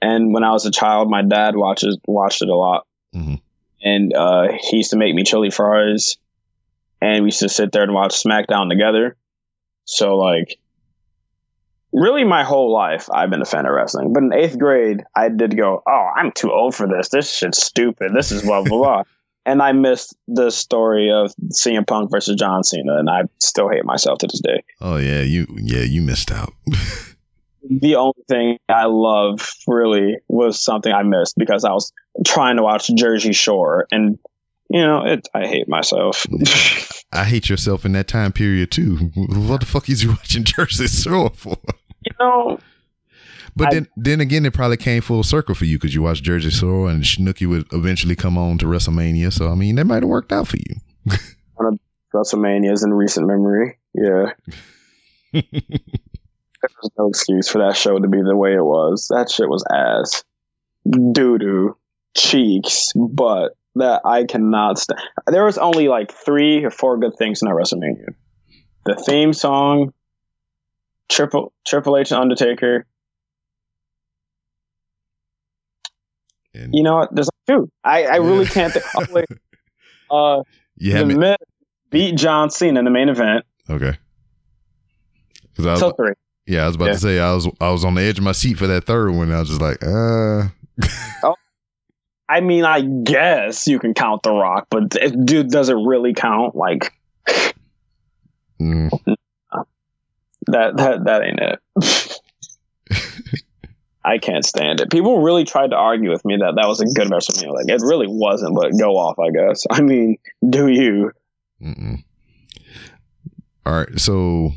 And 0.00 0.32
when 0.32 0.44
I 0.44 0.52
was 0.52 0.64
a 0.64 0.70
child, 0.70 1.10
my 1.10 1.22
dad 1.22 1.56
watches 1.56 1.98
watched 2.06 2.40
it 2.40 2.48
a 2.48 2.54
lot, 2.54 2.86
mm-hmm. 3.14 3.34
and 3.82 4.14
uh, 4.14 4.48
he 4.58 4.78
used 4.78 4.92
to 4.92 4.96
make 4.96 5.14
me 5.14 5.24
chili 5.24 5.50
fries, 5.50 6.16
and 7.00 7.22
we 7.22 7.28
used 7.28 7.40
to 7.40 7.48
sit 7.48 7.72
there 7.72 7.82
and 7.82 7.94
watch 7.94 8.22
SmackDown 8.22 8.68
together. 8.68 9.16
So 9.84 10.16
like 10.16 10.58
really 11.92 12.24
my 12.24 12.44
whole 12.44 12.72
life 12.72 13.08
I've 13.12 13.30
been 13.30 13.42
a 13.42 13.46
fan 13.46 13.66
of 13.66 13.72
wrestling. 13.72 14.12
But 14.12 14.22
in 14.22 14.32
eighth 14.32 14.58
grade, 14.58 15.02
I 15.16 15.28
did 15.28 15.56
go, 15.56 15.82
Oh, 15.86 16.08
I'm 16.16 16.32
too 16.32 16.52
old 16.52 16.74
for 16.74 16.86
this. 16.86 17.08
This 17.08 17.32
shit's 17.32 17.62
stupid. 17.62 18.12
This 18.14 18.30
is 18.30 18.42
blah 18.42 18.62
blah 18.62 18.78
blah. 18.78 19.02
and 19.46 19.62
I 19.62 19.72
missed 19.72 20.14
the 20.28 20.50
story 20.50 21.10
of 21.10 21.34
CM 21.52 21.86
Punk 21.86 22.10
versus 22.10 22.36
John 22.36 22.62
Cena, 22.62 22.98
and 22.98 23.08
I 23.08 23.22
still 23.40 23.68
hate 23.68 23.84
myself 23.84 24.18
to 24.18 24.26
this 24.26 24.40
day. 24.40 24.62
Oh 24.80 24.96
yeah, 24.96 25.22
you 25.22 25.46
yeah, 25.56 25.82
you 25.82 26.02
missed 26.02 26.30
out. 26.30 26.52
the 27.68 27.96
only 27.96 28.22
thing 28.28 28.58
I 28.68 28.84
love 28.86 29.54
really 29.66 30.18
was 30.28 30.62
something 30.62 30.92
I 30.92 31.02
missed 31.02 31.36
because 31.36 31.64
I 31.64 31.72
was 31.72 31.92
trying 32.26 32.56
to 32.56 32.62
watch 32.62 32.90
Jersey 32.94 33.32
Shore 33.32 33.86
and 33.90 34.18
you 34.70 34.80
know, 34.80 35.04
it 35.04 35.28
I 35.34 35.46
hate 35.46 35.68
myself. 35.68 36.24
I 37.12 37.24
hate 37.24 37.48
yourself 37.48 37.84
in 37.84 37.92
that 37.92 38.06
time 38.06 38.32
period 38.32 38.70
too. 38.70 39.10
What 39.16 39.60
the 39.60 39.66
fuck 39.66 39.88
is 39.88 40.04
you 40.04 40.10
watching 40.10 40.44
Jersey 40.44 40.86
Shore 40.86 41.32
for? 41.34 41.58
You 42.02 42.12
know. 42.20 42.60
But 43.56 43.66
I, 43.66 43.70
then, 43.74 43.88
then 43.96 44.20
again, 44.20 44.46
it 44.46 44.54
probably 44.54 44.76
came 44.76 45.02
full 45.02 45.24
circle 45.24 45.56
for 45.56 45.64
you 45.64 45.76
because 45.76 45.92
you 45.92 46.02
watched 46.02 46.22
Jersey 46.22 46.50
Shore 46.50 46.88
and 46.88 47.02
Snooki 47.02 47.48
would 47.48 47.66
eventually 47.72 48.14
come 48.14 48.38
on 48.38 48.58
to 48.58 48.66
WrestleMania. 48.66 49.32
So 49.32 49.50
I 49.50 49.56
mean, 49.56 49.74
that 49.74 49.86
might 49.86 50.04
have 50.04 50.08
worked 50.08 50.32
out 50.32 50.46
for 50.46 50.56
you. 50.56 50.76
One 51.56 51.74
of 51.74 51.80
WrestleManias 52.14 52.84
in 52.84 52.94
recent 52.94 53.26
memory, 53.26 53.76
yeah. 53.92 54.32
There's 55.32 56.90
no 56.96 57.08
excuse 57.08 57.48
for 57.48 57.58
that 57.58 57.76
show 57.76 57.98
to 57.98 58.08
be 58.08 58.22
the 58.22 58.36
way 58.36 58.54
it 58.54 58.64
was. 58.64 59.08
That 59.10 59.28
shit 59.28 59.48
was 59.48 59.64
ass, 59.68 60.22
doo 60.88 61.38
doo, 61.38 61.76
cheeks, 62.14 62.92
butt 62.94 63.56
that 63.76 64.02
I 64.04 64.24
cannot 64.24 64.78
stand. 64.78 65.00
There 65.26 65.44
was 65.44 65.58
only 65.58 65.88
like 65.88 66.12
three 66.12 66.64
or 66.64 66.70
four 66.70 66.98
good 66.98 67.16
things 67.16 67.42
in 67.42 67.48
that 67.48 67.54
WrestleMania: 67.54 68.14
the 68.84 68.94
theme 68.96 69.32
song, 69.32 69.92
Triple 71.08 71.52
Triple 71.66 71.96
H 71.96 72.10
and 72.10 72.20
Undertaker. 72.20 72.86
And 76.52 76.74
you 76.74 76.82
know 76.82 76.96
what? 76.96 77.14
There's 77.14 77.28
like 77.28 77.56
two. 77.56 77.70
I, 77.84 78.04
I 78.04 78.16
really 78.16 78.46
can't. 78.46 78.76
Uh, 80.10 80.42
yeah, 80.76 81.04
the 81.04 81.14
Miz 81.14 81.36
beat 81.90 82.16
John 82.16 82.50
Cena 82.50 82.80
in 82.80 82.84
the 82.84 82.90
main 82.90 83.08
event. 83.08 83.44
Okay. 83.68 83.96
Because 85.50 85.66
I 85.66 85.70
was, 85.70 85.80
so 85.80 85.92
three. 85.92 86.14
Yeah, 86.46 86.64
I 86.64 86.66
was 86.66 86.74
about 86.74 86.86
yeah. 86.86 86.92
to 86.92 86.98
say 86.98 87.18
I 87.20 87.32
was 87.32 87.48
I 87.60 87.70
was 87.70 87.84
on 87.84 87.94
the 87.94 88.02
edge 88.02 88.18
of 88.18 88.24
my 88.24 88.32
seat 88.32 88.58
for 88.58 88.66
that 88.66 88.86
third 88.86 89.12
one. 89.12 89.30
I 89.30 89.38
was 89.38 89.48
just 89.48 89.60
like, 89.60 89.80
uh. 89.84 90.48
oh, 91.22 91.34
I 92.30 92.40
mean, 92.40 92.64
I 92.64 92.80
guess 92.82 93.66
you 93.66 93.80
can 93.80 93.92
count 93.92 94.22
The 94.22 94.30
Rock, 94.30 94.68
but 94.70 94.94
if, 94.94 95.12
dude, 95.24 95.48
does 95.48 95.68
it 95.68 95.74
really 95.74 96.14
count? 96.14 96.54
Like, 96.54 96.92
mm. 98.60 98.88
that 100.46 100.76
that 100.76 101.04
that 101.04 101.22
ain't 101.24 101.40
it. 101.40 102.20
I 104.04 104.18
can't 104.18 104.44
stand 104.44 104.80
it. 104.80 104.90
People 104.92 105.22
really 105.22 105.42
tried 105.42 105.70
to 105.70 105.76
argue 105.76 106.10
with 106.10 106.24
me 106.24 106.36
that 106.36 106.54
that 106.54 106.68
was 106.68 106.80
a 106.80 106.86
good 106.86 107.08
WrestleMania. 107.08 107.52
Like, 107.52 107.68
it 107.68 107.80
really 107.84 108.06
wasn't, 108.08 108.54
but 108.54 108.78
go 108.78 108.96
off, 108.96 109.18
I 109.18 109.30
guess. 109.30 109.66
I 109.70 109.80
mean, 109.82 110.16
do 110.48 110.68
you? 110.68 111.10
Mm-mm. 111.60 112.04
All 113.66 113.72
right. 113.72 113.98
So 113.98 114.52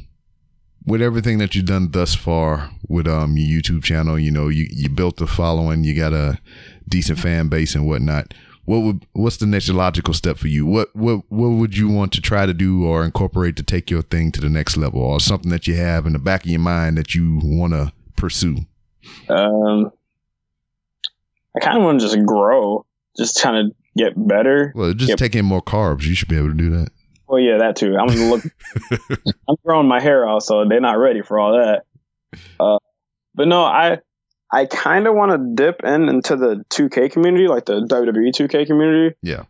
with 0.85 1.01
everything 1.01 1.37
that 1.37 1.55
you've 1.55 1.65
done 1.65 1.91
thus 1.91 2.13
far 2.15 2.69
with 2.87 3.07
um 3.07 3.37
your 3.37 3.61
YouTube 3.61 3.83
channel, 3.83 4.19
you 4.19 4.31
know, 4.31 4.47
you, 4.49 4.67
you 4.71 4.89
built 4.89 5.21
a 5.21 5.27
following, 5.27 5.83
you 5.83 5.95
got 5.95 6.13
a 6.13 6.39
decent 6.87 7.19
fan 7.19 7.47
base 7.47 7.75
and 7.75 7.87
whatnot. 7.87 8.33
What 8.65 8.79
would 8.79 9.05
what's 9.11 9.37
the 9.37 9.45
next 9.45 9.67
logical 9.69 10.13
step 10.13 10.37
for 10.37 10.47
you? 10.47 10.65
What 10.65 10.95
what 10.95 11.23
what 11.29 11.49
would 11.49 11.75
you 11.77 11.89
want 11.89 12.13
to 12.13 12.21
try 12.21 12.45
to 12.45 12.53
do 12.53 12.85
or 12.85 13.03
incorporate 13.03 13.55
to 13.57 13.63
take 13.63 13.89
your 13.91 14.01
thing 14.01 14.31
to 14.33 14.41
the 14.41 14.49
next 14.49 14.77
level, 14.77 15.01
or 15.01 15.19
something 15.19 15.51
that 15.51 15.67
you 15.67 15.75
have 15.75 16.05
in 16.05 16.13
the 16.13 16.19
back 16.19 16.45
of 16.45 16.49
your 16.49 16.59
mind 16.61 16.97
that 16.97 17.13
you 17.13 17.39
want 17.43 17.73
to 17.73 17.91
pursue? 18.15 18.59
Um, 19.27 19.91
I 21.55 21.59
kind 21.59 21.77
of 21.77 21.83
want 21.83 21.99
to 21.99 22.05
just 22.07 22.25
grow, 22.25 22.85
just 23.17 23.41
kind 23.41 23.57
of 23.67 23.75
get 23.97 24.13
better. 24.15 24.71
Well, 24.75 24.93
just 24.93 25.09
Yep. 25.09 25.17
take 25.19 25.35
in 25.35 25.43
more 25.45 25.61
carbs. 25.61 26.03
You 26.03 26.15
should 26.15 26.29
be 26.29 26.37
able 26.37 26.49
to 26.49 26.53
do 26.55 26.69
that. 26.69 26.89
Well, 27.33 27.41
yeah, 27.41 27.57
that 27.57 27.75
too. 27.77 27.97
I'm 27.97 28.09
look. 28.29 28.43
I'm 29.49 29.55
growing 29.65 29.87
my 29.87 29.99
hair 29.99 30.29
out, 30.29 30.43
so 30.43 30.65
they're 30.69 30.79
not 30.79 30.99
ready 30.99 31.23
for 31.23 31.39
all 31.39 31.53
that. 31.53 31.85
Uh, 32.59 32.77
but 33.33 33.47
no, 33.47 33.63
I 33.63 34.01
I 34.51 34.67
kind 34.67 35.07
of 35.07 35.15
want 35.15 35.31
to 35.31 35.55
dip 35.55 35.83
in 35.83 36.09
into 36.09 36.35
the 36.35 36.63
2K 36.69 37.11
community, 37.11 37.47
like 37.47 37.65
the 37.65 37.87
WWE 37.87 38.29
2K 38.29 38.67
community. 38.67 39.15
Yeah. 39.23 39.45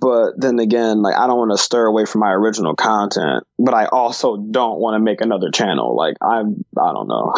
But 0.00 0.40
then 0.40 0.58
again, 0.60 1.02
like 1.02 1.14
I 1.14 1.26
don't 1.26 1.36
want 1.36 1.50
to 1.50 1.62
stir 1.62 1.84
away 1.84 2.06
from 2.06 2.22
my 2.22 2.30
original 2.32 2.74
content, 2.74 3.44
but 3.58 3.74
I 3.74 3.84
also 3.84 4.38
don't 4.38 4.80
want 4.80 4.94
to 4.94 4.98
make 5.00 5.20
another 5.20 5.50
channel. 5.50 5.94
Like 5.94 6.16
I'm, 6.22 6.64
I 6.78 6.92
don't 6.94 7.06
know. 7.06 7.34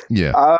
Yeah. 0.08 0.56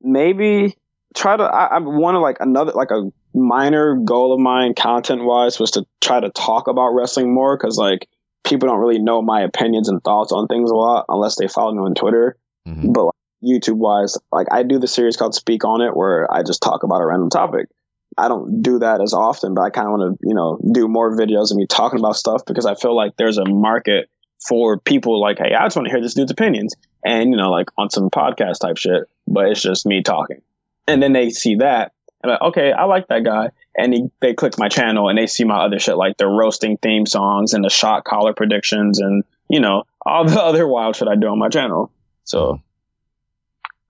maybe 0.00 0.76
try 1.14 1.36
to 1.36 1.44
I, 1.44 1.76
I 1.76 1.78
want 1.78 2.16
to 2.16 2.18
like 2.18 2.38
another 2.40 2.72
like 2.72 2.90
a 2.90 3.12
minor 3.34 3.96
goal 3.96 4.32
of 4.32 4.40
mine 4.40 4.74
content 4.74 5.24
wise 5.24 5.58
was 5.58 5.72
to 5.72 5.84
try 6.00 6.20
to 6.20 6.30
talk 6.30 6.68
about 6.68 6.90
wrestling 6.90 7.34
more 7.34 7.56
because 7.56 7.76
like 7.76 8.08
people 8.44 8.68
don't 8.68 8.78
really 8.78 9.00
know 9.00 9.20
my 9.22 9.42
opinions 9.42 9.88
and 9.88 10.02
thoughts 10.04 10.30
on 10.32 10.46
things 10.46 10.70
a 10.70 10.74
lot 10.74 11.04
unless 11.08 11.36
they 11.36 11.48
follow 11.48 11.72
me 11.72 11.80
on 11.80 11.94
twitter. 11.94 12.36
Mhm. 12.68 12.92
but 12.92 13.06
like, 13.06 13.14
youtube 13.44 13.76
wise 13.76 14.16
like 14.32 14.46
i 14.52 14.62
do 14.62 14.78
the 14.78 14.86
series 14.86 15.16
called 15.16 15.34
speak 15.34 15.64
on 15.64 15.80
it 15.82 15.94
where 15.96 16.32
i 16.32 16.42
just 16.42 16.62
talk 16.62 16.82
about 16.82 17.00
a 17.02 17.06
random 17.06 17.28
topic. 17.28 17.68
I 18.16 18.28
don't 18.28 18.62
do 18.62 18.78
that 18.78 19.00
as 19.02 19.12
often 19.12 19.54
but 19.54 19.62
i 19.62 19.70
kind 19.70 19.88
of 19.88 19.92
want 19.92 20.20
to 20.20 20.28
you 20.28 20.34
know 20.34 20.58
do 20.72 20.86
more 20.86 21.16
videos 21.16 21.50
of 21.50 21.56
me 21.56 21.66
talking 21.66 21.98
about 21.98 22.16
stuff 22.16 22.42
because 22.46 22.64
i 22.64 22.74
feel 22.76 22.94
like 22.94 23.16
there's 23.16 23.38
a 23.38 23.44
market 23.44 24.08
for 24.46 24.78
people 24.78 25.20
like 25.20 25.38
hey 25.38 25.52
i 25.52 25.64
just 25.66 25.74
want 25.76 25.88
to 25.88 25.92
hear 25.92 26.00
this 26.00 26.14
dude's 26.14 26.30
opinions. 26.30 26.74
And 27.04 27.30
you 27.32 27.36
know 27.36 27.50
like 27.50 27.68
on 27.76 27.90
some 27.90 28.08
podcast 28.08 28.60
type 28.60 28.76
shit 28.78 29.02
but 29.26 29.48
it's 29.48 29.60
just 29.60 29.84
me 29.84 30.02
talking. 30.02 30.40
And 30.86 31.02
then 31.02 31.12
they 31.12 31.30
see 31.30 31.56
that 31.56 31.92
and 32.24 32.30
like 32.32 32.40
okay 32.42 32.72
i 32.72 32.84
like 32.84 33.06
that 33.08 33.22
guy. 33.24 33.50
And 33.76 33.92
he, 33.92 34.08
they 34.20 34.34
click 34.34 34.54
my 34.56 34.68
channel 34.68 35.08
and 35.08 35.18
they 35.18 35.26
see 35.26 35.44
my 35.44 35.64
other 35.64 35.78
shit 35.78 35.96
like 35.96 36.16
the 36.16 36.26
roasting 36.26 36.76
theme 36.76 37.06
songs 37.06 37.54
and 37.54 37.64
the 37.64 37.70
shot 37.70 38.04
collar 38.04 38.32
predictions 38.32 39.00
and 39.00 39.24
you 39.48 39.60
know 39.60 39.84
all 40.04 40.24
the 40.24 40.40
other 40.42 40.66
wild 40.66 40.96
shit 40.96 41.08
i 41.08 41.14
do 41.16 41.28
on 41.28 41.38
my 41.38 41.48
channel. 41.48 41.92
So 42.24 42.60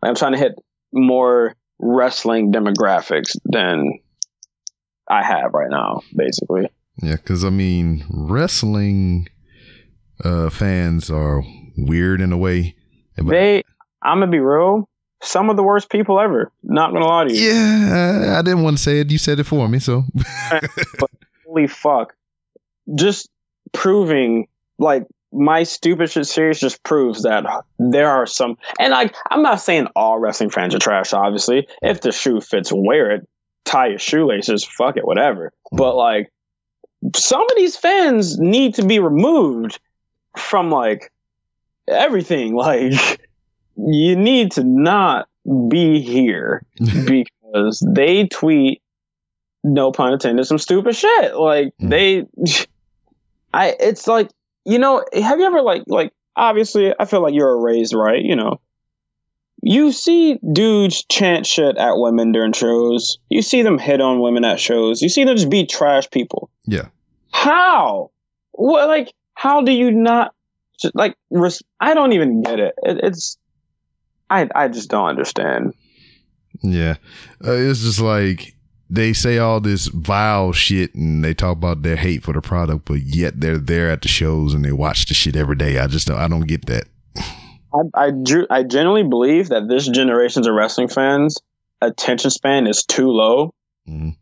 i'm 0.03 0.15
trying 0.15 0.33
to 0.33 0.39
hit 0.39 0.53
more 0.93 1.55
wrestling 1.79 2.53
demographics 2.53 3.37
than 3.45 3.99
i 5.09 5.23
have 5.23 5.53
right 5.55 5.71
now 5.71 6.01
basically. 6.15 6.69
Yeah, 7.03 7.17
because 7.17 7.45
I 7.45 7.51
mean, 7.51 8.05
wrestling 8.09 9.29
uh, 10.23 10.49
fans 10.49 11.11
are 11.11 11.43
weird 11.77 12.21
in 12.21 12.33
a 12.33 12.37
way. 12.37 12.77
But- 13.17 13.29
they 13.29 13.63
i'm 14.03 14.21
gonna 14.21 14.31
be 14.31 14.39
real 14.39 14.89
some 15.25 15.51
of 15.51 15.57
the 15.57 15.63
worst 15.63 15.91
people 15.91 16.21
ever. 16.21 16.51
Not 16.63 16.93
gonna 16.93 17.07
lie 17.07 17.25
to 17.25 17.35
you. 17.35 17.51
Yeah, 17.51 18.37
I 18.39 18.43
didn't 18.43 18.63
want 18.63 18.77
to 18.77 18.83
say 18.83 19.01
it. 19.01 19.11
You 19.11 19.19
said 19.19 19.41
it 19.41 19.45
for 19.45 19.69
me, 19.69 19.79
so. 19.79 20.05
Holy 21.47 21.67
fuck. 21.67 22.15
Just 22.95 23.31
proving 23.73 24.47
like 24.79 25.07
my 25.33 25.65
stupid 25.65 26.11
shit 26.11 26.27
series 26.27 26.61
just 26.61 26.83
proves 26.85 27.23
that 27.23 27.45
there 27.79 28.09
are 28.09 28.25
some 28.25 28.57
and 28.79 28.93
like 28.93 29.15
i'm 29.31 29.43
not 29.43 29.61
saying 29.61 29.89
all 29.97 30.21
wrestling 30.21 30.49
fans 30.49 30.75
are 30.75 30.79
trash 30.79 31.13
obviously. 31.13 31.67
If 31.83 32.03
the 32.03 32.13
shoe 32.13 32.41
fits 32.41 32.73
wear 32.73 33.11
it. 33.11 33.29
Tie 33.65 33.89
your 33.89 33.99
shoelaces 33.99 34.65
fuck 34.65 34.97
it 34.97 35.07
whatever. 35.07 35.53
But 35.73 35.93
mm-hmm. 35.93 35.99
like 35.99 36.33
some 37.17 37.43
of 37.43 37.57
these 37.57 37.77
fans 37.77 38.39
need 38.39 38.75
to 38.77 38.85
be 38.85 38.99
removed 38.99 39.81
from 40.37 40.71
like 40.71 41.13
everything 41.89 42.55
like 42.55 43.21
you 43.77 44.17
need 44.17 44.53
to 44.53 44.65
not 44.65 45.29
be 45.69 46.01
here 46.01 46.63
because 46.79 47.87
they 47.95 48.27
tweet 48.29 48.81
no 49.63 49.93
pun 49.93 50.13
intended 50.13 50.45
some 50.47 50.59
stupid 50.59 50.95
shit. 50.97 51.35
Like 51.37 51.73
Mm. 51.81 51.91
they 51.91 52.27
i 53.55 53.75
it's 53.79 54.07
like 54.07 54.31
you 54.65 54.79
know 54.79 55.05
have 55.15 55.39
you 55.39 55.45
ever 55.47 55.63
like 55.63 55.85
like 55.87 56.13
obviously 56.35 56.93
i 56.99 57.05
feel 57.05 57.23
like 57.23 57.35
you're 57.35 57.61
raised 57.61 57.95
right 57.95 58.23
you 58.23 58.37
know. 58.37 58.61
You 59.67 59.93
see 59.93 60.39
dudes 60.53 61.05
chant 61.11 61.47
shit 61.47 61.79
at 61.79 61.95
women 61.97 62.33
during 62.33 62.53
shows. 62.53 63.19
You 63.31 63.41
see 63.41 63.63
them 63.63 63.79
hit 63.79 63.99
on 64.03 64.21
women 64.21 64.45
at 64.45 64.61
shows. 64.61 65.01
You 65.01 65.09
see 65.09 65.25
them 65.25 65.37
just 65.37 65.49
be 65.49 65.65
trash 65.65 66.11
people. 66.11 66.51
Yeah, 66.67 66.89
how? 67.33 68.11
What 68.53 68.89
like 68.89 69.15
how 69.33 69.63
do 69.63 69.73
you 69.73 69.91
not 69.91 70.35
like 70.93 71.17
res- 71.31 71.63
i 71.81 71.95
don't 71.95 72.13
even 72.13 72.43
get 72.43 72.61
it. 72.61 72.75
it 72.83 72.99
it's 73.03 73.39
i 74.31 74.49
i 74.55 74.69
just 74.69 74.91
don't 74.91 75.09
understand 75.09 75.75
yeah. 76.63 76.95
Uh, 77.45 77.51
it's 77.53 77.81
just 77.81 78.01
like 78.01 78.55
they 78.89 79.13
say 79.13 79.39
all 79.39 79.61
this 79.61 79.89
vile 79.89 80.53
shit 80.53 80.95
and 80.95 81.25
they 81.25 81.35
talk 81.35 81.57
about 81.57 81.83
their 81.83 81.97
hate 81.97 82.23
for 82.23 82.33
the 82.33 82.41
product, 82.41 82.85
but 82.85 83.01
yet 83.03 83.41
they're 83.41 83.59
there 83.59 83.91
at 83.91 84.03
the 84.03 84.09
shows 84.09 84.55
and 84.55 84.65
they 84.65 84.71
watch 84.71 85.07
the 85.07 85.15
shit 85.15 85.35
every 85.35 85.57
day. 85.57 85.79
I 85.81 85.89
just 85.89 86.07
don't. 86.07 86.17
I 86.17 86.29
don't 86.29 86.47
get 86.47 86.67
that. 86.67 86.85
I, 87.17 87.81
I, 88.07 88.11
drew, 88.13 88.47
I 88.51 88.63
genuinely 88.63 89.03
believe 89.09 89.49
that 89.49 89.67
this 89.69 89.89
generation's 89.89 90.47
of 90.47 90.55
wrestling 90.55 90.87
fans 90.89 91.39
attention 91.83 92.31
span 92.31 92.69
is 92.69 92.85
too 92.85 93.09
low 93.09 93.53
Mhm. 93.89 94.15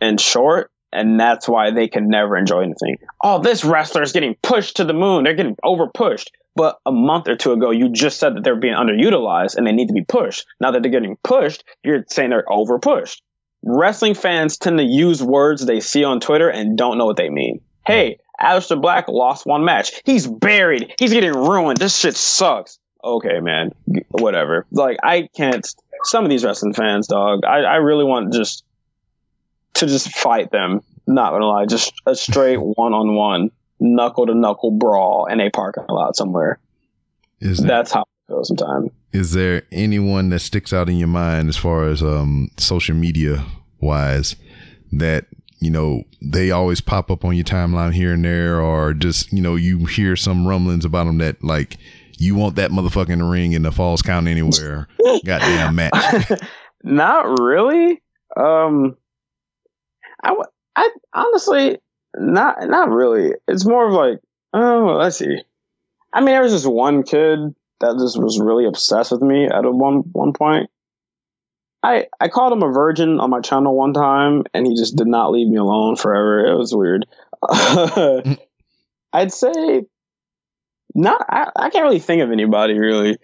and 0.00 0.18
short, 0.18 0.70
and 0.90 1.20
that's 1.20 1.46
why 1.46 1.70
they 1.70 1.86
can 1.86 2.08
never 2.08 2.34
enjoy 2.38 2.62
anything. 2.62 2.96
Oh, 3.22 3.40
this 3.42 3.62
wrestler 3.62 4.02
is 4.02 4.12
getting 4.12 4.36
pushed 4.42 4.78
to 4.78 4.84
the 4.84 4.94
moon. 4.94 5.24
They're 5.24 5.34
getting 5.34 5.56
over 5.62 5.86
pushed. 5.86 6.30
But 6.58 6.80
a 6.84 6.90
month 6.90 7.28
or 7.28 7.36
two 7.36 7.52
ago, 7.52 7.70
you 7.70 7.88
just 7.88 8.18
said 8.18 8.34
that 8.34 8.42
they're 8.42 8.56
being 8.56 8.74
underutilized 8.74 9.54
and 9.54 9.64
they 9.64 9.70
need 9.70 9.86
to 9.86 9.94
be 9.94 10.02
pushed. 10.02 10.44
Now 10.60 10.72
that 10.72 10.82
they're 10.82 10.90
getting 10.90 11.16
pushed, 11.22 11.62
you're 11.84 12.04
saying 12.08 12.30
they're 12.30 12.50
over 12.52 12.80
pushed. 12.80 13.22
Wrestling 13.62 14.14
fans 14.14 14.58
tend 14.58 14.78
to 14.78 14.84
use 14.84 15.22
words 15.22 15.64
they 15.64 15.78
see 15.78 16.02
on 16.02 16.18
Twitter 16.18 16.48
and 16.48 16.76
don't 16.76 16.98
know 16.98 17.06
what 17.06 17.16
they 17.16 17.28
mean. 17.28 17.60
Hey, 17.86 18.18
Aleister 18.40 18.82
Black 18.82 19.06
lost 19.06 19.46
one 19.46 19.64
match. 19.64 20.02
He's 20.04 20.26
buried. 20.26 20.92
He's 20.98 21.12
getting 21.12 21.32
ruined. 21.32 21.78
This 21.78 21.96
shit 21.96 22.16
sucks. 22.16 22.80
Okay, 23.04 23.38
man. 23.38 23.70
Whatever. 24.08 24.66
Like, 24.72 24.96
I 25.04 25.28
can't. 25.36 25.64
Some 26.06 26.24
of 26.24 26.30
these 26.30 26.44
wrestling 26.44 26.74
fans, 26.74 27.06
dog, 27.06 27.44
I, 27.44 27.60
I 27.60 27.76
really 27.76 28.04
want 28.04 28.32
just 28.32 28.64
to 29.74 29.86
just 29.86 30.12
fight 30.12 30.50
them. 30.50 30.80
Not 31.06 31.30
gonna 31.30 31.46
lie, 31.46 31.66
just 31.66 31.94
a 32.04 32.16
straight 32.16 32.58
one 32.58 32.94
on 32.94 33.14
one, 33.14 33.52
knuckle 33.80 34.26
to 34.26 34.34
knuckle 34.34 34.70
brawl 34.70 35.26
in 35.26 35.40
a 35.40 35.50
parking 35.50 35.84
lot 35.88 36.16
somewhere. 36.16 36.58
Is 37.40 37.58
there, 37.58 37.68
That's 37.68 37.92
how 37.92 38.02
it 38.02 38.06
feels 38.32 38.48
sometimes. 38.48 38.90
is 39.12 39.32
there 39.32 39.62
anyone 39.72 40.30
that 40.30 40.40
sticks 40.40 40.72
out 40.72 40.88
in 40.88 40.96
your 40.96 41.08
mind 41.08 41.48
as 41.48 41.56
far 41.56 41.88
as 41.88 42.02
um 42.02 42.50
social 42.56 42.94
media 42.96 43.44
wise 43.80 44.34
that 44.92 45.26
you 45.60 45.70
know 45.70 46.02
they 46.20 46.50
always 46.50 46.80
pop 46.80 47.10
up 47.10 47.24
on 47.24 47.34
your 47.36 47.44
timeline 47.44 47.92
here 47.94 48.12
and 48.12 48.24
there, 48.24 48.60
or 48.60 48.92
just 48.94 49.32
you 49.32 49.40
know 49.42 49.54
you 49.56 49.84
hear 49.86 50.16
some 50.16 50.46
rumblings 50.46 50.84
about 50.84 51.04
them 51.04 51.18
that 51.18 51.42
like 51.44 51.76
you 52.18 52.34
want 52.34 52.56
that 52.56 52.70
motherfucking 52.72 53.30
ring 53.30 53.52
in 53.52 53.62
the 53.62 53.70
Falls 53.70 54.02
Count 54.02 54.26
Anywhere 54.26 54.88
goddamn 55.24 55.76
match. 55.76 56.30
not 56.82 57.38
really. 57.40 58.02
Um, 58.36 58.96
I, 60.22 60.28
w- 60.28 60.44
I 60.74 60.90
honestly 61.12 61.78
not 62.18 62.68
not 62.68 62.90
really. 62.90 63.34
It's 63.46 63.64
more 63.64 63.86
of 63.86 63.92
like 63.92 64.20
oh, 64.52 64.96
let's 64.98 65.18
see. 65.18 65.42
I 66.12 66.20
mean, 66.20 66.28
there 66.30 66.42
was 66.42 66.52
just 66.52 66.66
one 66.66 67.02
kid 67.02 67.38
that 67.80 67.98
just 67.98 68.20
was 68.20 68.40
really 68.40 68.66
obsessed 68.66 69.12
with 69.12 69.22
me 69.22 69.46
at 69.46 69.64
a 69.64 69.70
one 69.70 69.98
one 70.12 70.32
point. 70.32 70.70
I 71.82 72.06
I 72.20 72.28
called 72.28 72.52
him 72.52 72.62
a 72.62 72.72
virgin 72.72 73.20
on 73.20 73.30
my 73.30 73.40
channel 73.40 73.76
one 73.76 73.92
time, 73.92 74.44
and 74.52 74.66
he 74.66 74.74
just 74.74 74.96
did 74.96 75.06
not 75.06 75.30
leave 75.30 75.48
me 75.48 75.56
alone 75.56 75.96
forever. 75.96 76.46
It 76.46 76.56
was 76.56 76.74
weird. 76.74 77.06
I'd 79.12 79.32
say 79.32 79.86
not. 80.94 81.24
I, 81.28 81.50
I 81.54 81.70
can't 81.70 81.84
really 81.84 82.00
think 82.00 82.22
of 82.22 82.30
anybody 82.30 82.78
really. 82.78 83.18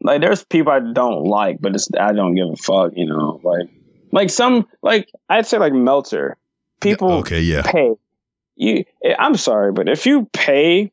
Like, 0.00 0.20
there's 0.20 0.44
people 0.44 0.72
I 0.72 0.80
don't 0.92 1.24
like, 1.24 1.60
but 1.60 1.74
it's 1.74 1.88
I 1.98 2.12
don't 2.12 2.34
give 2.34 2.48
a 2.48 2.56
fuck. 2.56 2.92
You 2.94 3.06
know, 3.06 3.40
like 3.42 3.68
like 4.12 4.30
some 4.30 4.68
like 4.82 5.08
I'd 5.28 5.46
say 5.46 5.58
like 5.58 5.72
Meltzer. 5.72 6.36
People 6.80 7.10
okay, 7.12 7.40
yeah, 7.40 7.62
pay 7.62 7.94
you. 8.58 8.84
Eh, 9.04 9.14
I'm 9.18 9.36
sorry, 9.36 9.72
but 9.72 9.88
if 9.88 10.06
you 10.06 10.28
pay 10.32 10.92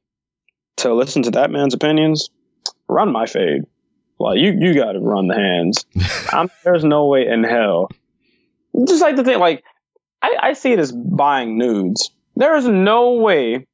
to 0.77 0.93
listen 0.93 1.23
to 1.23 1.31
that 1.31 1.51
man's 1.51 1.73
opinions, 1.73 2.29
run 2.87 3.11
my 3.11 3.25
fade. 3.25 3.63
Like 4.19 4.39
you, 4.39 4.55
you 4.57 4.73
got 4.73 4.93
to 4.93 4.99
run 4.99 5.27
the 5.27 5.35
hands. 5.35 5.85
I'm, 6.33 6.49
there's 6.63 6.83
no 6.83 7.07
way 7.07 7.27
in 7.27 7.43
hell. 7.43 7.89
Just 8.87 9.01
like 9.01 9.15
the 9.15 9.23
thing, 9.23 9.39
like 9.39 9.63
I, 10.21 10.35
I 10.41 10.53
see 10.53 10.71
it 10.71 10.79
as 10.79 10.91
buying 10.91 11.57
nudes. 11.57 12.11
There 12.35 12.55
is 12.55 12.67
no 12.67 13.13
way 13.13 13.67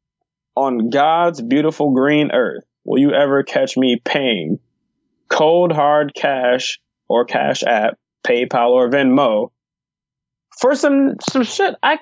on 0.55 0.89
God's 0.89 1.41
beautiful 1.41 1.91
green 1.91 2.31
earth 2.31 2.63
will 2.83 2.99
you 2.99 3.11
ever 3.13 3.43
catch 3.43 3.77
me 3.77 4.01
paying 4.03 4.59
cold 5.29 5.71
hard 5.71 6.13
cash 6.13 6.79
or 7.07 7.25
cash 7.25 7.63
app, 7.63 7.97
PayPal 8.25 8.69
or 8.71 8.89
Venmo 8.89 9.51
for 10.59 10.75
some 10.75 11.15
some 11.29 11.43
shit 11.43 11.75
I 11.81 11.97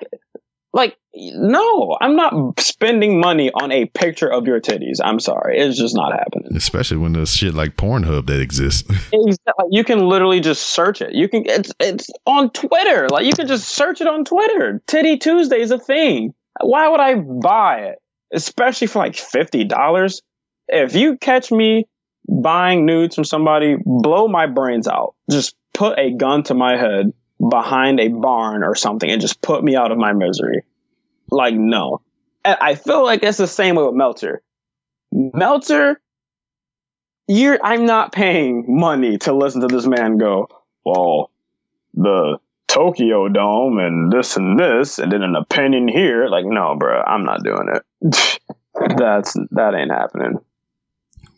like 0.72 0.96
no, 1.14 1.96
I'm 2.00 2.14
not 2.14 2.60
spending 2.60 3.20
money 3.20 3.50
on 3.52 3.72
a 3.72 3.86
picture 3.86 4.30
of 4.30 4.46
your 4.46 4.60
titties. 4.60 4.98
I'm 5.02 5.18
sorry, 5.18 5.58
it's 5.58 5.78
just 5.78 5.94
not 5.94 6.12
happening. 6.12 6.56
Especially 6.56 6.98
when 6.98 7.12
there's 7.12 7.34
shit 7.34 7.54
like 7.54 7.76
Pornhub 7.76 8.26
that 8.26 8.40
exists. 8.40 8.88
Exactly. 9.12 9.66
You 9.70 9.84
can 9.84 10.08
literally 10.08 10.40
just 10.40 10.70
search 10.70 11.02
it. 11.02 11.12
You 11.12 11.28
can 11.28 11.44
it's 11.46 11.72
it's 11.80 12.08
on 12.26 12.50
Twitter. 12.50 13.08
Like 13.08 13.26
you 13.26 13.32
can 13.32 13.48
just 13.48 13.68
search 13.68 14.00
it 14.00 14.06
on 14.06 14.24
Twitter. 14.24 14.80
Titty 14.86 15.18
Tuesday 15.18 15.60
is 15.60 15.70
a 15.70 15.78
thing. 15.78 16.32
Why 16.60 16.88
would 16.88 17.00
I 17.00 17.16
buy 17.16 17.80
it? 17.86 17.98
Especially 18.32 18.86
for 18.86 19.00
like 19.00 19.16
fifty 19.16 19.64
dollars. 19.64 20.22
If 20.68 20.94
you 20.94 21.16
catch 21.18 21.50
me 21.50 21.86
buying 22.28 22.86
nudes 22.86 23.14
from 23.14 23.24
somebody, 23.24 23.76
blow 23.84 24.28
my 24.28 24.46
brains 24.46 24.86
out. 24.86 25.14
Just 25.30 25.56
put 25.74 25.98
a 25.98 26.12
gun 26.12 26.44
to 26.44 26.54
my 26.54 26.76
head 26.76 27.12
behind 27.48 28.00
a 28.00 28.08
barn 28.08 28.62
or 28.62 28.74
something 28.74 29.10
and 29.10 29.20
just 29.20 29.40
put 29.40 29.64
me 29.64 29.74
out 29.74 29.90
of 29.92 29.98
my 29.98 30.12
misery. 30.12 30.62
Like, 31.30 31.54
no. 31.54 32.00
I 32.44 32.74
feel 32.74 33.04
like 33.04 33.22
it's 33.22 33.38
the 33.38 33.46
same 33.46 33.76
way 33.76 33.84
with 33.84 33.94
Meltzer. 33.94 34.42
Meltzer, 35.12 36.00
you're 37.28 37.58
I'm 37.62 37.84
not 37.84 38.12
paying 38.12 38.64
money 38.66 39.18
to 39.18 39.32
listen 39.32 39.60
to 39.60 39.66
this 39.66 39.86
man 39.86 40.16
go, 40.16 40.48
well, 40.84 41.30
the 41.94 42.38
Tokyo 42.68 43.28
Dome 43.28 43.78
and 43.78 44.12
this 44.12 44.36
and 44.36 44.58
this, 44.58 44.98
and 44.98 45.12
then 45.12 45.22
an 45.22 45.36
opinion 45.36 45.88
here. 45.88 46.28
Like, 46.28 46.44
no, 46.46 46.76
bro, 46.78 47.02
I'm 47.02 47.24
not 47.24 47.42
doing 47.42 47.68
it. 47.74 48.40
That's 48.96 49.34
that 49.50 49.74
ain't 49.74 49.90
happening. 49.90 50.38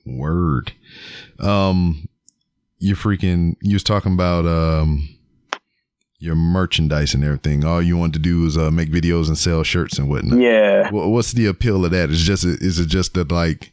Word. 0.04 0.72
Um, 1.40 2.08
you 2.78 2.94
freaking. 2.94 3.56
You 3.62 3.74
was 3.74 3.82
talking 3.82 4.12
about 4.12 4.46
um 4.46 5.08
your 6.22 6.36
merchandise 6.36 7.14
and 7.14 7.24
everything. 7.24 7.64
All 7.64 7.82
you 7.82 7.96
want 7.96 8.12
to 8.12 8.20
do 8.20 8.46
is 8.46 8.56
uh, 8.56 8.70
make 8.70 8.90
videos 8.90 9.26
and 9.26 9.36
sell 9.36 9.64
shirts 9.64 9.98
and 9.98 10.08
whatnot. 10.08 10.38
Yeah. 10.38 10.88
Wha- 10.90 11.08
What's 11.08 11.32
the 11.32 11.46
appeal 11.46 11.84
of 11.84 11.90
that? 11.90 12.10
Is 12.10 12.22
just 12.22 12.44
is 12.44 12.78
it 12.78 12.86
just 12.86 13.14
that 13.14 13.32
like 13.32 13.72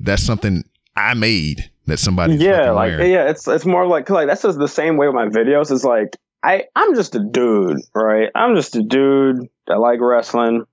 that's 0.00 0.22
something 0.22 0.64
I 0.96 1.14
made 1.14 1.70
that 1.86 1.98
somebody 1.98 2.34
yeah, 2.34 2.70
like 2.72 2.92
yeah, 2.92 3.28
it's 3.30 3.46
it's 3.46 3.64
more 3.64 3.86
like 3.86 4.10
like 4.10 4.26
that's 4.26 4.42
just 4.42 4.58
the 4.58 4.66
same 4.68 4.96
way 4.96 5.06
with 5.06 5.14
my 5.14 5.26
videos. 5.26 5.70
Is 5.70 5.84
like 5.84 6.16
I 6.42 6.64
I'm 6.74 6.94
just 6.96 7.14
a 7.14 7.20
dude, 7.20 7.78
right? 7.94 8.28
I'm 8.34 8.56
just 8.56 8.74
a 8.74 8.82
dude 8.82 9.48
that 9.68 9.78
like 9.78 10.00
wrestling, 10.00 10.64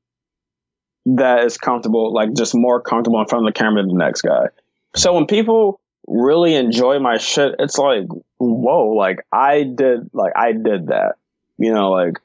that 1.05 1.45
is 1.45 1.57
comfortable, 1.57 2.13
like 2.13 2.33
just 2.33 2.55
more 2.55 2.81
comfortable 2.81 3.21
in 3.21 3.27
front 3.27 3.47
of 3.47 3.53
the 3.53 3.57
camera 3.59 3.83
than 3.83 3.95
the 3.95 4.03
next 4.03 4.21
guy. 4.23 4.47
So 4.95 5.13
when 5.13 5.27
people 5.27 5.79
really 6.11 6.55
enjoy 6.55 6.99
my 6.99 7.17
shit, 7.17 7.55
it's 7.59 7.77
like 7.77 8.05
whoa, 8.37 8.89
like 8.89 9.25
I 9.31 9.63
did, 9.63 10.09
like 10.13 10.33
I 10.35 10.51
did 10.51 10.87
that, 10.87 11.15
you 11.57 11.73
know, 11.73 11.91
like 11.91 12.19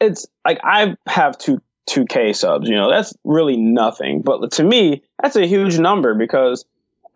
it's 0.00 0.26
like 0.44 0.60
I 0.62 0.96
have 1.06 1.36
two 1.38 1.60
two 1.86 2.04
K 2.04 2.32
subs, 2.32 2.68
you 2.68 2.76
know, 2.76 2.90
that's 2.90 3.14
really 3.24 3.56
nothing, 3.56 4.22
but 4.22 4.52
to 4.52 4.64
me, 4.64 5.02
that's 5.20 5.36
a 5.36 5.46
huge 5.46 5.78
number 5.78 6.14
because 6.14 6.64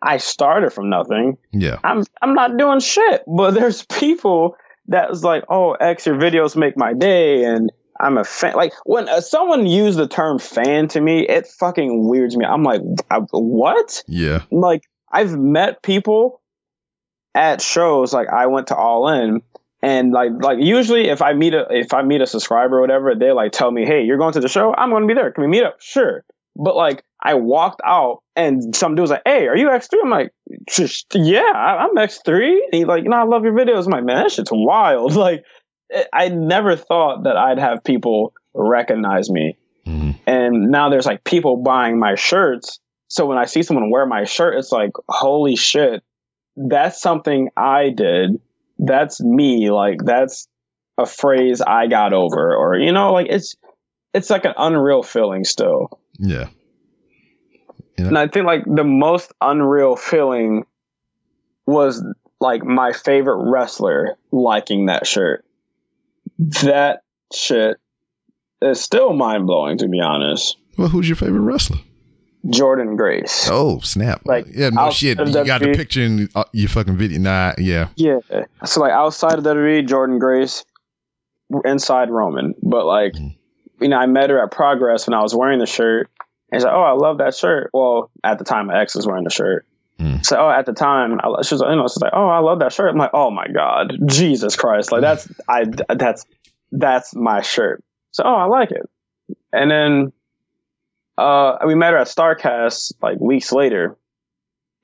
I 0.01 0.17
started 0.17 0.73
from 0.73 0.89
nothing. 0.89 1.37
yeah, 1.51 1.79
I'm 1.83 2.03
I'm 2.21 2.33
not 2.33 2.57
doing 2.57 2.79
shit. 2.79 3.23
But 3.25 3.51
there's 3.51 3.85
people 3.85 4.57
that 4.87 5.09
was 5.09 5.23
like, 5.23 5.45
oh, 5.49 5.73
X, 5.73 6.05
your 6.05 6.15
videos 6.15 6.57
make 6.57 6.77
my 6.77 6.93
day, 6.93 7.45
and 7.45 7.71
I'm 7.99 8.17
a 8.17 8.25
fan. 8.25 8.53
Like 8.55 8.73
when 8.85 9.07
uh, 9.07 9.21
someone 9.21 9.65
used 9.65 9.97
the 9.97 10.07
term 10.07 10.39
fan 10.39 10.89
to 10.89 10.99
me, 10.99 11.21
it 11.21 11.47
fucking 11.47 12.07
weirds 12.07 12.35
me. 12.35 12.45
I'm 12.45 12.63
like, 12.63 12.81
what? 13.31 14.03
yeah, 14.07 14.41
Like 14.51 14.83
I've 15.13 15.37
met 15.37 15.81
people 15.83 16.41
at 17.35 17.61
shows. 17.61 18.11
Like 18.13 18.27
I 18.29 18.47
went 18.47 18.67
to 18.67 18.75
All 18.75 19.07
In. 19.09 19.41
And 19.81 20.11
like 20.13 20.31
like 20.41 20.59
usually 20.61 21.09
if 21.09 21.21
I 21.21 21.33
meet 21.33 21.53
a 21.53 21.65
if 21.69 21.93
I 21.93 22.03
meet 22.03 22.21
a 22.21 22.25
subscriber 22.27 22.77
or 22.77 22.81
whatever, 22.81 23.15
they 23.15 23.31
like 23.31 23.51
tell 23.51 23.69
me, 23.69 23.85
Hey, 23.85 24.03
you're 24.03 24.17
going 24.17 24.31
to 24.33 24.39
the 24.39 24.47
show? 24.47 24.73
I'm 24.73 24.89
gonna 24.91 25.07
be 25.07 25.13
there. 25.13 25.31
Can 25.31 25.43
we 25.43 25.49
meet 25.49 25.63
up? 25.63 25.77
Sure. 25.81 26.23
But 26.55 26.75
like 26.77 27.03
I 27.21 27.33
walked 27.33 27.81
out 27.85 28.23
and 28.35 28.73
some 28.75 28.95
dude 28.95 29.01
was 29.01 29.09
like, 29.11 29.23
Hey, 29.25 29.47
are 29.47 29.57
you 29.57 29.67
X3? 29.67 29.89
I'm 30.03 30.09
like, 30.09 30.31
yeah, 31.13 31.41
I'm 31.53 31.95
X3. 31.95 32.43
And 32.51 32.61
he's 32.73 32.85
like, 32.85 33.03
you 33.03 33.09
know, 33.09 33.17
I 33.17 33.23
love 33.23 33.43
your 33.43 33.53
videos. 33.53 33.85
I'm 33.85 33.91
like, 33.91 34.05
man, 34.05 34.23
that 34.23 34.31
shit's 34.31 34.51
wild. 34.53 35.15
Like 35.17 35.43
I- 35.93 36.05
I 36.13 36.29
never 36.29 36.75
thought 36.77 37.25
that 37.25 37.35
I'd 37.37 37.59
have 37.59 37.83
people 37.83 38.33
recognize 38.53 39.29
me. 39.29 39.57
Mhm. 39.85 40.15
And 40.25 40.71
now 40.71 40.89
there's 40.89 41.05
like 41.05 41.23
people 41.25 41.57
buying 41.57 41.99
my 41.99 42.15
shirts. 42.15 42.79
So 43.13 43.27
when 43.27 43.37
I 43.37 43.45
see 43.45 43.61
someone 43.61 43.91
wear 43.91 44.07
my 44.07 44.23
shirt, 44.23 44.57
it's 44.57 44.71
like, 44.71 44.89
holy 45.07 45.55
shit, 45.55 46.01
that's 46.55 46.99
something 46.99 47.49
I 47.55 47.91
did. 47.91 48.41
That's 48.79 49.21
me. 49.21 49.69
Like 49.69 49.99
that's 50.03 50.47
a 50.97 51.05
phrase 51.05 51.61
I 51.61 51.85
got 51.85 52.13
over, 52.13 52.55
or 52.55 52.75
you 52.75 52.91
know, 52.91 53.13
like 53.13 53.27
it's 53.29 53.55
it's 54.15 54.31
like 54.31 54.45
an 54.45 54.55
unreal 54.57 55.03
feeling 55.03 55.43
still. 55.43 55.99
yeah. 57.99 58.07
And 58.07 58.17
I 58.17 58.27
think 58.29 58.47
like 58.47 58.63
the 58.65 58.83
most 58.83 59.31
unreal 59.39 59.95
feeling 59.95 60.65
was 61.67 62.03
like 62.41 62.63
my 62.63 62.93
favorite 62.93 63.47
wrestler 63.47 64.17
liking 64.31 64.87
that 64.87 65.05
shirt. 65.05 65.45
That 66.63 67.03
shit 67.31 67.77
is 68.59 68.81
still 68.81 69.13
mind 69.13 69.45
blowing 69.45 69.77
to 69.77 69.87
be 69.87 70.01
honest. 70.01 70.57
Well, 70.79 70.87
who's 70.87 71.07
your 71.07 71.15
favorite 71.15 71.41
wrestler? 71.41 71.77
Jordynne 72.47 72.97
Grace. 72.97 73.47
Oh, 73.49 73.79
snap! 73.79 74.21
Like, 74.25 74.45
yeah, 74.51 74.69
no 74.69 74.89
shit. 74.91 75.17
You 75.19 75.45
got 75.45 75.61
the 75.61 75.73
picture 75.73 76.01
in 76.01 76.29
uh, 76.35 76.43
your 76.51 76.69
fucking 76.69 76.97
video. 76.97 77.19
Nah, 77.19 77.53
yeah, 77.57 77.89
Yeah. 77.95 78.19
So 78.65 78.81
like 78.81 78.91
outside 78.91 79.37
of 79.37 79.43
WWE, 79.45 79.87
Jordynne 79.87 80.19
Grace, 80.19 80.65
inside 81.65 82.09
Roman. 82.09 82.53
But 82.61 82.85
like, 82.85 83.13
Mhm. 83.13 83.35
you 83.79 83.87
know, 83.89 83.97
I 83.97 84.05
met 84.07 84.29
her 84.29 84.43
at 84.43 84.51
Progress 84.51 85.07
when 85.07 85.13
I 85.13 85.21
was 85.21 85.33
wearing 85.35 85.59
the 85.59 85.65
shirt. 85.65 86.09
And 86.51 86.59
she's 86.61 86.65
like, 86.65 86.73
"Oh, 86.73 86.83
I 86.83 86.91
love 86.91 87.17
that 87.19 87.33
shirt." 87.33 87.69
Well, 87.73 88.11
at 88.23 88.37
the 88.37 88.43
time, 88.45 88.67
my 88.67 88.79
ex 88.81 88.93
was 88.95 89.07
wearing 89.07 89.23
the 89.23 89.29
shirt. 89.31 89.65
Mm. 89.99 90.25
So, 90.25 90.37
oh, 90.37 90.49
at 90.49 90.65
the 90.65 90.73
time, 90.73 91.19
I, 91.23 91.41
she 91.43 91.55
was, 91.55 91.61
you 91.61 91.75
know, 91.75 91.87
she's 91.87 92.01
like, 92.01 92.13
"Oh, 92.13 92.27
I 92.27 92.39
love 92.39 92.59
that 92.59 92.73
shirt." 92.73 92.89
I'm 92.91 92.97
like, 92.97 93.11
"Oh 93.13 93.31
my 93.31 93.47
god, 93.47 93.97
Jesus 94.05 94.55
Christ!" 94.55 94.91
Like 94.91 95.01
that's 95.01 95.31
I 95.47 95.65
that's 95.95 96.25
that's 96.71 97.15
my 97.15 97.41
shirt. 97.41 97.83
So, 98.11 98.23
oh, 98.25 98.35
I 98.35 98.45
like 98.45 98.71
it. 98.71 98.87
And 99.51 99.71
then, 99.71 100.11
uh, 101.17 101.57
we 101.65 101.75
met 101.75 101.93
her 101.93 101.99
at 101.99 102.07
Starrcast 102.07 102.93
like 103.01 103.19
weeks 103.19 103.51
later. 103.51 103.97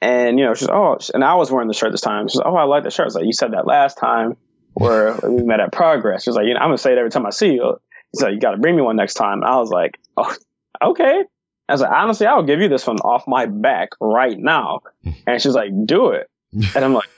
And 0.02 0.40
you 0.40 0.46
know, 0.46 0.54
she's 0.54 0.70
oh, 0.70 0.98
and 1.14 1.24
I 1.24 1.36
was 1.36 1.52
wearing 1.52 1.68
the 1.68 1.74
shirt 1.74 1.92
this 1.92 2.02
time. 2.02 2.30
She's 2.30 2.42
oh, 2.44 2.56
I 2.56 2.64
like 2.64 2.84
the 2.84 2.92
shirt. 2.92 3.04
I 3.04 3.08
was 3.08 3.16
like, 3.16 3.26
you 3.26 3.34
said 3.34 3.52
that 3.52 3.68
last 3.68 3.98
time 3.98 4.38
where 4.74 5.20
we 5.24 5.44
met 5.44 5.60
at 5.60 5.74
Progress. 5.74 6.24
She's 6.24 6.36
like, 6.36 6.46
you 6.46 6.54
know, 6.54 6.62
I'm 6.62 6.68
gonna 6.68 6.78
say 6.78 6.94
it 6.94 6.98
every 6.98 7.12
time 7.12 7.26
I 7.26 7.32
see 7.32 7.54
you. 7.54 7.78
He's 8.12 8.22
like, 8.22 8.34
you 8.34 8.40
got 8.40 8.52
to 8.52 8.58
bring 8.58 8.76
me 8.76 8.82
one 8.82 8.96
next 8.96 9.16
time. 9.16 9.44
I 9.44 9.58
was 9.58 9.70
like, 9.70 10.00
oh, 10.18 10.36
okay. 10.84 11.24
I 11.68 11.72
was 11.72 11.82
like, 11.82 11.92
honestly, 11.92 12.26
I'll 12.26 12.44
give 12.44 12.62
you 12.62 12.68
this 12.68 12.88
one 12.88 12.98
off 12.98 13.26
my 13.28 13.46
back 13.46 13.90
right 14.02 14.38
now. 14.38 14.80
And 15.28 15.40
she's 15.40 15.54
like, 15.54 15.70
do 15.86 16.10
it. 16.10 16.28
And 16.76 16.84
I'm 16.84 16.96
like, 16.96 17.10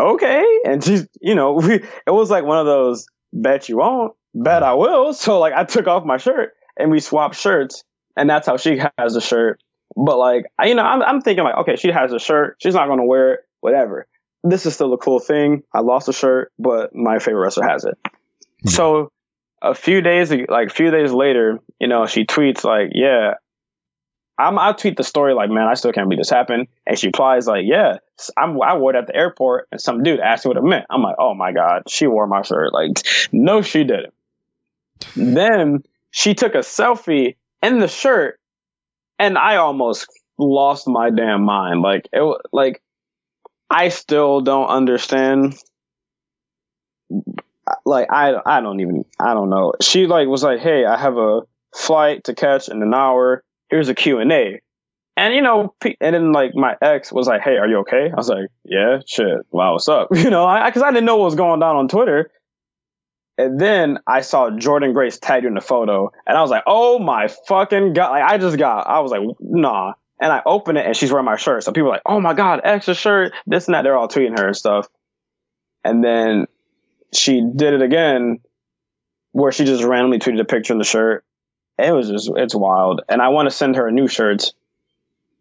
okay. 0.00 0.44
And 0.64 0.82
she's, 0.82 1.06
you 1.20 1.36
know, 1.36 1.52
we, 1.52 1.74
it 1.74 2.10
was 2.10 2.28
like 2.28 2.42
one 2.42 2.58
of 2.58 2.66
those 2.66 3.06
bet 3.32 3.68
you 3.68 3.76
won't, 3.76 4.14
bet 4.34 4.64
I 4.64 4.74
will. 4.74 5.12
So 5.12 5.38
like, 5.38 5.52
I 5.52 5.62
took 5.62 5.86
off 5.86 6.04
my 6.04 6.16
shirt 6.16 6.54
and 6.76 6.90
we 6.90 6.98
swapped 6.98 7.36
shirts, 7.36 7.84
and 8.18 8.28
that's 8.28 8.46
how 8.46 8.56
she 8.56 8.80
has 8.98 9.14
the 9.14 9.20
shirt. 9.20 9.62
But 9.96 10.18
like, 10.18 10.46
I, 10.58 10.66
you 10.66 10.74
know, 10.74 10.82
I'm, 10.82 11.02
I'm 11.02 11.20
thinking 11.22 11.44
like, 11.44 11.56
okay, 11.58 11.76
she 11.76 11.90
has 11.90 12.12
a 12.12 12.18
shirt. 12.18 12.56
She's 12.58 12.74
not 12.74 12.86
going 12.86 12.98
to 12.98 13.04
wear 13.04 13.34
it, 13.34 13.40
whatever. 13.60 14.06
This 14.44 14.66
is 14.66 14.74
still 14.74 14.92
a 14.92 14.98
cool 14.98 15.20
thing. 15.20 15.62
I 15.72 15.80
lost 15.80 16.08
a 16.08 16.12
shirt, 16.12 16.52
but 16.58 16.94
my 16.94 17.18
favorite 17.18 17.42
wrestler 17.42 17.68
has 17.68 17.84
it. 17.84 17.96
So 18.66 19.12
a 19.62 19.74
few 19.74 20.00
days, 20.00 20.32
like 20.32 20.68
a 20.68 20.74
few 20.74 20.90
days 20.90 21.12
later, 21.12 21.60
you 21.80 21.88
know, 21.88 22.06
she 22.06 22.24
tweets 22.24 22.64
like, 22.64 22.90
yeah, 22.92 23.34
I'm, 24.36 24.58
I 24.58 24.72
tweet 24.72 24.96
the 24.96 25.04
story 25.04 25.34
like, 25.34 25.50
man, 25.50 25.66
I 25.66 25.74
still 25.74 25.92
can't 25.92 26.08
believe 26.08 26.20
this 26.20 26.30
happened. 26.30 26.68
And 26.86 26.98
she 26.98 27.08
replies 27.08 27.46
like, 27.46 27.64
yeah, 27.64 27.98
I'm, 28.36 28.60
I 28.60 28.76
wore 28.76 28.94
it 28.94 28.98
at 28.98 29.06
the 29.06 29.16
airport 29.16 29.68
and 29.72 29.80
some 29.80 30.02
dude 30.02 30.20
asked 30.20 30.44
me 30.44 30.50
what 30.50 30.58
it 30.58 30.64
meant. 30.64 30.86
I'm 30.90 31.02
like, 31.02 31.16
oh 31.18 31.34
my 31.34 31.52
God, 31.52 31.84
she 31.88 32.06
wore 32.06 32.26
my 32.26 32.42
shirt. 32.42 32.72
Like, 32.72 32.90
no, 33.32 33.62
she 33.62 33.84
didn't. 33.84 34.14
Then 35.16 35.82
she 36.10 36.34
took 36.34 36.54
a 36.54 36.58
selfie 36.58 37.36
in 37.62 37.78
the 37.78 37.88
shirt 37.88 38.38
and 39.18 39.36
I 39.36 39.56
almost 39.56 40.06
lost 40.38 40.86
my 40.86 41.10
damn 41.10 41.42
mind. 41.42 41.82
Like, 41.82 42.08
it, 42.12 42.38
like, 42.52 42.82
I 43.68 43.88
still 43.88 44.40
don't 44.40 44.68
understand. 44.68 45.56
Like, 47.84 48.08
I, 48.10 48.34
I 48.46 48.60
don't 48.60 48.80
even, 48.80 49.04
I 49.20 49.34
don't 49.34 49.50
know. 49.50 49.74
She 49.82 50.06
like 50.06 50.28
was 50.28 50.42
like, 50.42 50.60
hey, 50.60 50.84
I 50.84 50.96
have 50.96 51.16
a 51.16 51.42
flight 51.74 52.24
to 52.24 52.34
catch 52.34 52.68
in 52.68 52.82
an 52.82 52.94
hour. 52.94 53.42
Here's 53.68 53.88
a 53.88 53.94
Q&A. 53.94 54.60
And 55.18 55.34
you 55.34 55.42
know, 55.42 55.74
and 56.00 56.14
then 56.14 56.30
like 56.30 56.54
my 56.54 56.76
ex 56.80 57.10
was 57.10 57.26
like, 57.26 57.40
"Hey, 57.40 57.56
are 57.56 57.66
you 57.66 57.78
okay?" 57.78 58.08
I 58.08 58.14
was 58.14 58.28
like, 58.28 58.50
"Yeah, 58.64 58.98
shit. 59.04 59.38
Wow, 59.50 59.72
what's 59.72 59.88
up?" 59.88 60.10
You 60.14 60.30
know, 60.30 60.44
I 60.44 60.70
because 60.70 60.84
I 60.84 60.92
didn't 60.92 61.06
know 61.06 61.16
what 61.16 61.24
was 61.24 61.34
going 61.34 61.60
on 61.60 61.74
on 61.74 61.88
Twitter. 61.88 62.30
And 63.38 63.60
then 63.60 64.00
I 64.06 64.20
saw 64.20 64.50
Jordynne 64.50 64.92
Grace 64.92 65.18
tagged 65.18 65.46
in 65.46 65.54
the 65.54 65.60
photo, 65.60 66.12
and 66.26 66.36
I 66.36 66.42
was 66.42 66.50
like, 66.50 66.64
"Oh 66.66 66.98
my 66.98 67.28
fucking 67.28 67.92
god!" 67.92 68.10
Like 68.10 68.24
I 68.24 68.36
just 68.36 68.58
got, 68.58 68.86
I 68.86 69.00
was 69.00 69.12
like, 69.12 69.22
"Nah." 69.40 69.94
And 70.20 70.32
I 70.32 70.42
open 70.44 70.76
it, 70.76 70.84
and 70.84 70.96
she's 70.96 71.12
wearing 71.12 71.24
my 71.24 71.36
shirt. 71.36 71.62
So 71.62 71.70
people 71.70 71.90
are 71.90 71.92
like, 71.92 72.02
"Oh 72.04 72.20
my 72.20 72.34
god, 72.34 72.60
extra 72.64 72.94
shirt!" 72.94 73.32
This 73.46 73.68
and 73.68 73.74
that. 73.74 73.82
They're 73.82 73.96
all 73.96 74.08
tweeting 74.08 74.36
her 74.36 74.48
and 74.48 74.56
stuff. 74.56 74.88
And 75.84 76.02
then 76.02 76.46
she 77.14 77.40
did 77.40 77.74
it 77.74 77.82
again, 77.82 78.40
where 79.30 79.52
she 79.52 79.64
just 79.64 79.84
randomly 79.84 80.18
tweeted 80.18 80.40
a 80.40 80.44
picture 80.44 80.72
in 80.72 80.78
the 80.78 80.84
shirt. 80.84 81.24
It 81.78 81.94
was 81.94 82.08
just, 82.08 82.28
it's 82.34 82.56
wild. 82.56 83.02
And 83.08 83.22
I 83.22 83.28
want 83.28 83.48
to 83.48 83.54
send 83.54 83.76
her 83.76 83.86
a 83.86 83.92
new 83.92 84.08
shirt 84.08 84.52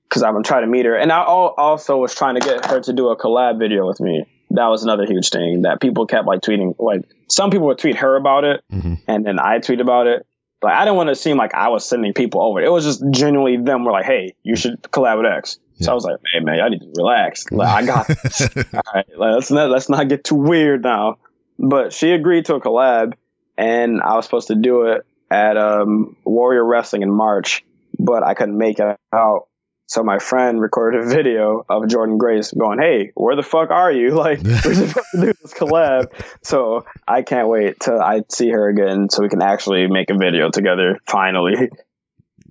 because 0.08 0.22
I'm 0.22 0.34
gonna 0.34 0.62
to 0.62 0.68
meet 0.68 0.86
her. 0.86 0.96
And 0.96 1.12
I 1.12 1.24
also 1.24 1.98
was 1.98 2.14
trying 2.14 2.36
to 2.36 2.42
get 2.42 2.66
her 2.68 2.80
to 2.80 2.94
do 2.94 3.10
a 3.10 3.18
collab 3.18 3.58
video 3.58 3.88
with 3.88 4.00
me. 4.00 4.26
That 4.58 4.68
was 4.68 4.84
another 4.84 5.06
huge 5.06 5.30
thing 5.30 5.62
that 5.62 5.80
people 5.80 6.06
kept 6.06 6.28
like 6.28 6.42
tweeting. 6.42 6.76
Like 6.80 7.02
some 7.30 7.50
people 7.50 7.68
would 7.68 7.78
tweet 7.80 7.96
her 7.98 8.16
about 8.16 8.44
it, 8.44 8.64
Mm-hmm. 8.72 8.96
and 9.08 9.26
then 9.26 9.40
I 9.40 9.60
tweet 9.60 9.80
about 9.80 10.08
it. 10.08 10.26
But 10.60 10.72
I 10.72 10.84
didn't 10.86 10.98
want 10.98 11.10
to 11.10 11.16
seem 11.16 11.38
like 11.38 11.54
I 11.54 11.70
was 11.70 11.88
sending 11.88 12.14
people 12.14 12.42
over. 12.42 12.60
It 12.62 12.72
was 12.72 12.84
just 12.84 13.04
genuinely 13.12 13.58
them 13.58 13.86
were 13.86 13.92
like, 13.92 14.06
"Hey, 14.06 14.36
you 14.44 14.56
should 14.56 14.82
collab 14.84 15.18
with 15.22 15.32
X." 15.32 15.60
So 15.80 15.92
I 15.92 15.94
was 15.96 16.04
like, 16.04 16.18
"Hey 16.34 16.40
man, 16.40 16.60
I 16.60 16.70
need 16.70 16.80
to 16.82 16.92
relax. 16.98 17.46
Like, 17.52 17.68
I 17.68 17.86
got 17.86 18.08
this. 18.24 18.42
All 18.74 18.82
right, 18.96 19.06
let's 19.18 19.52
not 19.52 19.70
let's 19.70 19.88
not 19.90 20.10
get 20.10 20.24
too 20.24 20.36
weird 20.36 20.84
now." 20.84 21.18
But 21.60 21.94
she 21.94 22.12
agreed 22.12 22.46
to 22.46 22.56
a 22.56 22.60
collab, 22.62 23.14
and 23.58 24.02
I 24.02 24.16
was 24.16 24.26
supposed 24.26 24.48
to 24.48 24.56
do 24.56 24.88
it 24.88 25.06
at 25.30 25.58
um, 25.58 26.16
Warrior 26.26 26.66
Wrestling 26.66 27.04
in 27.04 27.12
March, 27.12 27.64
but 28.00 28.24
I 28.24 28.34
couldn't 28.34 28.58
make 28.58 28.80
it 28.80 28.98
out. 29.14 29.48
So 29.88 30.04
my 30.04 30.20
friend 30.20 30.60
recorded 30.60 31.06
a 31.06 31.08
video 31.08 31.66
of 31.70 31.84
Jordynne 31.84 32.18
Grace 32.18 32.52
going, 32.52 32.78
"Hey, 32.80 33.12
where 33.16 33.38
the 33.38 33.44
fuck 33.44 33.72
are 33.72 33.92
you? 33.92 34.12
Like, 34.18 34.42
we're 34.44 34.74
supposed 34.74 35.08
to 35.16 35.22
do 35.22 35.34
this 35.42 35.54
collab." 35.54 36.12
So 36.44 36.86
I 37.08 37.22
can't 37.22 37.48
wait 37.48 37.80
till 37.80 38.02
I 38.02 38.24
see 38.30 38.50
her 38.50 38.68
again, 38.68 39.10
so 39.10 39.24
we 39.24 39.30
can 39.30 39.42
actually 39.42 39.88
make 39.88 40.10
a 40.10 40.18
video 40.18 40.50
together. 40.50 41.00
Finally, 41.08 41.70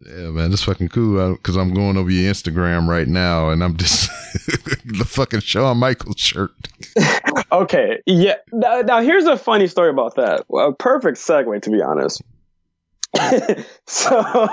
Yeah, 0.07 0.31
man, 0.31 0.49
that's 0.51 0.63
fucking 0.63 0.89
cool. 0.89 1.21
Uh, 1.21 1.33
because 1.33 1.57
I'm 1.57 1.75
going 1.75 1.99
over 1.99 2.11
your 2.11 2.33
Instagram 2.33 2.89
right 2.89 3.09
now, 3.09 3.51
and 3.51 3.63
I'm 3.63 3.77
just 3.77 4.09
the 4.87 5.05
fucking 5.05 5.41
Shawn 5.41 5.77
Michaels 5.77 6.19
shirt. 6.19 6.53
okay, 7.53 7.99
yeah. 8.07 8.37
Now, 8.51 8.81
now 8.81 9.01
here's 9.03 9.27
a 9.27 9.37
funny 9.37 9.67
story 9.67 9.91
about 9.91 10.15
that. 10.17 10.47
A 10.55 10.73
perfect 10.73 11.19
segue, 11.19 11.61
to 11.63 11.71
be 11.71 11.83
honest. 11.83 12.23
so 13.87 14.49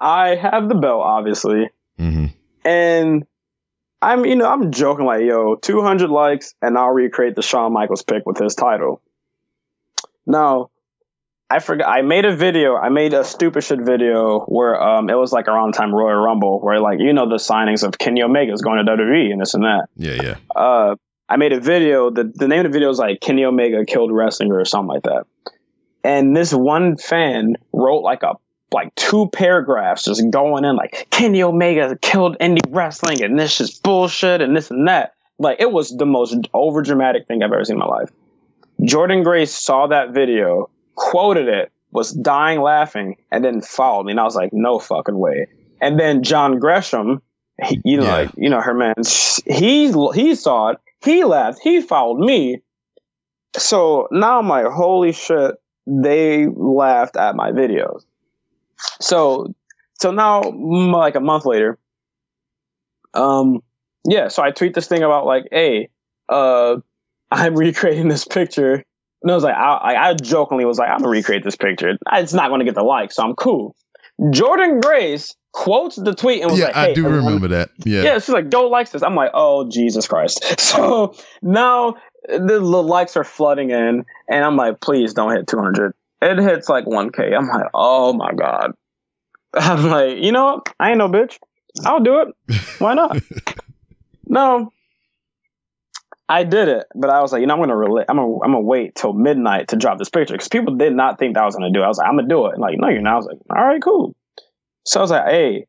I 0.00 0.34
have 0.34 0.68
the 0.68 0.74
belt, 0.74 1.02
obviously. 1.04 1.70
Mm-hmm. 1.98 2.26
And 2.66 3.26
I'm, 4.00 4.24
you 4.24 4.36
know, 4.36 4.46
I'm 4.50 4.70
joking 4.72 5.06
like, 5.06 5.22
yo, 5.22 5.56
200 5.56 6.10
likes 6.10 6.54
and 6.60 6.76
I'll 6.76 6.90
recreate 6.90 7.36
the 7.36 7.42
Shawn 7.42 7.72
Michaels 7.72 8.02
pick 8.02 8.26
with 8.26 8.38
his 8.38 8.54
title. 8.54 9.00
Now, 10.26 10.70
I 11.48 11.58
forgot, 11.58 11.88
I 11.88 12.02
made 12.02 12.24
a 12.24 12.34
video, 12.34 12.76
I 12.76 12.88
made 12.88 13.14
a 13.14 13.24
stupid 13.24 13.62
shit 13.62 13.80
video 13.80 14.40
where 14.40 14.80
um 14.80 15.10
it 15.10 15.14
was 15.14 15.30
like 15.32 15.46
around 15.46 15.74
the 15.74 15.78
time 15.78 15.94
Royal 15.94 16.20
Rumble, 16.20 16.60
where 16.60 16.80
like, 16.80 16.98
you 17.00 17.12
know, 17.12 17.28
the 17.28 17.36
signings 17.36 17.86
of 17.86 17.98
Kenny 17.98 18.22
Omega's 18.22 18.62
going 18.62 18.84
to 18.84 18.90
WWE 18.90 19.30
and 19.30 19.40
this 19.40 19.54
and 19.54 19.64
that. 19.64 19.88
Yeah, 19.96 20.22
yeah. 20.22 20.36
Uh, 20.54 20.96
I 21.28 21.36
made 21.36 21.52
a 21.52 21.60
video, 21.60 22.10
the, 22.10 22.24
the 22.24 22.48
name 22.48 22.60
of 22.60 22.72
the 22.72 22.76
video 22.76 22.90
is 22.90 22.98
like 22.98 23.20
Kenny 23.20 23.44
Omega 23.44 23.84
killed 23.84 24.12
wrestling 24.12 24.52
or 24.52 24.64
something 24.64 24.88
like 24.88 25.02
that. 25.04 25.24
And 26.02 26.36
this 26.36 26.52
one 26.52 26.96
fan 26.96 27.54
wrote 27.72 28.02
like 28.02 28.22
a 28.22 28.34
like 28.72 28.94
two 28.96 29.28
paragraphs 29.30 30.04
just 30.04 30.22
going 30.30 30.64
in 30.64 30.76
like 30.76 31.06
Kenny 31.10 31.42
Omega 31.42 31.96
killed 32.02 32.36
indie 32.40 32.60
wrestling 32.70 33.22
and 33.22 33.38
this 33.38 33.60
is 33.60 33.78
bullshit 33.78 34.40
and 34.40 34.56
this 34.56 34.70
and 34.70 34.88
that. 34.88 35.14
Like 35.38 35.60
it 35.60 35.72
was 35.72 35.90
the 35.96 36.06
most 36.06 36.36
over 36.54 36.82
dramatic 36.82 37.26
thing 37.26 37.42
I've 37.42 37.52
ever 37.52 37.64
seen 37.64 37.74
in 37.74 37.80
my 37.80 37.86
life. 37.86 38.10
Jordynne 38.82 39.22
Grace 39.24 39.54
saw 39.54 39.86
that 39.88 40.10
video, 40.12 40.68
quoted 40.96 41.48
it, 41.48 41.70
was 41.92 42.12
dying 42.12 42.60
laughing, 42.60 43.16
and 43.30 43.44
then 43.44 43.60
followed 43.60 44.04
me. 44.06 44.12
And 44.12 44.20
I 44.20 44.24
was 44.24 44.34
like, 44.34 44.50
no 44.52 44.78
fucking 44.80 45.16
way. 45.16 45.46
And 45.80 45.98
then 45.98 46.22
John 46.24 46.58
Gresham, 46.58 47.22
he, 47.62 47.80
you 47.84 47.96
know, 47.96 48.04
Yeah. 48.04 48.12
like, 48.12 48.30
you 48.36 48.50
know, 48.50 48.60
her 48.60 48.74
man, 48.74 48.94
he 49.46 49.92
he 50.14 50.34
saw 50.34 50.70
it, 50.70 50.78
he 51.04 51.22
laughed, 51.24 51.60
he 51.62 51.80
followed 51.80 52.18
me. 52.18 52.62
So 53.56 54.08
now 54.10 54.40
I'm 54.40 54.48
like, 54.48 54.66
holy 54.66 55.12
shit, 55.12 55.54
they 55.86 56.46
laughed 56.48 57.16
at 57.16 57.36
my 57.36 57.52
videos. 57.52 58.04
So, 59.00 59.54
so 60.00 60.10
now, 60.10 60.42
mm, 60.42 60.92
like 60.92 61.14
a 61.14 61.20
month 61.20 61.46
later, 61.46 61.78
um, 63.14 63.62
yeah, 64.06 64.28
so 64.28 64.42
I 64.42 64.50
tweet 64.50 64.74
this 64.74 64.86
thing 64.88 65.02
about 65.02 65.26
like, 65.26 65.44
hey, 65.50 65.88
uh, 66.28 66.76
I'm 67.30 67.54
recreating 67.56 68.08
this 68.08 68.24
picture. 68.24 68.84
And 69.22 69.30
I 69.30 69.34
was 69.34 69.44
like, 69.44 69.54
I, 69.56 69.74
I, 69.76 70.08
I 70.10 70.14
jokingly 70.14 70.64
was 70.66 70.78
like, 70.78 70.90
I'm 70.90 70.98
gonna 70.98 71.08
recreate 71.08 71.42
this 71.44 71.56
picture. 71.56 71.96
It's 72.12 72.34
not 72.34 72.50
gonna 72.50 72.64
get 72.64 72.74
the 72.74 72.82
like, 72.82 73.10
so 73.12 73.22
I'm 73.22 73.34
cool. 73.34 73.74
Jordynne 74.20 74.82
Grace 74.82 75.34
quotes 75.52 75.96
the 75.96 76.14
tweet 76.14 76.42
and 76.42 76.50
was 76.50 76.60
Yeah, 76.60 76.66
like, 76.66 76.76
I 76.76 76.86
hey, 76.88 76.94
do 76.94 77.06
everyone- 77.06 77.26
remember 77.26 77.48
that. 77.48 77.70
Yeah. 77.84 78.02
yeah, 78.02 78.14
she's 78.18 78.28
like, 78.28 78.50
"Go 78.50 78.68
likes 78.68 78.90
this." 78.90 79.02
I'm 79.02 79.14
like, 79.14 79.30
"Oh 79.34 79.68
Jesus 79.68 80.06
Christ!" 80.06 80.44
So 80.60 81.14
now 81.42 81.96
the, 82.28 82.38
the 82.38 82.60
likes 82.60 83.16
are 83.16 83.24
flooding 83.24 83.70
in, 83.70 84.04
and 84.28 84.44
I'm 84.44 84.56
like, 84.56 84.80
"Please 84.80 85.14
don't 85.14 85.34
hit 85.34 85.46
200." 85.48 85.94
It 86.22 86.38
hits 86.38 86.68
like 86.68 86.86
1K. 86.86 87.36
I'm 87.36 87.46
like, 87.48 87.70
"Oh 87.74 88.12
my 88.12 88.32
god!" 88.32 88.72
I'm 89.54 89.88
like, 89.88 90.18
you 90.18 90.32
know 90.32 90.44
what? 90.44 90.74
I 90.80 90.90
ain't 90.90 90.98
no 90.98 91.08
bitch. 91.08 91.38
I'll 91.84 92.00
do 92.00 92.20
it. 92.22 92.58
Why 92.78 92.94
not? 92.94 93.18
no, 94.26 94.72
I 96.28 96.44
did 96.44 96.68
it, 96.68 96.86
but 96.94 97.10
I 97.10 97.20
was 97.20 97.32
like, 97.32 97.40
you 97.40 97.46
know, 97.46 97.54
I'm 97.54 97.60
gonna 97.60 97.76
relate. 97.76 98.06
I'm 98.08 98.16
gonna, 98.16 98.34
I'm 98.42 98.52
gonna 98.52 98.60
wait 98.60 98.94
till 98.94 99.12
midnight 99.12 99.68
to 99.68 99.76
drop 99.76 99.98
this 99.98 100.08
picture 100.08 100.34
because 100.34 100.48
people 100.48 100.76
did 100.76 100.94
not 100.94 101.18
think 101.18 101.34
that 101.34 101.42
I 101.42 101.46
was 101.46 101.54
gonna 101.54 101.70
do 101.70 101.80
it. 101.80 101.84
I 101.84 101.88
was 101.88 101.98
like, 101.98 102.08
I'm 102.08 102.16
gonna 102.16 102.28
do 102.28 102.46
it. 102.46 102.54
And 102.54 102.62
like, 102.62 102.78
no, 102.78 102.88
you're 102.88 103.02
not. 103.02 103.12
I 103.12 103.16
was 103.16 103.26
like, 103.26 103.38
all 103.50 103.64
right, 103.64 103.82
cool. 103.82 104.16
So 104.86 105.00
I 105.00 105.02
was 105.02 105.10
like, 105.10 105.26
hey, 105.26 105.66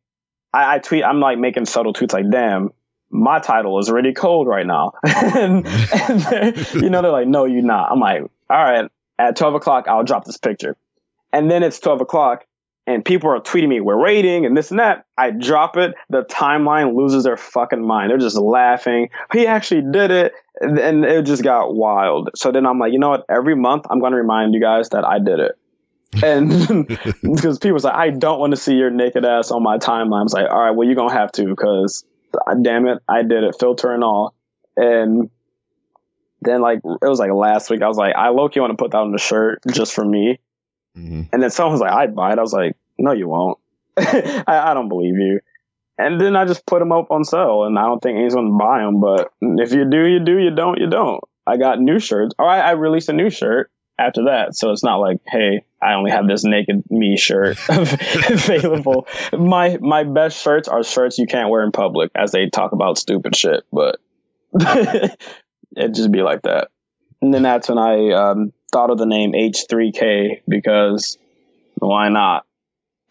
I, 0.53 0.75
I 0.75 0.79
tweet. 0.79 1.03
I'm 1.03 1.19
like 1.19 1.37
making 1.37 1.65
subtle 1.65 1.93
tweets 1.93 2.13
like, 2.13 2.29
damn, 2.31 2.69
my 3.09 3.39
title 3.39 3.77
is 3.79 3.91
really 3.91 4.13
cold 4.13 4.47
right 4.47 4.65
now. 4.65 4.93
and, 5.03 5.67
and 5.67 6.73
you 6.73 6.89
know, 6.89 7.01
they're 7.01 7.11
like, 7.11 7.27
no, 7.27 7.45
you're 7.45 7.61
not. 7.61 7.91
I'm 7.91 7.99
like, 7.99 8.21
all 8.49 8.63
right, 8.63 8.89
at 9.17 9.35
12 9.35 9.55
o'clock, 9.55 9.87
I'll 9.87 10.03
drop 10.03 10.25
this 10.25 10.37
picture. 10.37 10.75
And 11.31 11.49
then 11.49 11.63
it's 11.63 11.79
12 11.79 12.01
o'clock 12.01 12.45
and 12.87 13.03
people 13.03 13.29
are 13.31 13.39
tweeting 13.39 13.67
me, 13.67 13.81
we're 13.81 13.99
waiting 13.99 14.45
and 14.45 14.55
this 14.55 14.69
and 14.69 14.79
that. 14.79 15.05
I 15.17 15.31
drop 15.31 15.75
it. 15.75 15.95
The 16.09 16.23
timeline 16.23 16.95
loses 16.95 17.23
their 17.23 17.37
fucking 17.37 17.85
mind. 17.85 18.11
They're 18.11 18.17
just 18.17 18.37
laughing. 18.37 19.09
He 19.33 19.47
actually 19.47 19.83
did 19.91 20.11
it. 20.11 20.33
And, 20.61 21.03
it 21.03 21.25
just 21.25 21.43
got 21.43 21.75
wild. 21.75 22.29
So 22.35 22.51
then 22.51 22.65
I'm 22.65 22.79
like, 22.79 22.93
you 22.93 22.99
know 22.99 23.09
what? 23.09 23.25
Every 23.27 23.55
month 23.55 23.85
I'm 23.89 23.99
going 23.99 24.11
to 24.11 24.17
remind 24.17 24.53
you 24.53 24.61
guys 24.61 24.89
that 24.89 25.03
I 25.03 25.19
did 25.19 25.39
it. 25.39 25.57
And 26.23 26.87
because 27.21 27.59
people's 27.59 27.83
like, 27.83 27.95
I 27.95 28.11
don't 28.11 28.39
want 28.39 28.51
to 28.51 28.57
see 28.57 28.75
your 28.75 28.91
naked 28.91 29.25
ass 29.25 29.51
on 29.51 29.63
my 29.63 29.77
timeline. 29.77 30.19
I 30.19 30.23
was 30.23 30.33
like, 30.33 30.49
all 30.49 30.59
right, 30.59 30.71
well, 30.71 30.85
you're 30.85 30.95
going 30.95 31.09
to 31.09 31.15
have 31.15 31.31
to 31.33 31.45
because 31.45 32.05
damn 32.61 32.87
it, 32.87 32.99
I 33.09 33.23
did 33.23 33.43
it, 33.43 33.55
filter 33.59 33.91
and 33.91 34.03
all. 34.03 34.35
And 34.77 35.29
then 36.41 36.61
like, 36.61 36.79
it 36.79 37.07
was 37.07 37.19
like 37.19 37.31
last 37.31 37.69
week, 37.69 37.81
I 37.81 37.87
was 37.87 37.97
like, 37.97 38.15
I 38.15 38.29
low 38.29 38.49
key 38.49 38.59
want 38.59 38.71
to 38.71 38.77
put 38.77 38.91
that 38.91 38.97
on 38.97 39.11
the 39.11 39.17
shirt 39.17 39.61
just 39.71 39.93
for 39.93 40.05
me. 40.05 40.39
hmm 40.95 41.23
And 41.31 41.41
then 41.41 41.49
someone 41.49 41.73
was 41.73 41.81
like, 41.81 41.91
I'd 41.91 42.15
buy 42.15 42.33
it. 42.33 42.39
I 42.39 42.41
was 42.41 42.53
like, 42.53 42.75
no, 42.97 43.11
you 43.11 43.27
won't. 43.27 43.57
I, 43.97 44.43
I 44.47 44.73
don't 44.73 44.89
believe 44.89 45.15
you. 45.15 45.39
And 45.97 46.19
then 46.19 46.35
I 46.35 46.45
just 46.45 46.65
put 46.65 46.79
them 46.79 46.91
up 46.91 47.09
on 47.09 47.23
sale 47.23 47.63
and 47.63 47.79
I 47.79 47.83
don't 47.83 48.01
think 48.01 48.15
anyone's 48.15 48.35
going 48.35 48.51
to 48.51 48.57
buy 48.57 48.79
them. 48.79 48.99
But 48.99 49.31
if 49.41 49.71
you 49.71 49.89
do, 49.89 50.05
you 50.05 50.19
do. 50.19 50.37
You 50.37 50.51
don't, 50.51 50.77
you 50.79 50.89
don't. 50.89 51.21
I 51.47 51.57
got 51.57 51.79
new 51.79 51.99
shirts. 51.99 52.35
All 52.37 52.45
right, 52.45 52.59
I 52.61 52.71
released 52.71 53.07
a 53.07 53.13
new 53.13 53.29
shirt 53.29 53.71
after 53.97 54.25
that. 54.25 54.55
So 54.55 54.71
it's 54.71 54.83
not 54.83 54.97
like, 54.97 55.19
hey, 55.27 55.63
I 55.81 55.93
only 55.93 56.11
have 56.11 56.27
this 56.27 56.43
naked 56.43 56.83
me 56.89 57.17
shirt 57.17 57.57
available. 57.69 59.07
My 59.31 59.77
my 59.79 60.03
best 60.03 60.41
shirts 60.41 60.67
are 60.67 60.83
shirts 60.83 61.17
you 61.17 61.27
can't 61.27 61.49
wear 61.49 61.63
in 61.63 61.71
public 61.71 62.11
as 62.15 62.31
they 62.31 62.49
talk 62.49 62.71
about 62.71 62.97
stupid 62.97 63.35
shit. 63.35 63.63
But 63.71 63.99
it 65.75 65.93
just 65.93 66.11
be 66.11 66.21
like 66.21 66.41
that. 66.43 66.69
And 67.21 67.33
then 67.33 67.43
that's 67.43 67.69
when 67.69 67.77
I 67.77 68.11
um, 68.11 68.53
thought 68.71 68.89
of 68.91 68.97
the 68.97 69.05
name 69.05 69.33
H3K 69.33 70.41
because 70.47 71.17
why 71.79 72.09
not? 72.09 72.45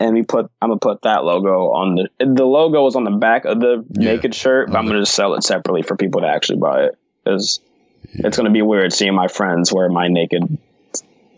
And 0.01 0.15
we 0.15 0.23
put 0.23 0.51
I'm 0.61 0.71
gonna 0.71 0.79
put 0.81 1.03
that 1.03 1.25
logo 1.25 1.71
on 1.73 1.95
the 1.95 2.09
the 2.25 2.45
logo 2.45 2.83
was 2.83 2.97
on 2.97 3.05
the 3.05 3.13
back 3.13 3.45
of 3.45 3.61
the 3.61 3.85
Yeah. 3.93 4.13
naked 4.15 4.35
shirt, 4.35 4.71
but 4.71 4.77
I'm 4.79 4.87
gonna 4.87 5.01
just 5.01 5.15
sell 5.15 5.35
it 5.35 5.45
separately 5.45 5.83
for 5.83 5.97
people 5.97 6.21
to 6.23 6.27
actually 6.27 6.59
buy 6.59 6.85
it. 6.87 6.99
Because 7.25 7.61
it's 8.13 8.37
gonna 8.37 8.51
be 8.51 8.63
weird 8.63 8.93
seeing 8.93 9.15
my 9.15 9.29
friends 9.29 9.73
wear 9.73 9.89
my 9.89 10.09
naked 10.09 10.43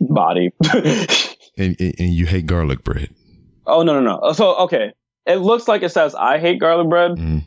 body. 0.01 0.51
And, 1.59 1.75
and 1.81 1.95
and 1.99 2.11
you 2.13 2.27
hate 2.27 2.45
garlic 2.45 2.85
bread. 2.85 3.09
oh 3.67 3.83
no 3.83 3.99
no 3.99 4.19
no. 4.21 4.33
So 4.33 4.57
okay. 4.65 4.93
It 5.25 5.37
looks 5.37 5.67
like 5.69 5.83
it 5.83 5.89
says 5.91 6.15
I 6.15 6.39
hate 6.39 6.61
garlic 6.61 6.87
bread. 6.91 7.13
Mhm. 7.13 7.47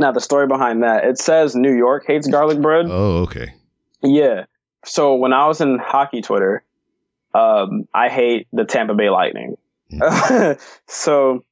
Now 0.00 0.12
the 0.12 0.20
story 0.20 0.46
behind 0.46 0.82
that, 0.82 1.04
it 1.04 1.18
says 1.18 1.54
New 1.54 1.76
York 1.76 2.04
hates 2.06 2.26
garlic 2.26 2.58
bread. 2.62 2.86
Oh, 2.88 3.22
okay. 3.24 3.54
Yeah. 4.02 4.46
So 4.84 5.16
when 5.16 5.34
I 5.34 5.46
was 5.46 5.60
in 5.60 5.78
hockey 5.78 6.22
Twitter, 6.22 6.64
um, 7.34 7.86
I 7.92 8.08
hate 8.08 8.48
the 8.50 8.64
Tampa 8.64 8.94
Bay 8.94 9.10
Lightning. 9.10 9.56
so 10.86 11.44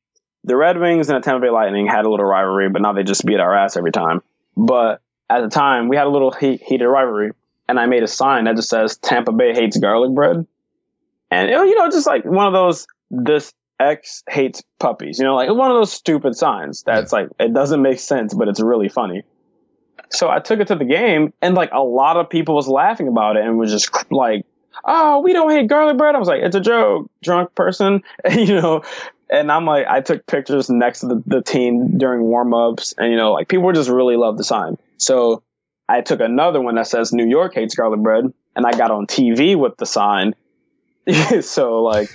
the 0.45 0.57
Red 0.57 0.79
Wings 0.79 1.11
and 1.11 1.23
the 1.23 1.25
Tampa 1.25 1.41
Bay 1.41 1.51
Lightning 1.51 1.87
had 1.87 2.07
a 2.07 2.11
little 2.11 2.25
rivalry, 2.25 2.71
but 2.71 2.81
now 2.81 2.95
they 2.95 3.03
just 3.03 3.25
beat 3.27 3.39
our 3.39 3.55
ass 3.55 3.77
every 3.77 3.93
time. 3.93 4.23
But 4.57 5.03
at 5.29 5.43
the 5.43 5.51
time, 5.51 5.89
we 5.89 5.97
had 5.97 6.07
a 6.07 6.11
little 6.11 6.33
heat, 6.33 6.63
heated 6.63 6.87
rivalry, 6.87 7.33
and 7.69 7.79
I 7.79 7.85
made 7.85 8.03
a 8.03 8.09
sign 8.09 8.45
that 8.45 8.57
just 8.57 8.71
says 8.71 8.97
Tampa 8.97 9.33
Bay 9.33 9.53
hates 9.53 9.77
garlic 9.77 10.15
bread. 10.15 10.47
And 11.31 11.51
you 11.51 11.75
know, 11.77 11.91
just 11.91 12.07
like 12.07 12.25
one 12.25 12.47
of 12.47 12.55
those 12.55 12.87
this 13.11 13.53
X 13.79 14.25
hates 14.29 14.63
puppies, 14.79 15.19
you 15.19 15.25
know, 15.25 15.37
like 15.37 15.51
one 15.51 15.71
of 15.71 15.77
those 15.77 15.93
stupid 15.93 16.37
signs 16.37 16.83
that's 16.83 17.13
like 17.13 17.29
it 17.39 17.55
doesn't 17.55 17.81
make 17.81 18.01
sense, 18.01 18.35
but 18.35 18.49
it's 18.49 18.61
really 18.61 18.89
funny. 18.89 19.23
So 20.11 20.29
I 20.29 20.41
took 20.41 20.61
it 20.61 20.69
to 20.69 20.75
the 20.75 20.85
game, 20.85 21.33
and 21.43 21.55
like 21.55 21.71
a 21.73 21.83
lot 21.83 22.17
of 22.17 22.31
people 22.31 22.55
was 22.55 22.69
laughing 22.69 23.09
about 23.09 23.37
it 23.37 23.45
and 23.45 23.59
was 23.59 23.71
just 23.71 23.91
like, 24.11 24.45
"Oh, 24.85 25.21
we 25.21 25.33
don't 25.33 25.51
hate 25.51 25.69
garlic 25.69 25.97
bread." 25.97 26.15
I 26.15 26.19
was 26.19 26.29
like, 26.29 26.43
"It's 26.43 26.57
a 26.57 26.61
joke, 26.61 27.11
drunk 27.23 27.55
person," 27.55 28.03
you 28.31 28.61
know. 28.61 28.83
And 29.31 29.53
I'm 29.53 29.67
like, 29.67 29.87
I 29.87 30.01
took 30.01 30.27
pictures 30.27 30.71
next 30.71 31.01
to 31.01 31.07
the, 31.09 31.23
the 31.27 31.43
team 31.43 31.99
during 31.99 32.23
warm 32.23 32.55
ups, 32.55 32.95
and 32.97 33.11
you 33.11 33.17
know, 33.17 33.33
like 33.33 33.49
people 33.49 33.71
just 33.73 33.91
really 33.91 34.17
love 34.17 34.39
the 34.39 34.45
sign. 34.45 34.79
So 34.97 35.43
I 35.89 36.01
took 36.01 36.21
another 36.21 36.61
one 36.61 36.77
that 36.77 36.87
says 36.87 37.13
New 37.13 37.27
York 37.27 37.55
hates 37.55 37.75
garlic 37.75 38.01
bread, 38.01 38.33
and 38.57 38.67
I 38.67 38.73
got 38.73 38.91
on 38.91 39.07
TV 39.07 39.57
with 39.57 39.77
the 39.77 39.87
sign. 39.87 40.35
so 41.43 41.83
like, 41.83 42.11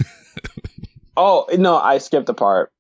oh 1.18 1.48
no, 1.54 1.78
I 1.78 1.98
skipped 1.98 2.28
the 2.28 2.34
part. 2.34 2.72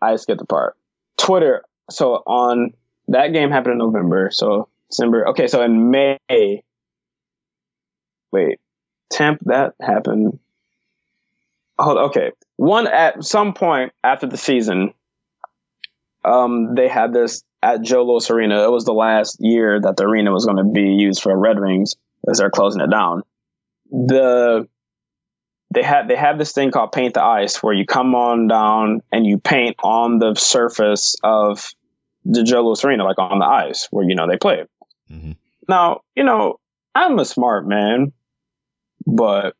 I 0.00 0.16
skipped 0.16 0.40
the 0.40 0.46
part. 0.46 0.76
Twitter. 1.16 1.64
So 1.90 2.14
on 2.14 2.74
that 3.08 3.32
game 3.32 3.50
happened 3.50 3.72
in 3.72 3.78
November. 3.78 4.30
So 4.32 4.68
December. 4.90 5.28
Okay, 5.28 5.46
so 5.46 5.62
in 5.62 5.90
May. 5.90 6.18
Wait, 8.30 8.60
temp 9.10 9.40
that 9.46 9.74
happened. 9.80 10.38
Hold. 11.78 11.98
Okay, 12.10 12.32
one 12.56 12.86
at 12.86 13.24
some 13.24 13.54
point 13.54 13.92
after 14.02 14.26
the 14.26 14.36
season, 14.36 14.92
um, 16.24 16.74
they 16.74 16.88
had 16.88 17.12
this 17.12 17.42
at 17.62 17.82
Joe 17.82 18.04
Louis 18.04 18.30
Arena. 18.30 18.64
It 18.64 18.70
was 18.70 18.84
the 18.84 18.92
last 18.92 19.38
year 19.40 19.80
that 19.80 19.96
the 19.96 20.04
arena 20.04 20.32
was 20.32 20.44
going 20.44 20.58
to 20.58 20.64
be 20.64 20.94
used 20.94 21.22
for 21.22 21.36
Red 21.36 21.58
Wings 21.60 21.96
as 22.28 22.38
they're 22.38 22.50
closing 22.50 22.82
it 22.82 22.90
down. 22.90 23.22
The 23.90 24.68
they 25.70 25.82
had 25.82 26.08
they 26.08 26.16
have 26.16 26.38
this 26.38 26.52
thing 26.52 26.70
called 26.70 26.92
paint 26.92 27.14
the 27.14 27.22
ice 27.22 27.62
where 27.62 27.74
you 27.74 27.84
come 27.84 28.14
on 28.14 28.48
down 28.48 29.00
and 29.12 29.26
you 29.26 29.38
paint 29.38 29.76
on 29.82 30.18
the 30.18 30.34
surface 30.34 31.14
of 31.22 31.68
the 32.24 32.42
Joe 32.42 32.64
Louis 32.64 32.84
Arena, 32.84 33.04
like 33.04 33.18
on 33.18 33.38
the 33.38 33.46
ice 33.46 33.88
where 33.90 34.08
you 34.08 34.14
know 34.14 34.26
they 34.26 34.36
play. 34.36 34.64
Mm-hmm. 35.10 35.32
Now, 35.68 36.00
you 36.14 36.24
know, 36.24 36.58
I'm 36.94 37.18
a 37.18 37.24
smart 37.24 37.66
man, 37.66 38.12
but 39.06 39.54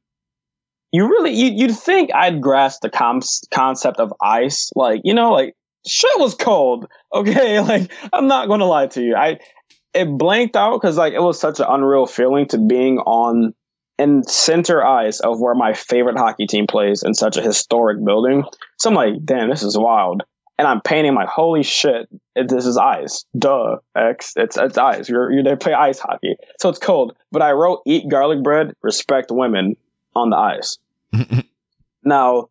you 0.93 1.07
really 1.07 1.33
you, 1.33 1.51
you'd 1.51 1.77
think 1.77 2.15
I'd 2.15 2.41
grasp 2.41 2.81
the 2.81 2.91
com- 2.91 3.21
concept 3.53 4.01
of 4.01 4.13
ice, 4.23 4.71
like 4.75 5.03
you 5.05 5.13
know, 5.13 5.33
like 5.33 5.55
shit 5.87 6.19
was 6.19 6.35
cold. 6.35 6.87
Okay, 7.13 7.61
like 7.61 7.91
I'm 8.13 8.29
not 8.29 8.49
going 8.49 8.61
to 8.61 8.67
lie 8.67 8.87
to 8.89 9.03
you, 9.03 9.15
I 9.15 9.39
it 9.95 10.07
blanked 10.07 10.57
out 10.57 10.81
because 10.81 10.97
like 10.97 11.13
it 11.13 11.23
was 11.23 11.39
such 11.39 11.61
an 11.61 11.67
unreal 11.69 12.07
feeling 12.07 12.47
to 12.49 12.59
being 12.59 12.99
on 13.01 13.55
in 13.99 14.23
center 14.25 14.85
ice 14.85 15.21
of 15.21 15.41
where 15.41 15.55
my 15.55 15.75
favorite 15.75 16.17
hockey 16.17 16.47
team 16.47 16.67
plays 16.67 17.03
in 17.03 17.15
such 17.15 17.37
a 17.37 17.43
historic 17.43 18.05
building. 18.05 18.45
So 18.77 18.91
I'm 18.91 18.97
like, 18.97 19.25
damn, 19.25 19.51
this 19.51 19.63
is 19.63 19.77
wild 19.77 20.23
and 20.59 20.67
I'm 20.67 20.81
painting 20.81 21.15
my 21.15 21.25
holy 21.25 21.63
shit. 21.63 22.09
This 22.35 22.67
is 22.67 22.77
ice. 22.77 23.25
Duh. 23.39 23.77
X. 23.97 24.35
It's 24.37 24.57
it's 24.57 24.77
ice. 24.77 25.09
You're, 25.09 25.31
you're, 25.31 25.45
they 25.45 25.57
play 25.57 25.73
ice 25.73 25.99
hockey, 25.99 26.37
so 26.59 26.69
it's 26.69 26.79
cold. 26.79 27.17
But 27.31 27.43
I 27.43 27.53
wrote 27.53 27.83
"Eat 27.87 28.09
garlic 28.11 28.43
bread, 28.43 28.75
respect 28.83 29.31
women" 29.31 29.77
on 30.15 30.31
the 30.31 30.37
ice. 30.37 30.79
now, 32.05 32.49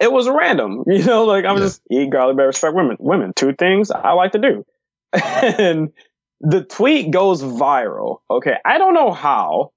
it 0.00 0.12
was 0.12 0.28
random. 0.28 0.84
You 0.86 1.04
know, 1.04 1.24
like 1.24 1.44
I'm 1.44 1.56
yeah. 1.56 1.64
just 1.64 1.82
eat 1.90 2.10
garlic 2.10 2.36
bread, 2.36 2.46
respect 2.46 2.74
women. 2.74 2.96
Women, 3.00 3.32
two 3.34 3.52
things 3.52 3.90
I 3.90 4.12
like 4.12 4.32
to 4.32 4.38
do, 4.38 4.64
and 5.12 5.92
the 6.40 6.62
tweet 6.62 7.10
goes 7.10 7.42
viral. 7.42 8.20
Okay, 8.30 8.56
I 8.64 8.78
don't 8.78 8.94
know 8.94 9.10
how, 9.10 9.72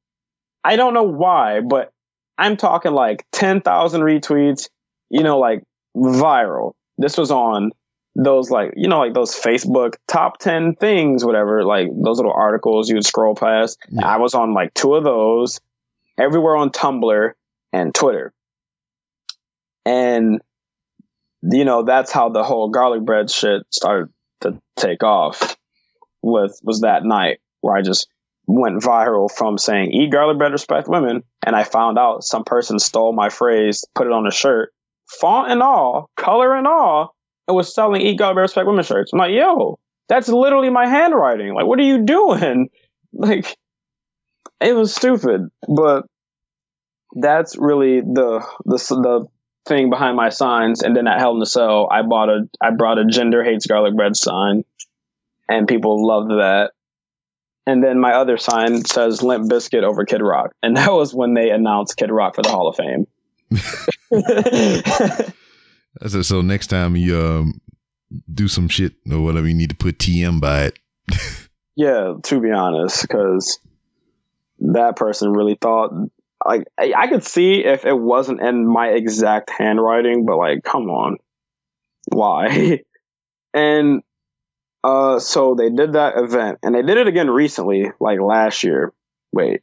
I 0.64 0.76
don't 0.76 0.94
know 0.94 1.04
why, 1.04 1.62
but 1.62 1.92
I'm 2.38 2.58
talking 2.58 2.94
like 2.94 3.26
ten 3.32 3.62
thousand 3.62 4.02
retweets. 4.02 4.70
You 5.10 5.24
know, 5.24 5.40
like 5.40 5.64
viral 5.96 6.74
this 6.98 7.18
was 7.18 7.32
on 7.32 7.72
those 8.16 8.50
like 8.50 8.74
you 8.76 8.88
know 8.88 9.00
like 9.00 9.14
those 9.14 9.34
Facebook 9.34 9.96
top 10.08 10.38
10 10.40 10.76
things 10.76 11.24
whatever 11.24 11.64
like 11.64 11.88
those 12.04 12.18
little 12.18 12.34
articles 12.34 12.90
you 12.90 12.96
would 12.96 13.06
scroll 13.06 13.36
past 13.36 13.80
yeah. 13.90 14.06
I 14.06 14.18
was 14.18 14.34
on 14.34 14.54
like 14.54 14.74
two 14.74 14.96
of 14.96 15.04
those 15.04 15.60
everywhere 16.18 16.58
on 16.58 16.72
Tumblr 16.72 17.32
and 17.72 17.96
Twitter 17.96 18.34
and 19.86 20.42
you 21.42 21.64
know 21.66 21.84
that's 21.84 22.12
how 22.12 22.30
the 22.30 22.44
whole 22.44 22.70
garlic 22.70 23.04
bread 23.04 23.32
shit 23.32 23.64
started 23.70 24.10
to 24.42 24.62
take 24.76 25.04
off 25.04 25.58
with 26.22 26.60
was 26.64 26.82
that 26.82 27.06
night 27.06 27.40
where 27.62 27.76
I 27.76 27.82
just 27.82 28.08
went 28.52 28.82
viral 28.82 29.32
from 29.32 29.58
saying 29.58 29.92
eat 29.92 30.12
garlic 30.12 30.38
bread 30.38 30.52
respect 30.52 30.88
women 30.88 31.24
and 31.46 31.56
I 31.56 31.64
found 31.64 31.98
out 31.98 32.24
some 32.24 32.44
person 32.44 32.80
stole 32.80 33.14
my 33.14 33.30
phrase 33.30 33.86
put 33.96 34.08
it 34.08 34.14
on 34.14 34.28
a 34.28 34.32
shirt 34.32 34.74
font 35.12 35.52
and 35.52 35.62
all, 35.62 36.10
color 36.16 36.56
and 36.56 36.68
all, 36.68 37.16
and 37.48 37.56
was 37.56 37.74
selling 37.74 38.02
Eat 38.02 38.18
garlic 38.18 38.36
bread, 38.36 38.44
Respect 38.44 38.68
Women 38.68 38.84
shirts. 38.84 39.12
I'm 39.14 39.20
like, 39.20 39.34
yo, 39.34 39.80
that's 40.08 40.28
literally 40.28 40.70
my 40.70 40.88
handwriting. 40.88 41.54
Like, 41.54 41.66
what 41.66 41.80
are 41.80 41.84
you 41.84 42.06
doing? 42.06 42.70
Like, 43.14 43.58
it 44.62 44.74
was 44.74 44.96
stupid, 44.96 45.50
but 45.68 46.06
that's 47.14 47.58
really 47.58 48.00
the 48.00 48.40
the 48.64 48.78
the 48.78 49.26
thing 49.68 49.90
behind 49.90 50.16
my 50.16 50.30
signs. 50.30 50.82
And 50.82 50.96
then 50.96 51.08
at 51.08 51.20
Hell 51.20 51.34
in 51.34 51.40
the 51.40 51.46
Cell, 51.46 51.90
I 51.92 52.04
bought 52.04 52.30
a 52.30 52.48
I 52.62 52.70
brought 52.72 53.00
a 53.00 53.04
Jinder 53.04 53.44
hates 53.44 53.68
garlic 53.68 53.98
bread 53.98 54.16
sign, 54.16 54.64
and 55.50 55.68
people 55.68 56.08
loved 56.08 56.32
that. 56.32 56.72
And 57.68 57.84
then 57.84 58.00
my 58.00 58.14
other 58.14 58.38
sign 58.38 58.84
says 58.86 59.22
Limp 59.22 59.50
Bizkit 59.50 59.84
over 59.84 60.04
Kid 60.06 60.22
Rock, 60.22 60.54
and 60.64 60.76
that 60.78 60.92
was 60.92 61.14
when 61.14 61.34
they 61.34 61.50
announced 61.50 61.98
Kid 61.98 62.12
Rock 62.12 62.36
for 62.36 62.42
the 62.42 62.50
Hall 62.50 62.68
of 62.68 62.76
Fame. 62.76 63.08
That's 66.00 66.28
So 66.28 66.42
next 66.42 66.68
time 66.68 66.96
you 66.96 67.20
um, 67.20 67.60
do 68.34 68.48
some 68.48 68.68
shit 68.68 68.94
or 69.12 69.22
whatever, 69.22 69.48
you 69.48 69.54
need 69.54 69.70
to 69.70 69.76
put 69.76 70.00
TM 70.00 70.40
by 70.40 70.66
it. 70.66 70.80
yeah, 71.76 72.14
to 72.24 72.40
be 72.40 72.52
honest, 72.52 73.02
because 73.02 73.60
that 74.60 74.96
person 74.96 75.32
really 75.32 75.58
thought 75.60 75.92
like 76.46 76.64
I, 76.80 76.94
I 76.98 77.08
could 77.08 77.24
see 77.24 77.64
if 77.64 77.86
it 77.86 77.98
wasn't 77.98 78.42
in 78.42 78.66
my 78.66 78.88
exact 78.90 79.50
handwriting, 79.50 80.26
but 80.26 80.38
like, 80.38 80.64
come 80.64 80.90
on, 80.90 81.18
why? 82.08 82.82
and 83.54 84.02
uh, 84.84 85.20
so 85.20 85.56
they 85.56 85.70
did 85.70 85.94
that 85.94 86.18
event, 86.18 86.60
and 86.64 86.74
they 86.74 86.82
did 86.82 86.98
it 86.98 87.08
again 87.08 87.30
recently, 87.30 87.92
like 88.00 88.20
last 88.20 88.64
year. 88.64 88.94
Wait, 89.32 89.62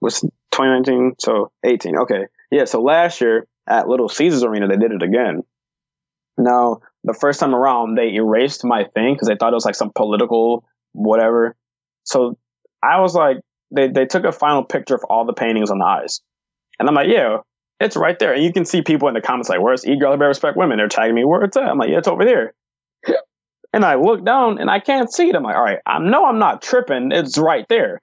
was 0.00 0.20
2019? 0.20 1.14
So 1.18 1.50
18. 1.64 1.98
Okay, 1.98 2.26
yeah. 2.50 2.64
So 2.64 2.82
last 2.82 3.20
year 3.20 3.46
at 3.66 3.88
Little 3.88 4.08
Caesars 4.08 4.42
Arena, 4.42 4.68
they 4.68 4.76
did 4.76 4.92
it 4.92 5.02
again. 5.02 5.42
Now, 6.38 6.80
the 7.04 7.14
first 7.14 7.40
time 7.40 7.54
around, 7.54 7.96
they 7.96 8.14
erased 8.14 8.64
my 8.64 8.84
thing 8.84 9.14
because 9.14 9.28
they 9.28 9.36
thought 9.36 9.52
it 9.52 9.54
was 9.54 9.64
like 9.64 9.74
some 9.74 9.92
political 9.94 10.64
whatever. 10.92 11.54
So 12.04 12.36
I 12.82 13.00
was 13.00 13.14
like, 13.14 13.38
they, 13.70 13.88
they 13.88 14.06
took 14.06 14.24
a 14.24 14.32
final 14.32 14.64
picture 14.64 14.94
of 14.94 15.04
all 15.04 15.24
the 15.24 15.32
paintings 15.32 15.70
on 15.70 15.78
the 15.78 15.84
eyes. 15.84 16.20
And 16.78 16.88
I'm 16.88 16.94
like, 16.94 17.08
yeah, 17.08 17.38
it's 17.80 17.96
right 17.96 18.18
there. 18.18 18.32
And 18.32 18.42
you 18.42 18.52
can 18.52 18.64
see 18.64 18.82
people 18.82 19.08
in 19.08 19.14
the 19.14 19.20
comments 19.20 19.48
like, 19.48 19.60
where's 19.60 19.86
E 19.86 19.98
Girl 19.98 20.16
Bear 20.16 20.28
Respect 20.28 20.56
Women? 20.56 20.78
They're 20.78 20.88
tagging 20.88 21.14
me, 21.14 21.24
where 21.24 21.42
it's 21.42 21.56
at. 21.56 21.64
I'm 21.64 21.78
like, 21.78 21.90
yeah, 21.90 21.98
it's 21.98 22.08
over 22.08 22.24
there. 22.24 22.54
And 23.76 23.84
I 23.84 23.96
look 23.96 24.24
down 24.24 24.58
and 24.58 24.70
I 24.70 24.80
can't 24.80 25.12
see 25.12 25.28
it. 25.28 25.36
I'm 25.36 25.42
like, 25.42 25.54
all 25.54 25.62
right, 25.62 25.80
I 25.84 25.98
know 25.98 26.24
I'm 26.24 26.38
not 26.38 26.62
tripping. 26.62 27.12
It's 27.12 27.36
right 27.36 27.66
there. 27.68 28.00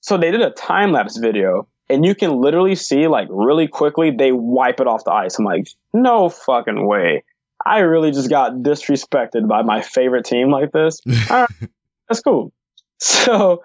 So 0.00 0.16
they 0.16 0.30
did 0.30 0.40
a 0.40 0.48
time 0.48 0.92
lapse 0.92 1.18
video 1.18 1.68
and 1.90 2.06
you 2.06 2.14
can 2.14 2.40
literally 2.40 2.74
see 2.74 3.06
like 3.06 3.28
really 3.30 3.68
quickly 3.68 4.10
they 4.10 4.32
wipe 4.32 4.80
it 4.80 4.86
off 4.86 5.04
the 5.04 5.12
ice. 5.12 5.38
I'm 5.38 5.44
like, 5.44 5.68
no 5.92 6.30
fucking 6.30 6.86
way. 6.86 7.22
I 7.66 7.80
really 7.80 8.12
just 8.12 8.30
got 8.30 8.54
disrespected 8.54 9.46
by 9.46 9.60
my 9.60 9.82
favorite 9.82 10.24
team 10.24 10.50
like 10.50 10.72
this. 10.72 11.00
All 11.30 11.42
right, 11.42 11.70
that's 12.08 12.22
cool. 12.22 12.54
So, 12.98 13.62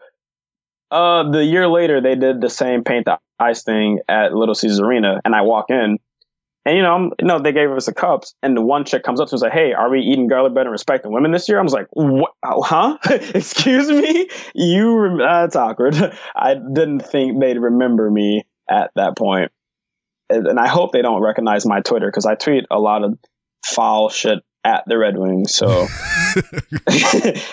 uh, 0.91 1.31
the 1.31 1.45
year 1.45 1.69
later, 1.69 2.01
they 2.01 2.15
did 2.15 2.41
the 2.41 2.49
same 2.49 2.83
paint 2.83 3.05
the 3.05 3.17
ice 3.39 3.63
thing 3.63 3.99
at 4.09 4.33
Little 4.33 4.55
Caesars 4.55 4.81
Arena, 4.81 5.21
and 5.23 5.35
I 5.35 5.41
walk 5.41 5.69
in, 5.69 5.99
and 6.69 6.77
you 6.77 6.83
know, 6.83 6.93
I'm, 6.93 7.03
you 7.19 7.25
know, 7.25 7.39
they 7.39 7.51
gave 7.51 7.71
us 7.71 7.87
the 7.87 7.93
cups, 7.95 8.35
and 8.43 8.55
the 8.55 8.61
one 8.61 8.85
chick 8.85 9.01
comes 9.01 9.19
up 9.19 9.27
to 9.29 9.35
us 9.35 9.41
like, 9.41 9.53
"Hey, 9.53 9.73
are 9.73 9.89
we 9.89 10.01
eating 10.01 10.27
garlic 10.27 10.53
bread 10.53 10.67
and 10.67 10.71
respecting 10.71 11.11
women 11.11 11.31
this 11.31 11.49
year?" 11.49 11.59
I 11.59 11.63
was 11.63 11.73
like, 11.73 11.87
"What? 11.93 12.33
Oh, 12.45 12.61
huh? 12.61 12.99
Excuse 13.09 13.89
me? 13.89 14.29
You? 14.53 14.95
Rem- 14.95 15.19
uh, 15.19 15.41
that's 15.41 15.55
awkward. 15.55 15.95
I 16.35 16.53
didn't 16.53 16.99
think 16.99 17.39
they'd 17.39 17.57
remember 17.57 18.09
me 18.11 18.43
at 18.69 18.91
that 18.95 19.17
point, 19.17 19.51
and, 20.29 20.45
and 20.45 20.59
I 20.59 20.67
hope 20.67 20.91
they 20.91 21.01
don't 21.01 21.23
recognize 21.23 21.65
my 21.65 21.81
Twitter 21.81 22.07
because 22.07 22.27
I 22.27 22.35
tweet 22.35 22.65
a 22.69 22.79
lot 22.79 23.03
of 23.03 23.17
foul 23.65 24.09
shit 24.09 24.37
at 24.63 24.83
the 24.85 24.99
Red 24.99 25.17
Wings. 25.17 25.55
So, 25.55 25.67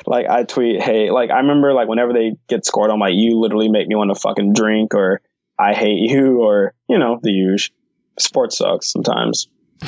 like, 0.06 0.28
I 0.28 0.44
tweet, 0.46 0.82
"Hey, 0.82 1.10
like, 1.10 1.30
I 1.30 1.38
remember 1.38 1.72
like 1.72 1.88
whenever 1.88 2.12
they 2.12 2.32
get 2.48 2.66
scored, 2.66 2.90
I'm 2.90 3.00
like, 3.00 3.14
you 3.14 3.38
literally 3.38 3.70
make 3.70 3.88
me 3.88 3.94
want 3.94 4.14
to 4.14 4.20
fucking 4.20 4.52
drink, 4.52 4.94
or 4.94 5.22
I 5.58 5.72
hate 5.72 6.10
you, 6.10 6.42
or 6.42 6.74
you 6.86 6.98
know, 6.98 7.18
the 7.22 7.30
usual." 7.30 7.75
Sports 8.18 8.58
sucks 8.58 8.92
sometimes. 8.92 9.48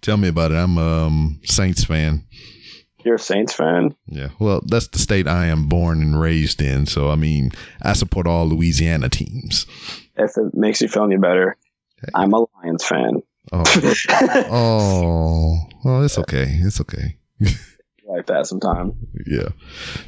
Tell 0.00 0.16
me 0.16 0.28
about 0.28 0.52
it. 0.52 0.56
I'm 0.56 0.78
a 0.78 1.06
um, 1.06 1.40
Saints 1.44 1.84
fan. 1.84 2.24
You're 3.04 3.16
a 3.16 3.18
Saints 3.18 3.52
fan. 3.54 3.94
Yeah. 4.06 4.28
Well, 4.38 4.62
that's 4.66 4.88
the 4.88 4.98
state 4.98 5.26
I 5.26 5.46
am 5.46 5.68
born 5.68 6.02
and 6.02 6.20
raised 6.20 6.60
in. 6.60 6.86
So 6.86 7.10
I 7.10 7.16
mean, 7.16 7.52
I 7.82 7.92
support 7.94 8.26
all 8.26 8.46
Louisiana 8.46 9.08
teams. 9.08 9.66
If 10.16 10.36
it 10.36 10.54
makes 10.54 10.80
you 10.80 10.88
feel 10.88 11.04
any 11.04 11.16
better, 11.16 11.56
I'm 12.14 12.32
a 12.32 12.46
Lions 12.56 12.84
fan. 12.84 13.22
Oh. 13.52 13.62
oh. 14.50 15.68
Well, 15.84 16.02
it's 16.04 16.18
okay. 16.18 16.46
It's 16.60 16.80
okay. 16.80 17.16
like 18.08 18.26
that 18.26 18.46
sometime. 18.46 18.94
Yeah. 19.26 19.48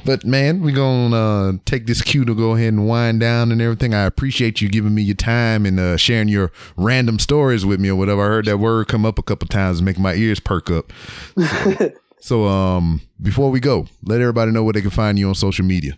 But 0.05 0.25
man, 0.25 0.63
we're 0.63 0.75
gonna 0.75 1.17
uh, 1.17 1.53
take 1.65 1.87
this 1.87 2.03
cue 2.03 2.25
to 2.25 2.35
go 2.35 2.55
ahead 2.55 2.69
and 2.73 2.89
wind 2.89 3.21
down 3.21 3.53
and 3.53 3.61
everything. 3.61 3.95
I 3.95 4.03
appreciate 4.05 4.61
you 4.61 4.69
giving 4.69 4.95
me 4.95 5.03
your 5.03 5.17
time 5.17 5.67
and 5.67 5.79
uh, 5.79 5.97
sharing 5.97 6.29
your 6.29 6.51
random 6.77 7.19
stories 7.19 7.65
with 7.67 7.81
me 7.81 7.91
or 7.91 7.97
whatever. 7.97 8.23
I 8.25 8.27
heard 8.29 8.47
that 8.47 8.59
word 8.59 8.89
come 8.89 9.05
up 9.05 9.19
a 9.19 9.23
couple 9.23 9.47
times 9.49 9.79
and 9.79 9.85
make 9.87 9.99
my 9.99 10.15
ears 10.15 10.41
perk 10.41 10.71
up. 10.71 10.93
So, 11.37 11.93
so 12.21 12.45
um 12.47 13.01
before 13.23 13.51
we 13.51 13.61
go, 13.61 13.87
let 14.05 14.21
everybody 14.21 14.51
know 14.51 14.63
where 14.65 14.73
they 14.73 14.83
can 14.83 14.91
find 14.91 15.19
you 15.19 15.29
on 15.29 15.35
social 15.35 15.65
media. 15.65 15.97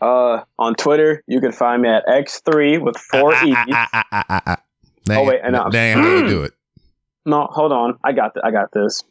Uh 0.00 0.44
on 0.58 0.74
Twitter, 0.74 1.22
you 1.26 1.40
can 1.40 1.52
find 1.52 1.82
me 1.82 1.88
at 1.88 2.06
X3 2.06 2.80
with 2.82 2.96
four 2.96 3.34
Ah, 3.34 3.44
E's. 3.46 3.56
ah, 3.72 3.88
ah, 4.12 4.24
ah, 4.46 4.56
Oh, 5.12 5.24
wait, 5.24 5.40
and, 5.42 5.54
that 5.54 5.74
ain't 5.74 5.98
how 5.98 6.16
you 6.16 6.28
do 6.28 6.42
it. 6.44 6.52
No, 7.26 7.48
hold 7.50 7.72
on. 7.72 7.98
I 8.04 8.12
got 8.12 8.34
th- 8.34 8.44
I 8.44 8.50
got 8.50 8.70
this. 8.72 9.02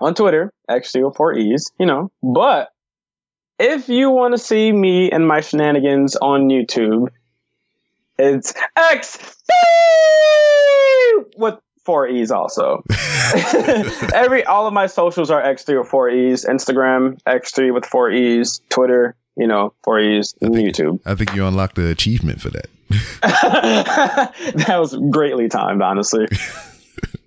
On 0.00 0.14
Twitter, 0.14 0.52
X3 0.70 1.06
with 1.06 1.16
four 1.16 1.34
E's, 1.34 1.70
you 1.78 1.86
know. 1.86 2.10
But 2.22 2.70
if 3.58 3.88
you 3.88 4.10
want 4.10 4.32
to 4.32 4.38
see 4.38 4.72
me 4.72 5.10
and 5.10 5.28
my 5.28 5.42
shenanigans 5.42 6.16
on 6.16 6.48
YouTube, 6.48 7.08
it's 8.18 8.54
X 8.76 9.36
with 11.36 11.58
four 11.84 12.08
E's 12.08 12.30
also. 12.30 12.82
Every 14.14 14.44
all 14.44 14.66
of 14.66 14.72
my 14.72 14.86
socials 14.86 15.30
are 15.30 15.42
X3 15.42 15.80
with 15.80 15.88
four 15.88 16.08
E's. 16.08 16.44
Instagram, 16.44 17.20
X3 17.24 17.74
with 17.74 17.84
four 17.84 18.10
E's. 18.10 18.62
Twitter, 18.70 19.16
you 19.36 19.46
know, 19.46 19.74
four 19.84 20.00
E's. 20.00 20.34
And 20.40 20.54
YouTube. 20.54 21.00
I 21.04 21.14
think 21.14 21.34
you 21.34 21.46
unlocked 21.46 21.76
the 21.76 21.90
achievement 21.90 22.40
for 22.40 22.50
that. 22.50 22.68
that 24.66 24.78
was 24.80 24.96
greatly 25.10 25.48
timed, 25.48 25.82
honestly. 25.82 26.26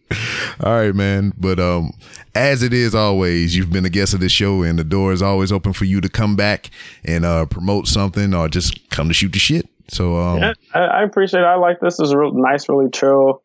All 0.64 0.74
right, 0.74 0.94
man. 0.94 1.34
But 1.38 1.60
um, 1.60 1.92
as 2.36 2.64
it 2.64 2.74
is 2.74 2.94
always, 2.94 3.56
you've 3.56 3.72
been 3.72 3.86
a 3.86 3.90
guest 3.90 4.14
of 4.14 4.20
this 4.20 4.32
show, 4.32 4.64
and 4.64 4.78
the 4.78 4.84
door 4.84 5.12
is 5.12 5.22
always 5.22 5.52
open 5.52 5.74
for 5.74 5.86
you 5.86 6.02
to 6.02 6.10
come 6.10 6.36
back 6.36 6.70
and 7.04 7.26
uh, 7.26 7.46
promote 7.46 7.88
something 7.88 8.34
or 8.34 8.48
just 8.48 8.90
come 8.90 9.08
to 9.08 9.14
shoot 9.14 9.34
the 9.34 9.40
shit. 9.40 9.68
So 9.90 10.18
um, 10.18 10.40
Yeah, 10.40 10.54
I, 10.74 10.80
I 10.80 11.04
appreciate 11.04 11.42
it. 11.42 11.46
I 11.46 11.56
like 11.56 11.80
this. 11.80 12.00
Is 12.00 12.14
real 12.14 12.34
nice, 12.34 12.70
really 12.70 12.90
chill. 12.90 13.42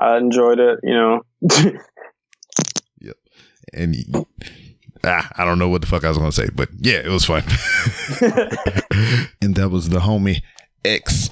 I 0.00 0.16
enjoyed 0.16 0.58
it, 0.58 0.80
you 0.82 0.94
know. 0.94 1.22
Yep. 3.00 3.16
And 3.72 3.94
ah, 5.04 5.30
I 5.36 5.44
don't 5.44 5.58
know 5.58 5.68
what 5.68 5.80
the 5.82 5.86
fuck 5.86 6.04
I 6.04 6.08
was 6.08 6.18
gonna 6.18 6.32
say, 6.32 6.48
but 6.52 6.68
yeah, 6.78 6.98
it 6.98 7.08
was 7.08 7.24
fun. 7.24 7.42
and 9.40 9.54
that 9.54 9.68
was 9.70 9.88
the 9.90 10.00
homie 10.00 10.42
X. 10.84 11.30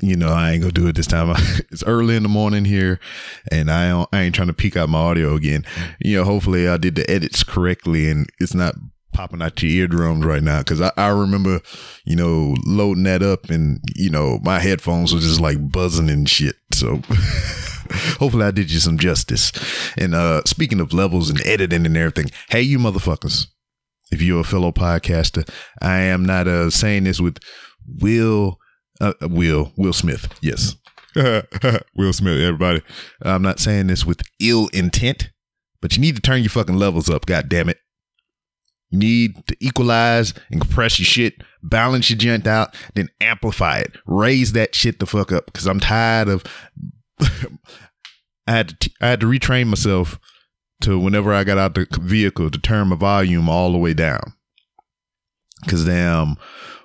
You 0.00 0.16
know, 0.16 0.30
I 0.32 0.52
ain't 0.52 0.62
gonna 0.62 0.72
do 0.72 0.86
it 0.86 0.96
this 0.96 1.06
time. 1.06 1.30
it's 1.70 1.84
early 1.84 2.16
in 2.16 2.22
the 2.22 2.28
morning 2.28 2.64
here, 2.64 2.98
and 3.50 3.70
I 3.70 3.88
don't, 3.90 4.08
I 4.12 4.22
ain't 4.22 4.34
trying 4.34 4.48
to 4.48 4.54
peak 4.54 4.76
out 4.76 4.88
my 4.88 4.98
audio 4.98 5.34
again. 5.34 5.64
You 6.00 6.18
know, 6.18 6.24
hopefully 6.24 6.66
I 6.66 6.76
did 6.78 6.94
the 6.94 7.08
edits 7.10 7.44
correctly, 7.44 8.10
and 8.10 8.26
it's 8.40 8.54
not 8.54 8.74
popping 9.12 9.42
out 9.42 9.62
your 9.62 9.70
eardrums 9.70 10.24
right 10.24 10.42
now. 10.42 10.60
Because 10.60 10.80
I, 10.80 10.92
I 10.96 11.08
remember, 11.08 11.60
you 12.04 12.16
know, 12.16 12.56
loading 12.64 13.04
that 13.04 13.22
up, 13.22 13.50
and 13.50 13.80
you 13.94 14.08
know, 14.08 14.40
my 14.42 14.60
headphones 14.60 15.12
was 15.12 15.24
just 15.24 15.40
like 15.40 15.70
buzzing 15.70 16.10
and 16.10 16.28
shit. 16.28 16.56
So. 16.72 17.02
Hopefully 18.18 18.44
I 18.44 18.52
did 18.52 18.72
you 18.72 18.78
some 18.78 18.96
justice. 18.96 19.52
And 19.98 20.14
uh 20.14 20.42
speaking 20.46 20.80
of 20.80 20.94
levels 20.94 21.28
and 21.28 21.44
editing 21.46 21.84
and 21.84 21.94
everything, 21.94 22.30
hey 22.48 22.62
you 22.62 22.78
motherfuckers. 22.78 23.48
If 24.10 24.22
you're 24.22 24.40
a 24.40 24.44
fellow 24.44 24.72
podcaster, 24.72 25.46
I 25.82 25.98
am 25.98 26.24
not 26.24 26.48
uh 26.48 26.70
saying 26.70 27.04
this 27.04 27.20
with 27.20 27.38
Will 28.00 28.58
uh, 29.02 29.12
Will 29.22 29.72
Will 29.76 29.92
Smith. 29.92 30.32
Yes. 30.40 30.76
Will 31.14 32.12
Smith, 32.12 32.40
everybody. 32.40 32.80
I'm 33.20 33.42
not 33.42 33.60
saying 33.60 33.88
this 33.88 34.06
with 34.06 34.22
ill 34.40 34.68
intent, 34.72 35.30
but 35.82 35.94
you 35.94 36.00
need 36.00 36.16
to 36.16 36.22
turn 36.22 36.40
your 36.40 36.50
fucking 36.50 36.76
levels 36.76 37.10
up, 37.10 37.26
god 37.26 37.50
damn 37.50 37.68
it. 37.68 37.78
You 38.90 38.98
need 38.98 39.46
to 39.48 39.56
equalize 39.60 40.32
and 40.50 40.60
compress 40.60 40.98
your 40.98 41.06
shit, 41.06 41.34
balance 41.62 42.08
your 42.08 42.18
gent 42.18 42.46
out, 42.46 42.74
then 42.94 43.08
amplify 43.20 43.78
it. 43.78 43.96
Raise 44.06 44.52
that 44.52 44.74
shit 44.74 45.00
the 45.00 45.06
fuck 45.06 45.32
up. 45.32 45.52
Cause 45.52 45.66
I'm 45.66 45.80
tired 45.80 46.28
of 46.28 46.44
I 47.20 48.52
had 48.52 48.68
to 48.70 48.76
t- 48.76 48.94
I 49.00 49.08
had 49.08 49.20
to 49.20 49.26
retrain 49.26 49.66
myself 49.66 50.18
to 50.82 50.98
whenever 50.98 51.32
I 51.32 51.44
got 51.44 51.58
out 51.58 51.74
the 51.74 51.86
vehicle 52.00 52.50
to 52.50 52.58
turn 52.58 52.88
my 52.88 52.96
volume 52.96 53.48
all 53.48 53.72
the 53.72 53.78
way 53.78 53.94
down. 53.94 54.34
Cause 55.68 55.84
damn, 55.84 56.36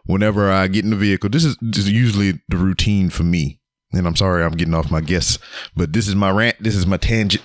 whenever 0.07 0.51
I 0.51 0.67
get 0.67 0.83
in 0.83 0.89
the 0.89 0.95
vehicle, 0.95 1.29
this 1.29 1.45
is 1.45 1.57
this 1.61 1.85
is 1.85 1.91
usually 1.91 2.41
the 2.49 2.57
routine 2.57 3.09
for 3.09 3.23
me. 3.23 3.61
And 3.93 4.05
I'm 4.05 4.15
sorry 4.15 4.43
I'm 4.43 4.51
getting 4.51 4.73
off 4.73 4.91
my 4.91 4.99
guess, 4.99 5.39
but 5.75 5.93
this 5.93 6.07
is 6.07 6.15
my 6.15 6.29
rant. 6.29 6.57
This 6.59 6.75
is 6.75 6.85
my 6.85 6.97
tangent. 6.97 7.43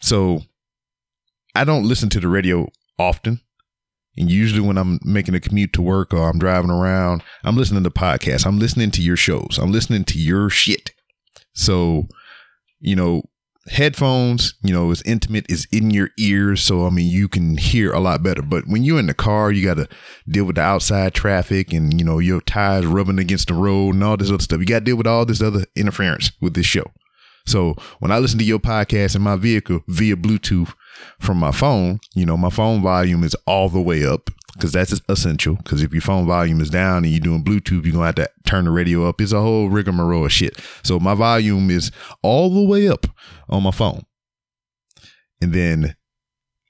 So 0.00 0.40
I 1.54 1.64
don't 1.64 1.86
listen 1.86 2.08
to 2.10 2.20
the 2.20 2.28
radio 2.28 2.68
often. 2.98 3.40
And 4.16 4.30
usually 4.30 4.60
when 4.60 4.76
I'm 4.76 4.98
making 5.04 5.34
a 5.34 5.40
commute 5.40 5.72
to 5.74 5.82
work 5.82 6.12
or 6.12 6.28
I'm 6.28 6.38
driving 6.38 6.70
around, 6.70 7.22
I'm 7.44 7.56
listening 7.56 7.84
to 7.84 7.90
podcasts. 7.90 8.44
I'm 8.44 8.58
listening 8.58 8.90
to 8.92 9.02
your 9.02 9.16
shows. 9.16 9.58
I'm 9.60 9.70
listening 9.70 10.04
to 10.06 10.18
your 10.18 10.50
shit. 10.50 10.90
So, 11.54 12.08
you 12.80 12.96
know, 12.96 13.22
headphones, 13.70 14.54
you 14.62 14.72
know, 14.72 14.90
is 14.90 15.02
intimate, 15.02 15.46
is 15.48 15.66
in 15.72 15.90
your 15.90 16.10
ears. 16.18 16.62
So, 16.62 16.86
I 16.86 16.90
mean, 16.90 17.08
you 17.08 17.28
can 17.28 17.56
hear 17.56 17.92
a 17.92 18.00
lot 18.00 18.22
better. 18.22 18.42
But 18.42 18.66
when 18.66 18.82
you're 18.82 18.98
in 18.98 19.06
the 19.06 19.14
car, 19.14 19.50
you 19.52 19.64
got 19.64 19.74
to 19.74 19.88
deal 20.28 20.44
with 20.44 20.56
the 20.56 20.62
outside 20.62 21.14
traffic 21.14 21.72
and, 21.72 21.98
you 21.98 22.04
know, 22.04 22.18
your 22.18 22.40
tires 22.40 22.86
rubbing 22.86 23.18
against 23.18 23.48
the 23.48 23.54
road 23.54 23.94
and 23.94 24.04
all 24.04 24.16
this 24.16 24.30
other 24.30 24.42
stuff. 24.42 24.60
You 24.60 24.66
got 24.66 24.80
to 24.80 24.84
deal 24.84 24.96
with 24.96 25.06
all 25.06 25.24
this 25.24 25.40
other 25.40 25.64
interference 25.76 26.32
with 26.40 26.54
this 26.54 26.66
show. 26.66 26.84
So 27.46 27.74
when 27.98 28.12
I 28.12 28.18
listen 28.18 28.38
to 28.38 28.44
your 28.44 28.58
podcast 28.58 29.16
in 29.16 29.22
my 29.22 29.36
vehicle 29.36 29.80
via 29.88 30.16
Bluetooth 30.16 30.74
from 31.18 31.38
my 31.38 31.52
phone, 31.52 31.98
you 32.14 32.26
know, 32.26 32.36
my 32.36 32.50
phone 32.50 32.82
volume 32.82 33.24
is 33.24 33.34
all 33.46 33.68
the 33.68 33.80
way 33.80 34.04
up 34.04 34.30
because 34.54 34.72
that's 34.72 35.00
essential. 35.08 35.56
Because 35.56 35.82
if 35.82 35.92
your 35.92 36.02
phone 36.02 36.26
volume 36.26 36.60
is 36.60 36.70
down 36.70 37.04
and 37.04 37.08
you're 37.08 37.20
doing 37.20 37.44
Bluetooth, 37.44 37.84
you're 37.84 37.92
going 37.92 37.94
to 37.94 38.06
have 38.06 38.14
to 38.16 38.30
turn 38.44 38.64
the 38.64 38.70
radio 38.70 39.08
up. 39.08 39.20
It's 39.20 39.32
a 39.32 39.40
whole 39.40 39.68
rigmarole 39.68 40.26
of 40.26 40.32
shit. 40.32 40.58
So 40.82 40.98
my 40.98 41.14
volume 41.14 41.70
is 41.70 41.90
all 42.22 42.50
the 42.50 42.64
way 42.64 42.88
up 42.88 43.06
on 43.48 43.62
my 43.62 43.70
phone. 43.70 44.04
And 45.40 45.52
then 45.52 45.96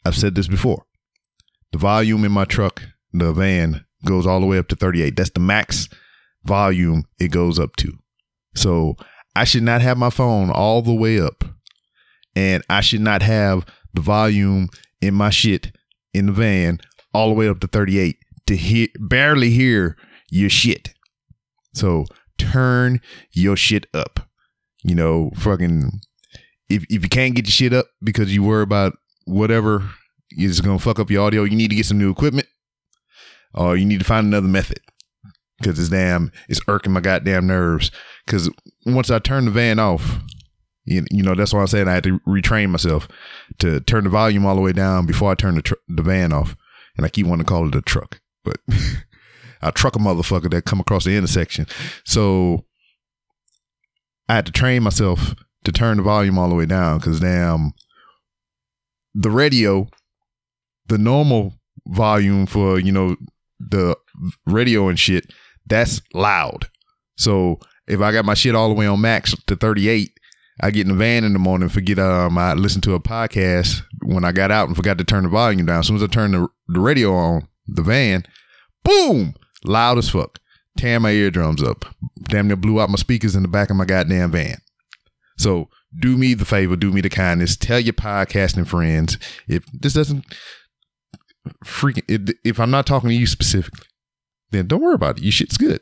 I've 0.04 0.16
said 0.16 0.34
this 0.34 0.48
before 0.48 0.86
the 1.72 1.78
volume 1.78 2.24
in 2.24 2.32
my 2.32 2.44
truck, 2.44 2.82
the 3.12 3.32
van, 3.32 3.84
goes 4.04 4.26
all 4.26 4.40
the 4.40 4.46
way 4.46 4.58
up 4.58 4.68
to 4.68 4.76
38. 4.76 5.16
That's 5.16 5.30
the 5.30 5.40
max 5.40 5.88
volume 6.44 7.04
it 7.18 7.28
goes 7.28 7.58
up 7.58 7.76
to. 7.76 7.92
So 8.54 8.96
I 9.40 9.44
should 9.44 9.62
not 9.62 9.80
have 9.80 9.96
my 9.96 10.10
phone 10.10 10.50
all 10.50 10.82
the 10.82 10.92
way 10.92 11.18
up. 11.18 11.44
And 12.36 12.62
I 12.68 12.82
should 12.82 13.00
not 13.00 13.22
have 13.22 13.64
the 13.94 14.02
volume 14.02 14.68
in 15.00 15.14
my 15.14 15.30
shit 15.30 15.74
in 16.12 16.26
the 16.26 16.32
van 16.32 16.78
all 17.14 17.28
the 17.28 17.34
way 17.34 17.48
up 17.48 17.58
to 17.60 17.66
38 17.66 18.18
to 18.48 18.56
hear 18.56 18.88
barely 18.98 19.48
hear 19.48 19.96
your 20.30 20.50
shit. 20.50 20.92
So 21.72 22.04
turn 22.36 23.00
your 23.32 23.56
shit 23.56 23.86
up. 23.94 24.28
You 24.84 24.94
know, 24.94 25.30
fucking 25.36 25.90
if 26.68 26.84
if 26.90 27.02
you 27.02 27.08
can't 27.08 27.34
get 27.34 27.46
your 27.46 27.52
shit 27.52 27.72
up 27.72 27.86
because 28.02 28.34
you 28.34 28.42
worry 28.42 28.62
about 28.62 28.98
whatever 29.24 29.88
is 30.32 30.60
gonna 30.60 30.78
fuck 30.78 30.98
up 30.98 31.10
your 31.10 31.26
audio, 31.26 31.44
you 31.44 31.56
need 31.56 31.70
to 31.70 31.76
get 31.76 31.86
some 31.86 31.98
new 31.98 32.10
equipment. 32.10 32.46
Or 33.54 33.74
you 33.74 33.86
need 33.86 34.00
to 34.00 34.06
find 34.06 34.26
another 34.26 34.48
method. 34.48 34.80
Cause 35.62 35.78
it's 35.78 35.90
damn 35.90 36.32
it's 36.48 36.60
irking 36.68 36.92
my 36.92 37.00
goddamn 37.00 37.46
nerves. 37.46 37.90
Cause 38.26 38.48
once 38.86 39.10
I 39.10 39.18
turn 39.18 39.44
the 39.44 39.50
van 39.50 39.78
off, 39.78 40.20
you, 40.84 41.04
you 41.10 41.22
know, 41.22 41.34
that's 41.34 41.52
why 41.52 41.60
I'm 41.60 41.66
saying 41.66 41.88
I 41.88 41.94
had 41.94 42.04
to 42.04 42.18
retrain 42.20 42.70
myself 42.70 43.08
to 43.58 43.80
turn 43.80 44.04
the 44.04 44.10
volume 44.10 44.46
all 44.46 44.56
the 44.56 44.62
way 44.62 44.72
down 44.72 45.06
before 45.06 45.30
I 45.30 45.34
turn 45.34 45.54
the, 45.54 45.62
tr- 45.62 45.74
the 45.88 46.02
van 46.02 46.32
off. 46.32 46.56
And 46.96 47.06
I 47.06 47.08
keep 47.08 47.26
wanting 47.26 47.44
to 47.44 47.48
call 47.48 47.68
it 47.68 47.74
a 47.74 47.82
truck, 47.82 48.20
but 48.44 48.56
I 49.62 49.70
truck 49.70 49.96
a 49.96 49.98
motherfucker 49.98 50.50
that 50.50 50.64
come 50.64 50.80
across 50.80 51.04
the 51.04 51.16
intersection. 51.16 51.66
So 52.04 52.64
I 54.28 54.34
had 54.34 54.46
to 54.46 54.52
train 54.52 54.82
myself 54.82 55.34
to 55.64 55.72
turn 55.72 55.98
the 55.98 56.02
volume 56.02 56.38
all 56.38 56.48
the 56.48 56.54
way 56.54 56.66
down 56.66 56.98
because 56.98 57.20
damn, 57.20 57.72
the 59.14 59.30
radio, 59.30 59.88
the 60.86 60.98
normal 60.98 61.54
volume 61.86 62.46
for, 62.46 62.78
you 62.78 62.92
know, 62.92 63.16
the 63.58 63.96
radio 64.46 64.88
and 64.88 64.98
shit, 64.98 65.32
that's 65.66 66.00
loud. 66.14 66.68
So 67.16 67.58
if 67.86 68.00
I 68.00 68.12
got 68.12 68.24
my 68.24 68.34
shit 68.34 68.54
all 68.54 68.68
the 68.68 68.74
way 68.74 68.86
on 68.86 69.00
max 69.00 69.34
to 69.46 69.56
38, 69.56 70.12
I 70.62 70.70
get 70.70 70.86
in 70.86 70.92
the 70.92 70.98
van 70.98 71.24
in 71.24 71.32
the 71.32 71.38
morning, 71.38 71.68
forget 71.68 71.98
um 71.98 72.36
I 72.36 72.54
listened 72.54 72.84
to 72.84 72.94
a 72.94 73.00
podcast 73.00 73.82
when 74.02 74.24
I 74.24 74.32
got 74.32 74.50
out 74.50 74.68
and 74.68 74.76
forgot 74.76 74.98
to 74.98 75.04
turn 75.04 75.24
the 75.24 75.28
volume 75.28 75.66
down. 75.66 75.80
As 75.80 75.86
soon 75.86 75.96
as 75.96 76.02
I 76.02 76.06
turned 76.06 76.34
the, 76.34 76.48
the 76.68 76.80
radio 76.80 77.14
on, 77.14 77.48
the 77.66 77.82
van, 77.82 78.24
boom, 78.84 79.34
loud 79.64 79.98
as 79.98 80.10
fuck. 80.10 80.38
Tearing 80.76 81.02
my 81.02 81.10
eardrums 81.10 81.62
up. 81.62 81.84
Damn 82.24 82.46
near 82.46 82.56
blew 82.56 82.80
out 82.80 82.90
my 82.90 82.96
speakers 82.96 83.34
in 83.34 83.42
the 83.42 83.48
back 83.48 83.70
of 83.70 83.76
my 83.76 83.84
goddamn 83.84 84.30
van. 84.30 84.58
So 85.36 85.68
do 85.98 86.16
me 86.16 86.34
the 86.34 86.44
favor, 86.44 86.76
do 86.76 86.92
me 86.92 87.00
the 87.00 87.08
kindness, 87.08 87.56
tell 87.56 87.80
your 87.80 87.94
podcasting 87.94 88.66
friends. 88.66 89.18
If 89.48 89.64
this 89.72 89.94
doesn't 89.94 90.24
freaking 91.64 92.34
if 92.44 92.60
I'm 92.60 92.70
not 92.70 92.86
talking 92.86 93.08
to 93.08 93.14
you 93.14 93.26
specifically, 93.26 93.86
then 94.50 94.66
don't 94.66 94.82
worry 94.82 94.94
about 94.94 95.18
it. 95.18 95.24
Your 95.24 95.32
shit's 95.32 95.56
good. 95.56 95.80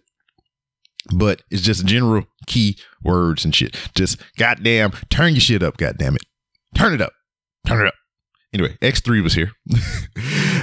But 1.14 1.42
it's 1.50 1.62
just 1.62 1.86
general 1.86 2.26
key 2.46 2.76
words 3.02 3.44
and 3.44 3.54
shit. 3.54 3.76
Just 3.94 4.20
goddamn, 4.36 4.92
turn 5.10 5.32
your 5.32 5.40
shit 5.40 5.62
up, 5.62 5.76
goddamn 5.76 6.16
it. 6.16 6.22
Turn 6.76 6.92
it 6.92 7.00
up. 7.00 7.12
Turn 7.66 7.80
it 7.80 7.88
up. 7.88 7.94
Anyway, 8.52 8.76
X3 8.80 9.22
was 9.22 9.34
here. 9.34 9.52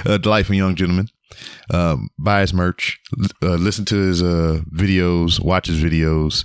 a 0.04 0.18
delightful 0.22 0.54
young 0.54 0.74
gentleman. 0.74 1.08
Um, 1.72 2.08
buy 2.18 2.40
his 2.40 2.54
merch, 2.54 3.00
uh, 3.42 3.54
listen 3.54 3.84
to 3.86 3.96
his 3.96 4.22
uh, 4.22 4.60
videos, 4.72 5.40
watch 5.40 5.66
his 5.66 5.82
videos, 5.82 6.44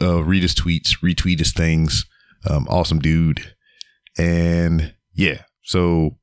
uh, 0.00 0.22
read 0.24 0.42
his 0.42 0.54
tweets, 0.54 0.98
retweet 1.02 1.38
his 1.38 1.52
things. 1.52 2.04
Um, 2.48 2.66
awesome 2.68 2.98
dude. 2.98 3.54
And 4.18 4.94
yeah, 5.14 5.42
so 5.62 6.18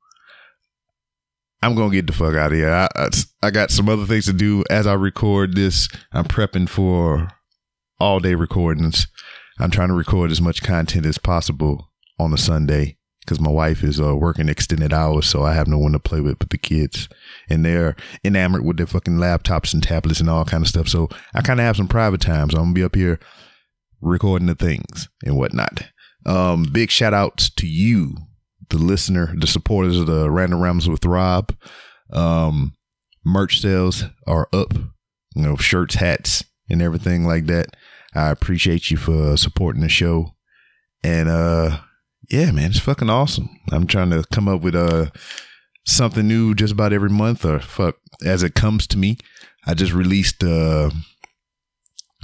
I'm 1.62 1.76
gonna 1.76 1.91
get 1.91 2.07
the 2.07 2.14
fuck 2.14 2.36
out 2.36 2.51
of 2.51 2.57
here. 2.57 2.72
I, 2.72 2.88
I, 2.95 3.10
I 3.43 3.51
got 3.51 3.72
some 3.72 3.89
other 3.89 4.05
things 4.05 4.26
to 4.26 4.34
do 4.34 4.64
as 4.70 4.88
I 4.88 4.93
record 4.93 5.55
this. 5.55 5.89
I'm 6.14 6.26
prepping 6.26 6.70
for 6.70 7.30
all 7.99 8.20
day 8.20 8.36
recordings. 8.36 9.07
I'm 9.60 9.72
trying 9.72 9.89
to 9.89 9.93
record 9.93 10.32
as 10.32 10.41
much 10.41 10.64
content 10.64 11.05
as 11.05 11.18
possible 11.18 11.91
on 12.18 12.34
a 12.34 12.38
Sunday 12.38 12.97
because 13.22 13.41
my 13.41 13.51
wife 13.51 13.84
is 13.84 13.99
uh, 13.99 14.16
working 14.16 14.47
extended 14.47 14.93
hours, 14.93 15.28
so 15.28 15.43
I 15.43 15.53
have 15.53 15.68
no 15.68 15.78
one 15.78 15.91
to 15.91 15.99
play 15.99 16.22
with 16.22 16.39
but 16.39 16.49
the 16.49 16.57
kids, 16.57 17.10
and 17.49 17.66
they're 17.66 17.95
enamored 18.24 18.66
with 18.66 18.78
their 18.78 18.88
fucking 18.88 19.18
laptops 19.18 19.74
and 19.74 19.84
tablets 19.84 20.22
and 20.22 20.30
all 20.30 20.45
kind 20.45 20.64
of 20.64 20.70
stuff. 20.70 20.88
So 20.88 21.10
I 21.36 21.41
kind 21.41 21.60
of 21.60 21.66
have 21.66 21.76
some 21.76 21.89
private 21.89 22.22
time. 22.22 22.49
So 22.49 22.57
I'm 22.57 22.66
gonna 22.66 22.74
be 22.74 22.84
up 22.84 22.95
here 22.95 23.20
recording 24.01 24.47
the 24.47 24.55
things 24.55 25.10
and 25.26 25.38
whatnot. 25.38 25.84
Um, 26.26 26.64
big 26.72 26.89
shout 26.89 27.14
outs 27.14 27.49
to 27.51 27.68
you 27.68 28.16
the 28.70 28.78
listener, 28.78 29.34
the 29.38 29.48
supporters 29.48 30.00
of 30.00 30.08
the 30.08 30.30
Random 30.30 30.62
Ramblings 30.62 30.90
with 30.90 31.06
Rob. 31.06 31.54
Um, 32.12 32.74
merch 33.26 33.62
sales 33.62 34.04
are 34.28 34.48
up, 34.54 34.74
you 34.74 35.42
know, 35.42 35.56
shirts, 35.56 35.96
hats, 35.96 36.44
and 36.70 36.82
everything 36.82 37.26
like 37.26 37.46
that. 37.48 37.76
I 38.16 38.30
appreciate 38.30 38.90
you 38.90 38.98
for 38.98 39.38
supporting 39.38 39.82
the 39.82 39.90
show. 39.90 40.36
And 41.04 41.30
uh 41.30 41.80
yeah, 42.30 42.52
man, 42.52 42.72
it's 42.72 42.80
fucking 42.80 43.10
awesome. 43.10 43.50
I'm 43.72 43.88
trying 43.88 44.10
to 44.12 44.24
come 44.32 44.48
up 44.48 44.62
with 44.62 44.76
uh 44.76 45.08
something 45.86 46.28
new 46.28 46.54
just 46.54 46.74
about 46.74 46.94
every 46.94 47.10
month 47.10 47.46
or 47.46 47.60
fuck 47.60 47.96
as 48.26 48.44
it 48.44 48.56
comes 48.56 48.88
to 48.88 48.98
me. 48.98 49.18
I 49.66 49.74
just 49.74 49.94
released 49.94 50.44
uh 50.44 50.90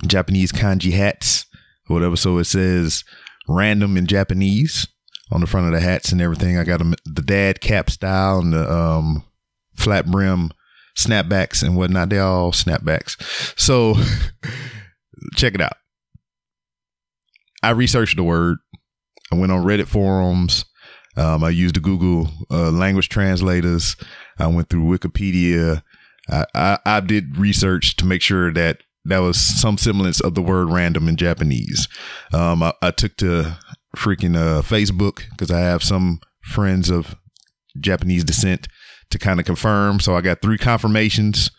Japanese 0.05 0.51
kanji 0.51 0.91
hats 0.91 1.45
whatever. 1.87 2.15
So 2.15 2.37
it 2.37 2.45
says 2.45 3.03
random 3.47 3.97
in 3.97 4.07
Japanese 4.07 4.87
on 5.31 5.41
the 5.41 5.47
front 5.47 5.67
of 5.67 5.73
the 5.73 5.79
hats 5.79 6.11
and 6.11 6.21
everything. 6.21 6.57
I 6.57 6.63
got 6.63 6.79
them 6.79 6.95
the 7.05 7.21
dad 7.21 7.61
cap 7.61 7.89
style 7.89 8.39
and 8.39 8.53
the 8.53 8.71
um, 8.71 9.23
flat 9.75 10.05
brim 10.05 10.51
snapbacks 10.97 11.63
and 11.63 11.75
whatnot. 11.75 12.09
They're 12.09 12.23
all 12.23 12.51
snapbacks. 12.51 13.17
So 13.59 13.95
check 15.35 15.55
it 15.55 15.61
out. 15.61 15.73
I 17.63 17.71
researched 17.71 18.17
the 18.17 18.23
word. 18.23 18.57
I 19.31 19.35
went 19.35 19.51
on 19.51 19.63
Reddit 19.63 19.87
forums. 19.87 20.65
Um, 21.17 21.43
I 21.43 21.49
used 21.49 21.75
the 21.75 21.79
Google 21.79 22.29
uh, 22.51 22.71
language 22.71 23.09
translators. 23.09 23.95
I 24.37 24.47
went 24.47 24.69
through 24.69 24.83
Wikipedia. 24.83 25.81
I, 26.29 26.45
I, 26.53 26.79
I 26.85 26.99
did 26.99 27.37
research 27.37 27.95
to 27.97 28.05
make 28.05 28.21
sure 28.21 28.53
that 28.53 28.81
that 29.05 29.19
was 29.19 29.37
some 29.37 29.77
semblance 29.77 30.19
of 30.19 30.35
the 30.35 30.41
word 30.41 30.69
random 30.69 31.07
in 31.07 31.15
Japanese. 31.15 31.87
Um, 32.33 32.63
I, 32.63 32.73
I, 32.81 32.91
took 32.91 33.15
to 33.17 33.57
freaking 33.95 34.35
uh, 34.35 34.61
Facebook 34.61 35.29
because 35.31 35.51
I 35.51 35.59
have 35.59 35.83
some 35.83 36.19
friends 36.41 36.89
of 36.89 37.15
Japanese 37.79 38.23
descent 38.23 38.67
to 39.09 39.19
kind 39.19 39.39
of 39.39 39.45
confirm. 39.45 39.99
So 39.99 40.15
I 40.15 40.21
got 40.21 40.41
three 40.41 40.57
confirmations 40.57 41.51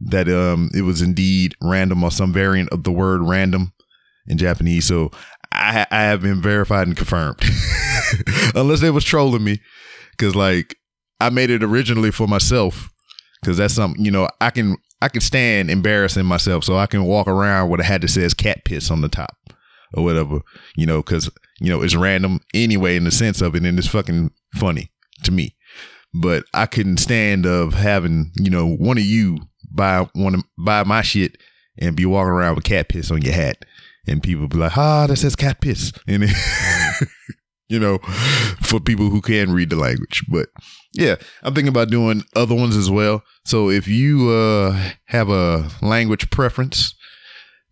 that 0.00 0.28
um, 0.28 0.70
it 0.74 0.82
was 0.82 1.00
indeed 1.00 1.54
random 1.62 2.02
or 2.02 2.10
some 2.10 2.32
variant 2.32 2.70
of 2.70 2.84
the 2.84 2.92
word 2.92 3.22
random 3.22 3.72
in 4.26 4.38
Japanese. 4.38 4.86
So 4.86 5.10
I, 5.52 5.86
I 5.90 6.02
have 6.02 6.22
been 6.22 6.40
verified 6.40 6.86
and 6.86 6.96
confirmed, 6.96 7.40
unless 8.54 8.80
they 8.80 8.90
was 8.90 9.04
trolling 9.04 9.44
me, 9.44 9.60
because 10.12 10.34
like 10.34 10.76
I 11.20 11.30
made 11.30 11.50
it 11.50 11.62
originally 11.62 12.10
for 12.10 12.26
myself, 12.26 12.90
because 13.40 13.58
that's 13.58 13.74
something 13.74 14.04
you 14.04 14.10
know 14.10 14.28
I 14.40 14.50
can 14.50 14.76
I 15.00 15.08
can 15.08 15.20
stand 15.20 15.70
embarrassing 15.70 16.26
myself, 16.26 16.64
so 16.64 16.76
I 16.76 16.86
can 16.86 17.04
walk 17.04 17.28
around 17.28 17.70
with 17.70 17.80
a 17.80 17.84
hat 17.84 18.00
that 18.00 18.08
says 18.08 18.34
cat 18.34 18.64
piss 18.64 18.90
on 18.90 19.02
the 19.02 19.08
top 19.08 19.36
or 19.94 20.04
whatever, 20.04 20.40
you 20.76 20.86
know, 20.86 21.02
because 21.02 21.30
you 21.60 21.70
know 21.70 21.82
it's 21.82 21.96
random 21.96 22.40
anyway 22.54 22.96
in 22.96 23.04
the 23.04 23.10
sense 23.10 23.40
of 23.40 23.54
it, 23.54 23.64
and 23.64 23.78
it's 23.78 23.88
fucking 23.88 24.30
funny 24.54 24.90
to 25.24 25.32
me. 25.32 25.56
But 26.14 26.44
I 26.52 26.66
couldn't 26.66 26.98
stand 26.98 27.46
of 27.46 27.74
having 27.74 28.32
you 28.36 28.50
know 28.50 28.66
one 28.66 28.98
of 28.98 29.04
you 29.04 29.38
buy 29.70 30.08
one 30.14 30.34
of 30.34 30.44
buy 30.58 30.84
my 30.84 31.02
shit 31.02 31.38
and 31.78 31.96
be 31.96 32.06
walking 32.06 32.32
around 32.32 32.56
with 32.56 32.64
cat 32.64 32.88
piss 32.88 33.10
on 33.10 33.22
your 33.22 33.34
hat, 33.34 33.64
and 34.06 34.22
people 34.22 34.48
be 34.48 34.58
like, 34.58 34.76
"Ah, 34.76 35.06
that 35.06 35.16
says 35.16 35.36
cat 35.36 35.60
piss," 35.60 35.92
and 36.06 36.24
you 37.68 37.78
know, 37.78 37.98
for 38.60 38.80
people 38.80 39.08
who 39.08 39.22
can 39.22 39.52
read 39.52 39.70
the 39.70 39.76
language. 39.76 40.22
But 40.28 40.48
yeah, 40.92 41.16
I'm 41.42 41.54
thinking 41.54 41.70
about 41.70 41.90
doing 41.90 42.22
other 42.36 42.54
ones 42.54 42.76
as 42.76 42.90
well. 42.90 43.22
So 43.46 43.70
if 43.70 43.88
you 43.88 44.30
uh, 44.30 44.90
have 45.06 45.30
a 45.30 45.70
language 45.80 46.30
preference 46.30 46.94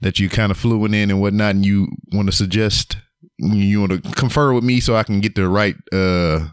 that 0.01 0.19
you 0.19 0.29
kind 0.29 0.51
of 0.51 0.59
fluent 0.59 0.95
in 0.95 1.11
and 1.11 1.21
whatnot, 1.21 1.55
and 1.55 1.67
you 1.67 1.89
want 2.13 2.29
to 2.29 2.33
suggest, 2.37 2.97
you 3.39 3.81
want 3.81 3.93
to 3.93 4.13
confer 4.13 4.53
with 4.53 4.65
me 4.65 4.81
so 4.81 4.97
I 4.97 5.03
can 5.03 5.21
get 5.21 5.35
the 5.35 5.49
right, 5.49 5.77
uh, 5.93 6.49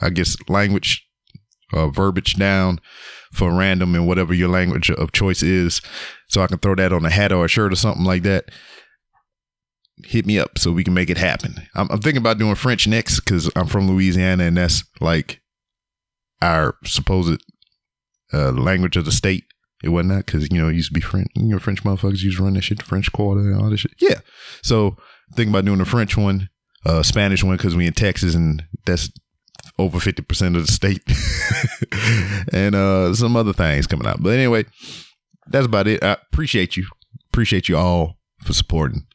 I 0.00 0.10
guess, 0.10 0.36
language 0.48 1.04
uh, 1.72 1.88
verbiage 1.88 2.34
down 2.34 2.80
for 3.32 3.52
random 3.52 3.94
and 3.94 4.06
whatever 4.06 4.32
your 4.32 4.48
language 4.48 4.90
of 4.90 5.12
choice 5.12 5.42
is, 5.42 5.82
so 6.28 6.40
I 6.40 6.46
can 6.46 6.58
throw 6.58 6.74
that 6.76 6.92
on 6.92 7.04
a 7.04 7.10
hat 7.10 7.32
or 7.32 7.44
a 7.44 7.48
shirt 7.48 7.72
or 7.72 7.76
something 7.76 8.04
like 8.04 8.22
that. 8.22 8.46
Hit 10.04 10.26
me 10.26 10.38
up 10.38 10.58
so 10.58 10.70
we 10.70 10.84
can 10.84 10.94
make 10.94 11.10
it 11.10 11.18
happen. 11.18 11.56
I'm, 11.74 11.88
I'm 11.90 12.00
thinking 12.00 12.22
about 12.22 12.38
doing 12.38 12.54
French 12.54 12.86
next 12.86 13.20
because 13.20 13.50
I'm 13.56 13.66
from 13.66 13.88
Louisiana 13.90 14.44
and 14.44 14.56
that's 14.56 14.84
like 15.00 15.40
our 16.40 16.76
supposed 16.84 17.42
uh, 18.32 18.52
language 18.52 18.96
of 18.96 19.04
the 19.04 19.12
state. 19.12 19.44
It 19.82 19.90
wasn't 19.90 20.10
that 20.10 20.26
because 20.26 20.48
you 20.50 20.58
know 20.58 20.68
it 20.68 20.74
used 20.74 20.88
to 20.88 20.94
be 20.94 21.00
French. 21.00 21.28
You 21.36 21.44
know, 21.44 21.58
French 21.58 21.84
motherfuckers 21.84 22.22
used 22.22 22.38
to 22.38 22.44
run 22.44 22.54
that 22.54 22.62
shit, 22.62 22.78
the 22.78 22.84
French 22.84 23.12
Quarter 23.12 23.52
and 23.52 23.60
all 23.60 23.70
this 23.70 23.80
shit. 23.80 23.92
Yeah. 24.00 24.20
So 24.62 24.96
thinking 25.34 25.52
about 25.52 25.64
doing 25.64 25.78
the 25.78 25.84
French 25.84 26.16
one, 26.16 26.48
uh, 26.84 27.02
Spanish 27.02 27.44
one 27.44 27.56
because 27.56 27.76
we 27.76 27.86
in 27.86 27.92
Texas 27.92 28.34
and 28.34 28.64
that's 28.86 29.10
over 29.78 30.00
fifty 30.00 30.22
percent 30.22 30.56
of 30.56 30.66
the 30.66 30.72
state, 30.72 31.02
and 32.52 32.74
uh, 32.74 33.14
some 33.14 33.36
other 33.36 33.52
things 33.52 33.86
coming 33.86 34.06
out. 34.06 34.22
But 34.22 34.30
anyway, 34.30 34.64
that's 35.46 35.66
about 35.66 35.86
it. 35.86 36.02
I 36.02 36.16
appreciate 36.32 36.76
you, 36.76 36.86
appreciate 37.28 37.68
you 37.68 37.76
all 37.76 38.18
for 38.42 38.52
supporting. 38.52 39.06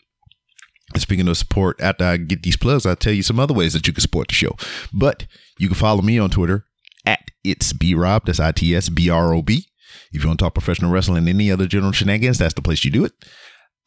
And 0.93 1.01
speaking 1.01 1.27
of 1.27 1.37
support, 1.37 1.81
after 1.81 2.05
I 2.05 2.17
get 2.17 2.43
these 2.43 2.57
plugs, 2.57 2.85
I'll 2.85 2.95
tell 2.95 3.13
you 3.13 3.23
some 3.23 3.39
other 3.39 3.53
ways 3.53 3.73
that 3.73 3.87
you 3.87 3.93
can 3.93 4.01
support 4.01 4.27
the 4.27 4.35
show. 4.35 4.55
But 4.93 5.25
you 5.57 5.67
can 5.67 5.75
follow 5.75 6.01
me 6.01 6.19
on 6.19 6.29
Twitter 6.29 6.65
at 7.05 7.31
it's 7.43 7.73
B 7.73 7.93
Rob. 7.95 8.25
That's 8.25 8.39
I 8.39 8.51
T 8.51 8.75
S 8.75 8.89
B 8.89 9.09
R 9.09 9.33
O 9.33 9.41
B. 9.41 9.65
If 10.11 10.23
you 10.23 10.27
want 10.27 10.39
to 10.39 10.45
talk 10.45 10.53
professional 10.53 10.91
wrestling 10.91 11.17
and 11.17 11.29
any 11.29 11.51
other 11.51 11.67
general 11.67 11.91
shenanigans, 11.91 12.37
that's 12.37 12.53
the 12.53 12.61
place 12.61 12.83
you 12.83 12.91
do 12.91 13.05
it. 13.05 13.13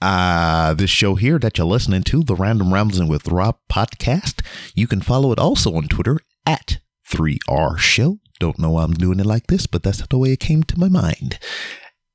Uh, 0.00 0.74
this 0.74 0.90
show 0.90 1.14
here 1.14 1.38
that 1.38 1.56
you're 1.56 1.66
listening 1.66 2.02
to, 2.02 2.22
the 2.22 2.34
Random 2.34 2.72
Rambling 2.72 3.08
with 3.08 3.28
Rob 3.28 3.56
podcast, 3.70 4.44
you 4.74 4.86
can 4.86 5.00
follow 5.00 5.32
it 5.32 5.38
also 5.38 5.74
on 5.74 5.88
Twitter 5.88 6.18
at 6.44 6.78
3R 7.10 7.78
Show. 7.78 8.18
Don't 8.38 8.58
know 8.58 8.70
why 8.70 8.84
I'm 8.84 8.92
doing 8.92 9.20
it 9.20 9.26
like 9.26 9.46
this, 9.46 9.66
but 9.66 9.82
that's 9.82 10.06
the 10.06 10.18
way 10.18 10.32
it 10.32 10.40
came 10.40 10.62
to 10.64 10.78
my 10.78 10.88
mind. 10.88 11.38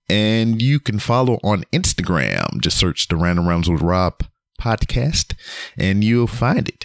And 0.07 0.61
you 0.61 0.79
can 0.79 0.99
follow 0.99 1.39
on 1.43 1.63
Instagram. 1.73 2.61
Just 2.61 2.77
search 2.77 3.07
the 3.07 3.15
Random 3.15 3.47
Rambling 3.47 3.73
with 3.73 3.81
Rob 3.81 4.23
podcast 4.61 5.33
and 5.77 6.03
you'll 6.03 6.27
find 6.27 6.67
it. 6.69 6.80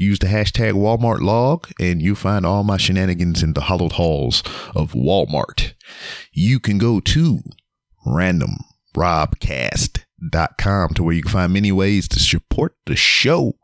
Use 0.00 0.18
the 0.18 0.26
hashtag 0.28 0.72
Walmart 0.72 1.20
log 1.20 1.68
and 1.78 2.00
you'll 2.00 2.16
find 2.16 2.46
all 2.46 2.64
my 2.64 2.78
shenanigans 2.78 3.42
in 3.42 3.52
the 3.52 3.60
hollowed 3.60 3.92
halls 3.92 4.42
of 4.74 4.92
Walmart. 4.92 5.74
You 6.32 6.58
can 6.58 6.78
go 6.78 7.00
to 7.00 7.40
randomrobcast.com 8.06 10.94
to 10.94 11.02
where 11.02 11.12
you 11.12 11.20
can 11.20 11.30
find 11.30 11.52
many 11.52 11.70
ways 11.70 12.08
to 12.08 12.18
support 12.18 12.76
the 12.86 12.96
show 12.96 13.58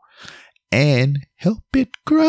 and 0.71 1.25
help 1.37 1.63
it 1.73 1.89
grow. 2.05 2.27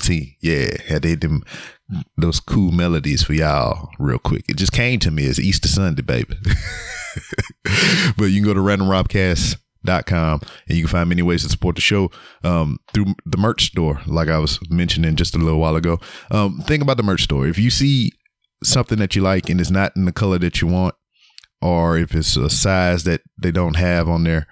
See, 0.00 0.38
yeah, 0.42 0.70
had 0.88 1.02
them 1.02 1.44
those 2.16 2.40
cool 2.40 2.72
melodies 2.72 3.22
for 3.22 3.32
y'all 3.32 3.90
real 4.00 4.18
quick. 4.18 4.44
It 4.48 4.56
just 4.56 4.72
came 4.72 4.98
to 4.98 5.12
me 5.12 5.28
as 5.28 5.38
Easter 5.38 5.68
Sunday, 5.68 6.02
baby. 6.02 6.34
but 8.16 8.26
you 8.26 8.42
can 8.42 8.44
go 8.44 8.54
to 8.54 8.60
randomrobcast.com 8.60 10.40
and 10.68 10.78
you 10.78 10.84
can 10.84 10.90
find 10.90 11.08
many 11.08 11.22
ways 11.22 11.42
to 11.42 11.48
support 11.48 11.74
the 11.76 11.82
show 11.82 12.10
um, 12.44 12.78
through 12.92 13.14
the 13.26 13.38
merch 13.38 13.66
store, 13.66 14.00
like 14.06 14.28
I 14.28 14.38
was 14.38 14.58
mentioning 14.70 15.16
just 15.16 15.34
a 15.34 15.38
little 15.38 15.60
while 15.60 15.76
ago. 15.76 15.98
Um, 16.30 16.60
think 16.66 16.82
about 16.82 16.96
the 16.96 17.02
merch 17.02 17.24
store. 17.24 17.46
If 17.46 17.58
you 17.58 17.70
see 17.70 18.12
something 18.62 18.98
that 18.98 19.16
you 19.16 19.22
like 19.22 19.48
and 19.48 19.60
it's 19.60 19.70
not 19.70 19.96
in 19.96 20.04
the 20.04 20.12
color 20.12 20.38
that 20.38 20.60
you 20.60 20.68
want, 20.68 20.94
or 21.62 21.98
if 21.98 22.14
it's 22.14 22.36
a 22.36 22.48
size 22.48 23.04
that 23.04 23.20
they 23.36 23.50
don't 23.50 23.76
have 23.76 24.08
on 24.08 24.24
there, 24.24 24.46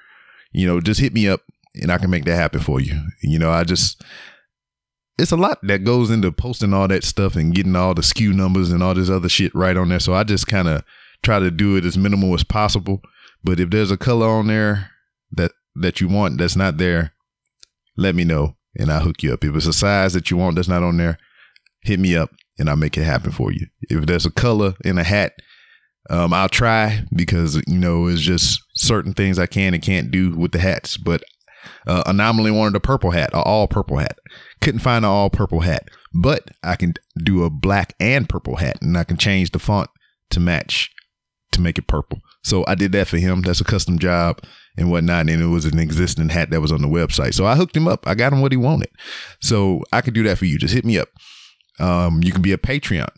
you 0.52 0.66
know, 0.66 0.80
just 0.80 1.00
hit 1.00 1.14
me 1.14 1.28
up 1.28 1.40
and 1.74 1.90
I 1.90 1.98
can 1.98 2.10
make 2.10 2.24
that 2.24 2.36
happen 2.36 2.60
for 2.60 2.80
you. 2.80 3.00
You 3.22 3.38
know, 3.38 3.50
I 3.50 3.64
just 3.64 4.02
it's 5.18 5.32
a 5.32 5.36
lot 5.36 5.58
that 5.62 5.84
goes 5.84 6.10
into 6.10 6.30
posting 6.30 6.72
all 6.72 6.86
that 6.88 7.04
stuff 7.04 7.34
and 7.34 7.54
getting 7.54 7.74
all 7.74 7.94
the 7.94 8.02
SKU 8.02 8.32
numbers 8.32 8.70
and 8.70 8.82
all 8.82 8.94
this 8.94 9.10
other 9.10 9.28
shit 9.28 9.54
right 9.54 9.76
on 9.76 9.88
there. 9.88 9.98
So 9.98 10.14
I 10.14 10.24
just 10.24 10.46
kind 10.46 10.68
of 10.68 10.84
try 11.22 11.38
to 11.38 11.50
do 11.50 11.76
it 11.76 11.84
as 11.84 11.98
minimal 11.98 12.34
as 12.34 12.44
possible. 12.44 13.00
But 13.42 13.60
if 13.60 13.70
there's 13.70 13.90
a 13.90 13.96
color 13.96 14.28
on 14.28 14.48
there 14.48 14.90
that 15.32 15.52
that 15.76 16.00
you 16.00 16.08
want 16.08 16.38
that's 16.38 16.56
not 16.56 16.78
there, 16.78 17.12
let 17.96 18.14
me 18.14 18.24
know 18.24 18.56
and 18.76 18.90
I'll 18.90 19.00
hook 19.00 19.22
you 19.22 19.32
up. 19.32 19.44
If 19.44 19.54
it's 19.54 19.66
a 19.66 19.72
size 19.72 20.12
that 20.14 20.30
you 20.30 20.36
want 20.36 20.56
that's 20.56 20.68
not 20.68 20.82
on 20.82 20.96
there, 20.96 21.18
hit 21.82 22.00
me 22.00 22.16
up 22.16 22.30
and 22.58 22.68
I'll 22.68 22.76
make 22.76 22.96
it 22.96 23.04
happen 23.04 23.30
for 23.30 23.52
you. 23.52 23.66
If 23.82 24.06
there's 24.06 24.26
a 24.26 24.30
color 24.30 24.74
in 24.84 24.98
a 24.98 25.04
hat, 25.04 25.32
um, 26.10 26.32
I'll 26.32 26.48
try 26.48 27.04
because 27.14 27.56
you 27.66 27.78
know 27.78 28.06
it's 28.06 28.20
just 28.20 28.62
certain 28.74 29.12
things 29.12 29.38
I 29.38 29.46
can 29.46 29.74
and 29.74 29.82
can't 29.82 30.10
do 30.10 30.34
with 30.34 30.52
the 30.52 30.58
hats. 30.58 30.96
But 30.96 31.22
uh, 31.86 32.02
Anomaly 32.06 32.50
wanted 32.50 32.76
a 32.76 32.80
purple 32.80 33.10
hat, 33.10 33.34
an 33.34 33.42
all 33.44 33.68
purple 33.68 33.98
hat. 33.98 34.18
Couldn't 34.60 34.80
find 34.80 35.04
an 35.04 35.10
all 35.10 35.30
purple 35.30 35.60
hat, 35.60 35.88
but 36.14 36.48
I 36.62 36.76
can 36.76 36.94
do 37.22 37.44
a 37.44 37.50
black 37.50 37.94
and 38.00 38.28
purple 38.28 38.56
hat, 38.56 38.78
and 38.80 38.96
I 38.96 39.04
can 39.04 39.16
change 39.16 39.50
the 39.50 39.58
font 39.58 39.90
to 40.30 40.40
match 40.40 40.90
to 41.52 41.60
make 41.60 41.78
it 41.78 41.86
purple. 41.86 42.20
So 42.42 42.64
I 42.66 42.74
did 42.74 42.92
that 42.92 43.08
for 43.08 43.18
him. 43.18 43.42
That's 43.42 43.60
a 43.60 43.64
custom 43.64 43.98
job 43.98 44.40
and 44.76 44.90
whatnot. 44.90 45.28
And 45.28 45.42
it 45.42 45.46
was 45.46 45.64
an 45.64 45.78
existing 45.78 46.30
hat 46.30 46.50
that 46.50 46.60
was 46.60 46.72
on 46.72 46.82
the 46.82 46.88
website. 46.88 47.34
So 47.34 47.46
I 47.46 47.56
hooked 47.56 47.76
him 47.76 47.88
up. 47.88 48.06
I 48.06 48.14
got 48.14 48.32
him 48.32 48.40
what 48.40 48.52
he 48.52 48.56
wanted. 48.56 48.90
So 49.40 49.82
I 49.92 50.00
could 50.00 50.14
do 50.14 50.22
that 50.24 50.38
for 50.38 50.44
you. 50.44 50.58
Just 50.58 50.74
hit 50.74 50.84
me 50.84 50.98
up. 50.98 51.08
Um, 51.80 52.22
you 52.22 52.32
can 52.32 52.42
be 52.42 52.52
a 52.52 52.58
Patreon. 52.58 53.10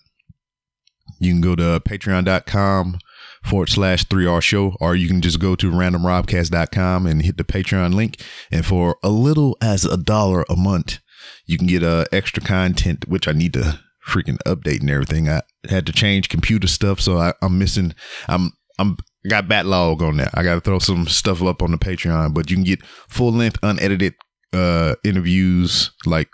You 1.18 1.32
can 1.32 1.40
go 1.40 1.54
to 1.54 1.80
patreon.com 1.80 2.98
forward 3.44 3.68
slash 3.68 4.04
3R 4.04 4.42
show, 4.42 4.76
or 4.80 4.94
you 4.94 5.08
can 5.08 5.20
just 5.20 5.40
go 5.40 5.54
to 5.56 5.70
randomrobcast.com 5.70 7.06
and 7.06 7.22
hit 7.22 7.36
the 7.36 7.44
Patreon 7.44 7.94
link. 7.94 8.22
And 8.50 8.64
for 8.64 8.96
a 9.02 9.10
little 9.10 9.56
as 9.60 9.84
a 9.84 9.96
dollar 9.96 10.44
a 10.48 10.56
month, 10.56 10.98
you 11.46 11.58
can 11.58 11.66
get 11.66 11.82
uh, 11.82 12.04
extra 12.12 12.42
content, 12.42 13.08
which 13.08 13.28
I 13.28 13.32
need 13.32 13.52
to 13.54 13.80
freaking 14.06 14.38
update 14.46 14.80
and 14.80 14.90
everything. 14.90 15.28
I 15.28 15.42
had 15.68 15.86
to 15.86 15.92
change 15.92 16.28
computer 16.28 16.66
stuff, 16.66 17.00
so 17.00 17.18
I, 17.18 17.32
I'm 17.42 17.58
missing. 17.58 17.94
I'm 18.28 18.52
I'm 18.78 18.96
got 19.28 19.48
backlog 19.48 20.02
on 20.02 20.16
that. 20.18 20.30
I 20.34 20.42
got 20.42 20.54
to 20.54 20.60
throw 20.60 20.78
some 20.78 21.06
stuff 21.06 21.42
up 21.42 21.62
on 21.62 21.70
the 21.70 21.78
Patreon, 21.78 22.34
but 22.34 22.50
you 22.50 22.56
can 22.56 22.64
get 22.64 22.84
full 22.84 23.32
length, 23.32 23.58
unedited 23.62 24.14
uh 24.52 24.96
interviews 25.04 25.92
like 26.06 26.28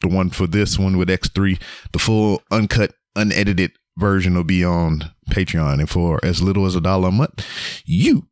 the 0.00 0.08
one 0.08 0.30
for 0.30 0.46
this 0.46 0.78
one 0.78 0.96
with 0.96 1.08
X3. 1.08 1.60
The 1.92 1.98
full 1.98 2.42
uncut, 2.50 2.94
unedited 3.16 3.72
version 3.98 4.34
will 4.34 4.44
be 4.44 4.64
on 4.64 5.12
Patreon, 5.30 5.80
and 5.80 5.90
for 5.90 6.20
as 6.24 6.42
little 6.42 6.66
as 6.66 6.74
a 6.74 6.80
dollar 6.80 7.08
a 7.08 7.12
month, 7.12 7.46
you 7.84 8.28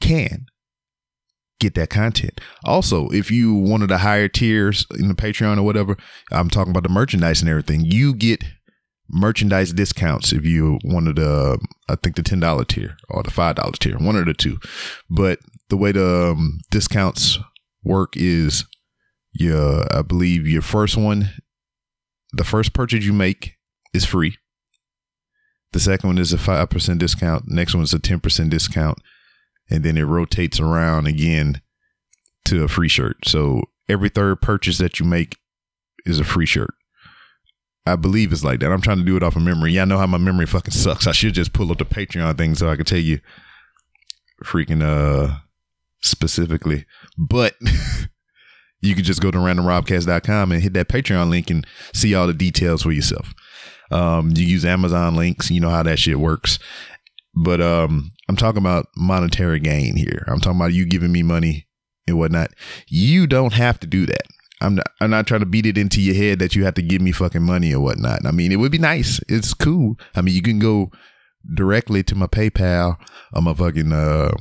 can 0.00 0.46
get 1.58 1.74
that 1.74 1.90
content. 1.90 2.40
Also, 2.64 3.08
if 3.08 3.30
you 3.30 3.54
one 3.54 3.82
of 3.82 3.88
the 3.88 3.98
higher 3.98 4.28
tiers 4.28 4.86
in 4.98 5.08
the 5.08 5.14
Patreon 5.14 5.58
or 5.58 5.62
whatever, 5.62 5.96
I'm 6.30 6.50
talking 6.50 6.70
about 6.70 6.82
the 6.82 6.88
merchandise 6.88 7.40
and 7.40 7.48
everything. 7.48 7.84
You 7.84 8.14
get 8.14 8.44
merchandise 9.08 9.72
discounts 9.72 10.32
if 10.32 10.44
you 10.44 10.78
one 10.82 11.06
of 11.06 11.16
the 11.16 11.58
I 11.88 11.94
think 11.96 12.16
the 12.16 12.22
ten 12.22 12.40
dollar 12.40 12.64
tier 12.64 12.96
or 13.08 13.22
the 13.22 13.30
five 13.30 13.56
dollar 13.56 13.72
tier, 13.72 13.98
one 13.98 14.16
of 14.16 14.26
the 14.26 14.34
two. 14.34 14.58
But 15.08 15.38
the 15.68 15.76
way 15.76 15.92
the 15.92 16.32
um, 16.32 16.60
discounts 16.70 17.38
work 17.82 18.16
is, 18.16 18.64
your 19.32 19.86
I 19.94 20.02
believe 20.02 20.46
your 20.46 20.62
first 20.62 20.96
one, 20.96 21.30
the 22.32 22.44
first 22.44 22.72
purchase 22.72 23.04
you 23.04 23.12
make 23.12 23.54
is 23.94 24.04
free. 24.04 24.36
The 25.72 25.80
second 25.80 26.08
one 26.08 26.18
is 26.18 26.32
a 26.32 26.38
five 26.38 26.70
percent 26.70 27.00
discount. 27.00 27.44
Next 27.46 27.74
one 27.74 27.84
is 27.84 27.94
a 27.94 27.98
ten 27.98 28.20
percent 28.20 28.50
discount, 28.50 28.98
and 29.70 29.84
then 29.84 29.96
it 29.96 30.04
rotates 30.04 30.60
around 30.60 31.06
again 31.06 31.60
to 32.46 32.64
a 32.64 32.68
free 32.68 32.88
shirt. 32.88 33.26
So 33.26 33.62
every 33.88 34.08
third 34.08 34.40
purchase 34.40 34.78
that 34.78 35.00
you 35.00 35.06
make 35.06 35.38
is 36.04 36.20
a 36.20 36.24
free 36.24 36.46
shirt. 36.46 36.74
I 37.84 37.96
believe 37.96 38.32
it's 38.32 38.44
like 38.44 38.60
that. 38.60 38.72
I'm 38.72 38.80
trying 38.80 38.98
to 38.98 39.04
do 39.04 39.16
it 39.16 39.22
off 39.22 39.36
of 39.36 39.42
memory. 39.42 39.72
Yeah, 39.72 39.82
I 39.82 39.84
know 39.84 39.98
how 39.98 40.06
my 40.06 40.18
memory 40.18 40.46
fucking 40.46 40.72
sucks. 40.72 41.06
I 41.06 41.12
should 41.12 41.34
just 41.34 41.52
pull 41.52 41.70
up 41.70 41.78
the 41.78 41.84
Patreon 41.84 42.36
thing 42.36 42.54
so 42.56 42.68
I 42.68 42.76
could 42.76 42.86
tell 42.86 42.98
you 42.98 43.20
freaking 44.44 44.82
uh 44.82 45.38
specifically. 46.02 46.84
But 47.16 47.54
you 48.80 48.94
can 48.94 49.04
just 49.04 49.20
go 49.20 49.30
to 49.30 49.38
randomrobcast.com 49.38 50.52
and 50.52 50.62
hit 50.62 50.72
that 50.74 50.88
Patreon 50.88 51.30
link 51.30 51.50
and 51.50 51.66
see 51.94 52.14
all 52.14 52.26
the 52.26 52.34
details 52.34 52.82
for 52.82 52.92
yourself. 52.92 53.34
Um, 53.90 54.32
you 54.34 54.44
use 54.44 54.64
Amazon 54.64 55.14
links, 55.14 55.50
you 55.50 55.60
know 55.60 55.70
how 55.70 55.84
that 55.84 55.98
shit 56.00 56.18
works. 56.18 56.58
But 57.36 57.60
um, 57.60 58.10
I'm 58.28 58.36
talking 58.36 58.62
about 58.62 58.86
monetary 58.96 59.60
gain 59.60 59.96
here. 59.96 60.24
I'm 60.26 60.40
talking 60.40 60.58
about 60.58 60.72
you 60.72 60.86
giving 60.86 61.12
me 61.12 61.22
money 61.22 61.68
and 62.06 62.18
whatnot. 62.18 62.50
You 62.88 63.26
don't 63.26 63.52
have 63.52 63.78
to 63.80 63.86
do 63.86 64.06
that. 64.06 64.22
I'm 64.62 64.76
not, 64.76 64.86
I'm 65.02 65.10
not 65.10 65.26
trying 65.26 65.40
to 65.40 65.46
beat 65.46 65.66
it 65.66 65.76
into 65.76 66.00
your 66.00 66.14
head 66.14 66.38
that 66.38 66.56
you 66.56 66.64
have 66.64 66.74
to 66.74 66.82
give 66.82 67.02
me 67.02 67.12
fucking 67.12 67.42
money 67.42 67.74
or 67.74 67.80
whatnot. 67.80 68.24
I 68.24 68.30
mean, 68.30 68.52
it 68.52 68.56
would 68.56 68.72
be 68.72 68.78
nice. 68.78 69.20
It's 69.28 69.52
cool. 69.52 69.96
I 70.14 70.22
mean, 70.22 70.34
you 70.34 70.40
can 70.40 70.58
go 70.58 70.90
directly 71.54 72.02
to 72.04 72.14
my 72.14 72.26
PayPal 72.26 72.96
or 73.34 73.42
my 73.42 73.52
fucking 73.52 73.92
uh, 73.92 74.32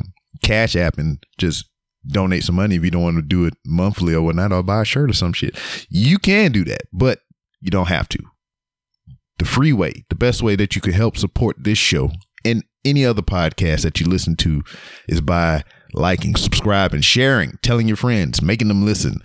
Cash 0.41 0.77
App 0.77 0.97
and 0.97 1.21
just 1.37 1.65
donate 2.07 2.43
some 2.43 2.55
money 2.55 2.75
if 2.75 2.83
you 2.85 2.91
don't 2.91 3.03
want 3.03 3.17
to 3.17 3.21
do 3.21 3.45
it 3.45 3.55
monthly 3.65 4.13
or 4.13 4.21
whatnot, 4.21 4.53
or 4.53 4.63
buy 4.63 4.81
a 4.81 4.85
shirt 4.85 5.09
or 5.09 5.13
some 5.13 5.33
shit. 5.33 5.59
You 5.89 6.17
can 6.17 6.53
do 6.53 6.63
that, 6.65 6.83
but 6.93 7.19
you 7.59 7.71
don't 7.71 7.89
have 7.89 8.07
to. 8.09 8.19
The 9.37 9.45
free 9.45 9.73
way, 9.73 10.05
the 10.07 10.15
best 10.15 10.41
way 10.41 10.55
that 10.55 10.75
you 10.75 10.81
can 10.81 10.93
help 10.93 11.17
support 11.17 11.57
this 11.59 11.77
show 11.77 12.11
and 12.45 12.63
any 12.85 13.05
other 13.05 13.21
podcast 13.21 13.81
that 13.81 13.99
you 13.99 14.05
listen 14.05 14.35
to 14.37 14.63
is 15.07 15.21
by 15.21 15.63
liking, 15.93 16.35
subscribing, 16.35 17.01
sharing, 17.01 17.57
telling 17.61 17.87
your 17.87 17.97
friends, 17.97 18.41
making 18.41 18.67
them 18.67 18.85
listen, 18.85 19.21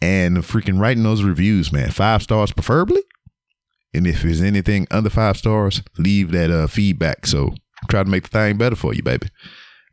and 0.00 0.38
freaking 0.38 0.80
writing 0.80 1.02
those 1.02 1.22
reviews, 1.22 1.72
man. 1.72 1.90
Five 1.90 2.22
stars 2.22 2.52
preferably. 2.52 3.02
And 3.94 4.06
if 4.06 4.22
there's 4.22 4.42
anything 4.42 4.86
under 4.90 5.10
five 5.10 5.36
stars, 5.36 5.82
leave 5.98 6.32
that 6.32 6.50
uh, 6.50 6.66
feedback. 6.66 7.26
So 7.26 7.54
try 7.90 8.02
to 8.02 8.08
make 8.08 8.24
the 8.24 8.30
thing 8.30 8.56
better 8.56 8.76
for 8.76 8.94
you, 8.94 9.02
baby. 9.02 9.28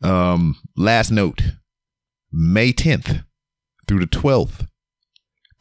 Um, 0.02 0.56
last 0.78 1.12
note 1.12 1.42
May 2.32 2.72
10th 2.72 3.24
through 3.88 4.00
the 4.00 4.08
12th, 4.08 4.68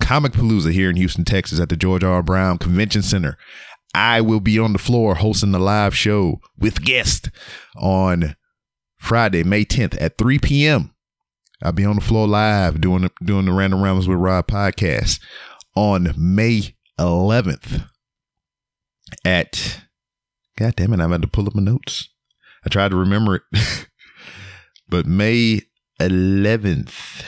Comicpalooza 0.02 0.72
here 0.72 0.90
in 0.90 0.96
Houston, 0.96 1.24
Texas 1.24 1.58
at 1.60 1.68
the 1.68 1.76
George 1.76 2.04
R. 2.04 2.22
Brown 2.22 2.58
Convention 2.58 3.02
Center. 3.02 3.36
I 3.94 4.20
will 4.20 4.40
be 4.40 4.58
on 4.58 4.72
the 4.72 4.78
floor 4.78 5.16
hosting 5.16 5.52
the 5.52 5.58
live 5.58 5.96
show 5.96 6.40
with 6.58 6.82
guests 6.82 7.30
on 7.76 8.36
Friday, 8.98 9.42
May 9.42 9.64
10th 9.64 10.00
at 10.00 10.18
3 10.18 10.38
p.m. 10.38 10.94
I'll 11.62 11.72
be 11.72 11.84
on 11.84 11.96
the 11.96 12.02
floor 12.02 12.28
live 12.28 12.80
doing 12.80 13.10
doing 13.24 13.46
the 13.46 13.52
Random 13.52 13.82
Rambles 13.82 14.06
with 14.06 14.18
Rob 14.18 14.46
podcast 14.46 15.20
on 15.74 16.14
May 16.16 16.76
11th 16.98 17.88
at 19.24 19.80
God 20.56 20.74
damn 20.76 20.92
it, 20.92 21.00
I'm 21.00 21.12
about 21.12 21.22
to 21.22 21.28
pull 21.28 21.46
up 21.46 21.54
my 21.54 21.62
notes. 21.62 22.08
I 22.64 22.68
tried 22.68 22.90
to 22.90 22.96
remember 22.96 23.36
it. 23.36 23.86
but 24.88 25.06
May 25.06 25.62
11th. 26.00 27.24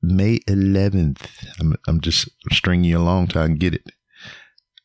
May 0.00 0.38
11th. 0.40 1.26
I'm, 1.58 1.76
I'm 1.88 2.00
just 2.00 2.28
stringing 2.52 2.90
you 2.90 2.98
along 2.98 3.28
till 3.28 3.42
I 3.42 3.46
can 3.46 3.56
get 3.56 3.74
it. 3.74 3.90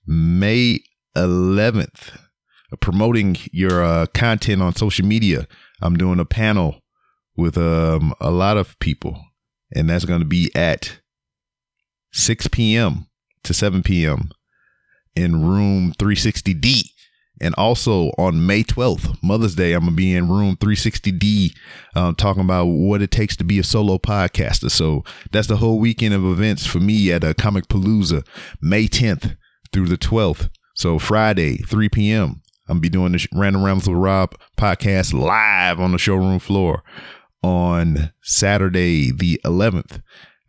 May 0.07 0.79
11th. 1.15 2.17
Promoting 2.79 3.37
your 3.51 3.83
uh, 3.83 4.05
content 4.07 4.61
on 4.61 4.75
social 4.75 5.05
media. 5.05 5.47
I'm 5.81 5.95
doing 5.95 6.19
a 6.19 6.25
panel 6.25 6.81
with 7.35 7.57
um, 7.57 8.13
a 8.19 8.31
lot 8.31 8.57
of 8.57 8.77
people, 8.79 9.21
and 9.73 9.89
that's 9.89 10.05
going 10.05 10.19
to 10.19 10.25
be 10.25 10.51
at 10.55 10.99
6 12.11 12.47
p.m. 12.47 13.07
to 13.43 13.53
7 13.53 13.83
p.m. 13.83 14.31
in 15.15 15.45
room 15.47 15.93
360D. 15.93 16.89
And 17.39 17.53
also 17.55 18.07
on 18.17 18.47
May 18.47 18.63
12th, 18.63 19.21
Mother's 19.21 19.53
Day, 19.53 19.73
I'm 19.73 19.81
going 19.81 19.91
to 19.91 19.95
be 19.95 20.15
in 20.15 20.27
room 20.27 20.57
360D 20.57 21.53
uh, 21.95 22.13
talking 22.17 22.41
about 22.41 22.65
what 22.65 23.03
it 23.03 23.11
takes 23.11 23.37
to 23.37 23.43
be 23.43 23.59
a 23.59 23.63
solo 23.63 23.99
podcaster. 23.99 24.71
So 24.71 25.03
that's 25.31 25.47
the 25.47 25.57
whole 25.57 25.77
weekend 25.77 26.15
of 26.15 26.25
events 26.25 26.65
for 26.65 26.79
me 26.79 27.11
at 27.11 27.23
a 27.23 27.35
Comicpalooza, 27.35 28.25
May 28.59 28.87
10th 28.87 29.37
through 29.77 29.85
the 29.87 29.97
12th. 29.97 30.49
So 30.73 30.97
Friday, 30.97 31.57
3 31.57 31.87
p.m., 31.89 32.41
I'm 32.67 32.77
to 32.77 32.81
be 32.81 32.89
doing 32.89 33.11
the 33.11 33.27
Random 33.31 33.63
Rambles 33.63 33.87
with 33.87 33.99
Rob 33.99 34.33
podcast 34.57 35.13
live 35.13 35.79
on 35.79 35.91
the 35.91 35.99
showroom 35.99 36.39
floor 36.39 36.83
on 37.43 38.11
Saturday, 38.23 39.11
the 39.11 39.39
11th 39.45 40.01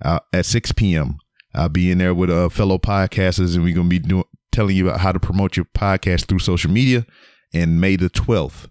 uh, 0.02 0.20
at 0.32 0.46
6 0.46 0.72
p.m. 0.72 1.18
I'll 1.54 1.68
be 1.68 1.90
in 1.90 1.98
there 1.98 2.14
with 2.14 2.30
uh, 2.30 2.48
fellow 2.48 2.78
podcasters, 2.78 3.54
and 3.54 3.62
we're 3.62 3.74
to 3.90 3.90
be 3.90 3.98
doing, 3.98 4.24
telling 4.50 4.74
you 4.74 4.88
about 4.88 5.00
how 5.00 5.12
to 5.12 5.20
promote 5.20 5.58
your 5.58 5.66
podcast 5.66 6.24
through 6.24 6.38
social 6.38 6.70
media. 6.70 7.04
And 7.52 7.82
May 7.82 7.96
the 7.96 8.08
12th, 8.08 8.70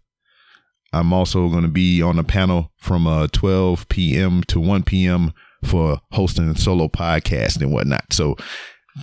I'm 0.91 1.13
also 1.13 1.49
going 1.49 1.63
to 1.63 1.69
be 1.69 2.01
on 2.01 2.17
a 2.17 2.23
panel 2.23 2.71
from 2.77 3.05
uh, 3.05 3.27
12 3.27 3.87
p.m. 3.89 4.41
to 4.47 4.59
1 4.59 4.83
p.m. 4.83 5.33
for 5.63 6.01
hosting 6.13 6.55
solo 6.55 6.87
podcast 6.87 7.61
and 7.61 7.71
whatnot. 7.71 8.11
So 8.11 8.35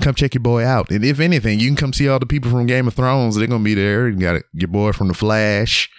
come 0.01 0.15
check 0.15 0.35
your 0.35 0.43
boy 0.43 0.65
out. 0.65 0.91
And 0.91 1.05
if 1.05 1.21
anything, 1.21 1.61
you 1.61 1.69
can 1.69 1.77
come 1.77 1.93
see 1.93 2.09
all 2.09 2.19
the 2.19 2.27
people 2.27 2.51
from 2.51 2.67
Game 2.67 2.89
of 2.89 2.95
Thrones. 2.95 3.37
They're 3.37 3.47
to 3.47 3.59
be 3.59 3.75
there. 3.75 4.09
You 4.09 4.17
got 4.17 4.43
your 4.53 4.69
boy 4.69 4.93
from 4.93 5.09
The 5.09 5.15
Flash. 5.15 5.91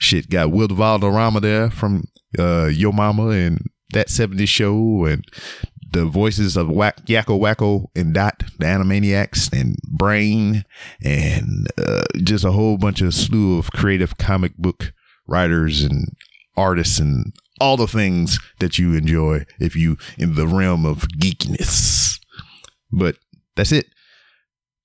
Shit, 0.00 0.30
got 0.30 0.52
Will 0.52 0.68
Valderrama 0.68 1.40
there 1.40 1.70
from 1.70 2.04
uh, 2.38 2.66
Yo 2.66 2.92
Momma 2.92 3.28
and 3.28 3.66
that 3.90 4.08
70s 4.08 4.48
show 4.48 5.04
and 5.06 5.24
the 5.90 6.04
voices 6.04 6.56
of 6.56 6.68
Whack, 6.68 7.06
Yakko 7.06 7.40
Wakko 7.40 7.86
and 7.96 8.12
Dot, 8.12 8.42
the 8.58 8.66
Animaniacs, 8.66 9.52
and 9.58 9.76
Brain, 9.88 10.64
and 11.02 11.66
uh, 11.78 12.04
just 12.22 12.44
a 12.44 12.52
whole 12.52 12.76
bunch 12.76 13.00
of 13.00 13.14
slew 13.14 13.58
of 13.58 13.72
creative 13.72 14.18
comic 14.18 14.56
book 14.56 14.92
writers 15.26 15.82
and 15.82 16.14
artists 16.56 16.98
and 16.98 17.32
all 17.60 17.76
the 17.76 17.86
things 17.86 18.38
that 18.60 18.78
you 18.78 18.94
enjoy 18.94 19.44
if 19.58 19.74
you 19.74 19.96
in 20.16 20.34
the 20.34 20.46
realm 20.46 20.84
of 20.84 21.08
geekiness. 21.20 22.20
But 22.90 23.16
that's 23.58 23.72
it. 23.72 23.86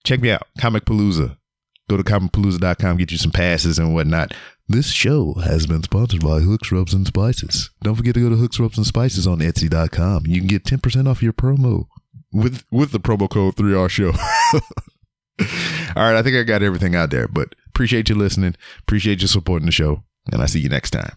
Check 0.04 0.20
me 0.20 0.32
out, 0.32 0.48
Comicpalooza. 0.60 1.38
Go 1.90 1.98
to 1.98 2.04
comicpalooza.com, 2.04 2.98
get 2.98 3.12
you 3.12 3.18
some 3.18 3.32
passes 3.32 3.78
and 3.78 3.94
whatnot. 3.94 4.34
This 4.68 4.92
show 4.92 5.34
has 5.36 5.68
been 5.68 5.84
sponsored 5.84 6.22
by 6.22 6.40
Hooks, 6.40 6.72
Rubs, 6.72 6.94
and 6.94 7.06
Spices. 7.06 7.70
Don't 7.84 7.96
forget 7.96 8.16
to 8.16 8.22
go 8.22 8.30
to 8.30 8.36
Hooks, 8.36 8.60
Rubs, 8.60 8.78
and 8.78 8.88
Spices 8.88 9.28
on 9.28 9.40
Etsy.com. 9.40 10.26
You 10.26 10.40
can 10.40 10.48
get 10.48 10.64
10% 10.64 11.08
off 11.08 11.22
your 11.22 11.34
promo 11.34 11.86
with 12.32 12.64
with 12.72 12.92
the 12.92 13.00
promo 13.00 13.30
code 13.30 13.56
3R 13.56 13.90
Show. 13.90 14.12
All 15.96 16.04
right, 16.04 16.16
I 16.16 16.24
think 16.24 16.36
I 16.36 16.44
got 16.44 16.64
everything 16.64 16.96
out 16.96 17.12
there, 17.12 17.28
but 17.28 17.54
appreciate 17.68 18.10
you 18.10 18.16
listening. 18.16 18.56
Appreciate 18.80 19.22
you 19.22 19.28
supporting 19.28 19.66
the 19.66 19.72
show, 19.72 20.04
and 20.32 20.42
I 20.42 20.46
see 20.48 20.60
you 20.60 20.70
next 20.70 20.92
time. 20.92 21.16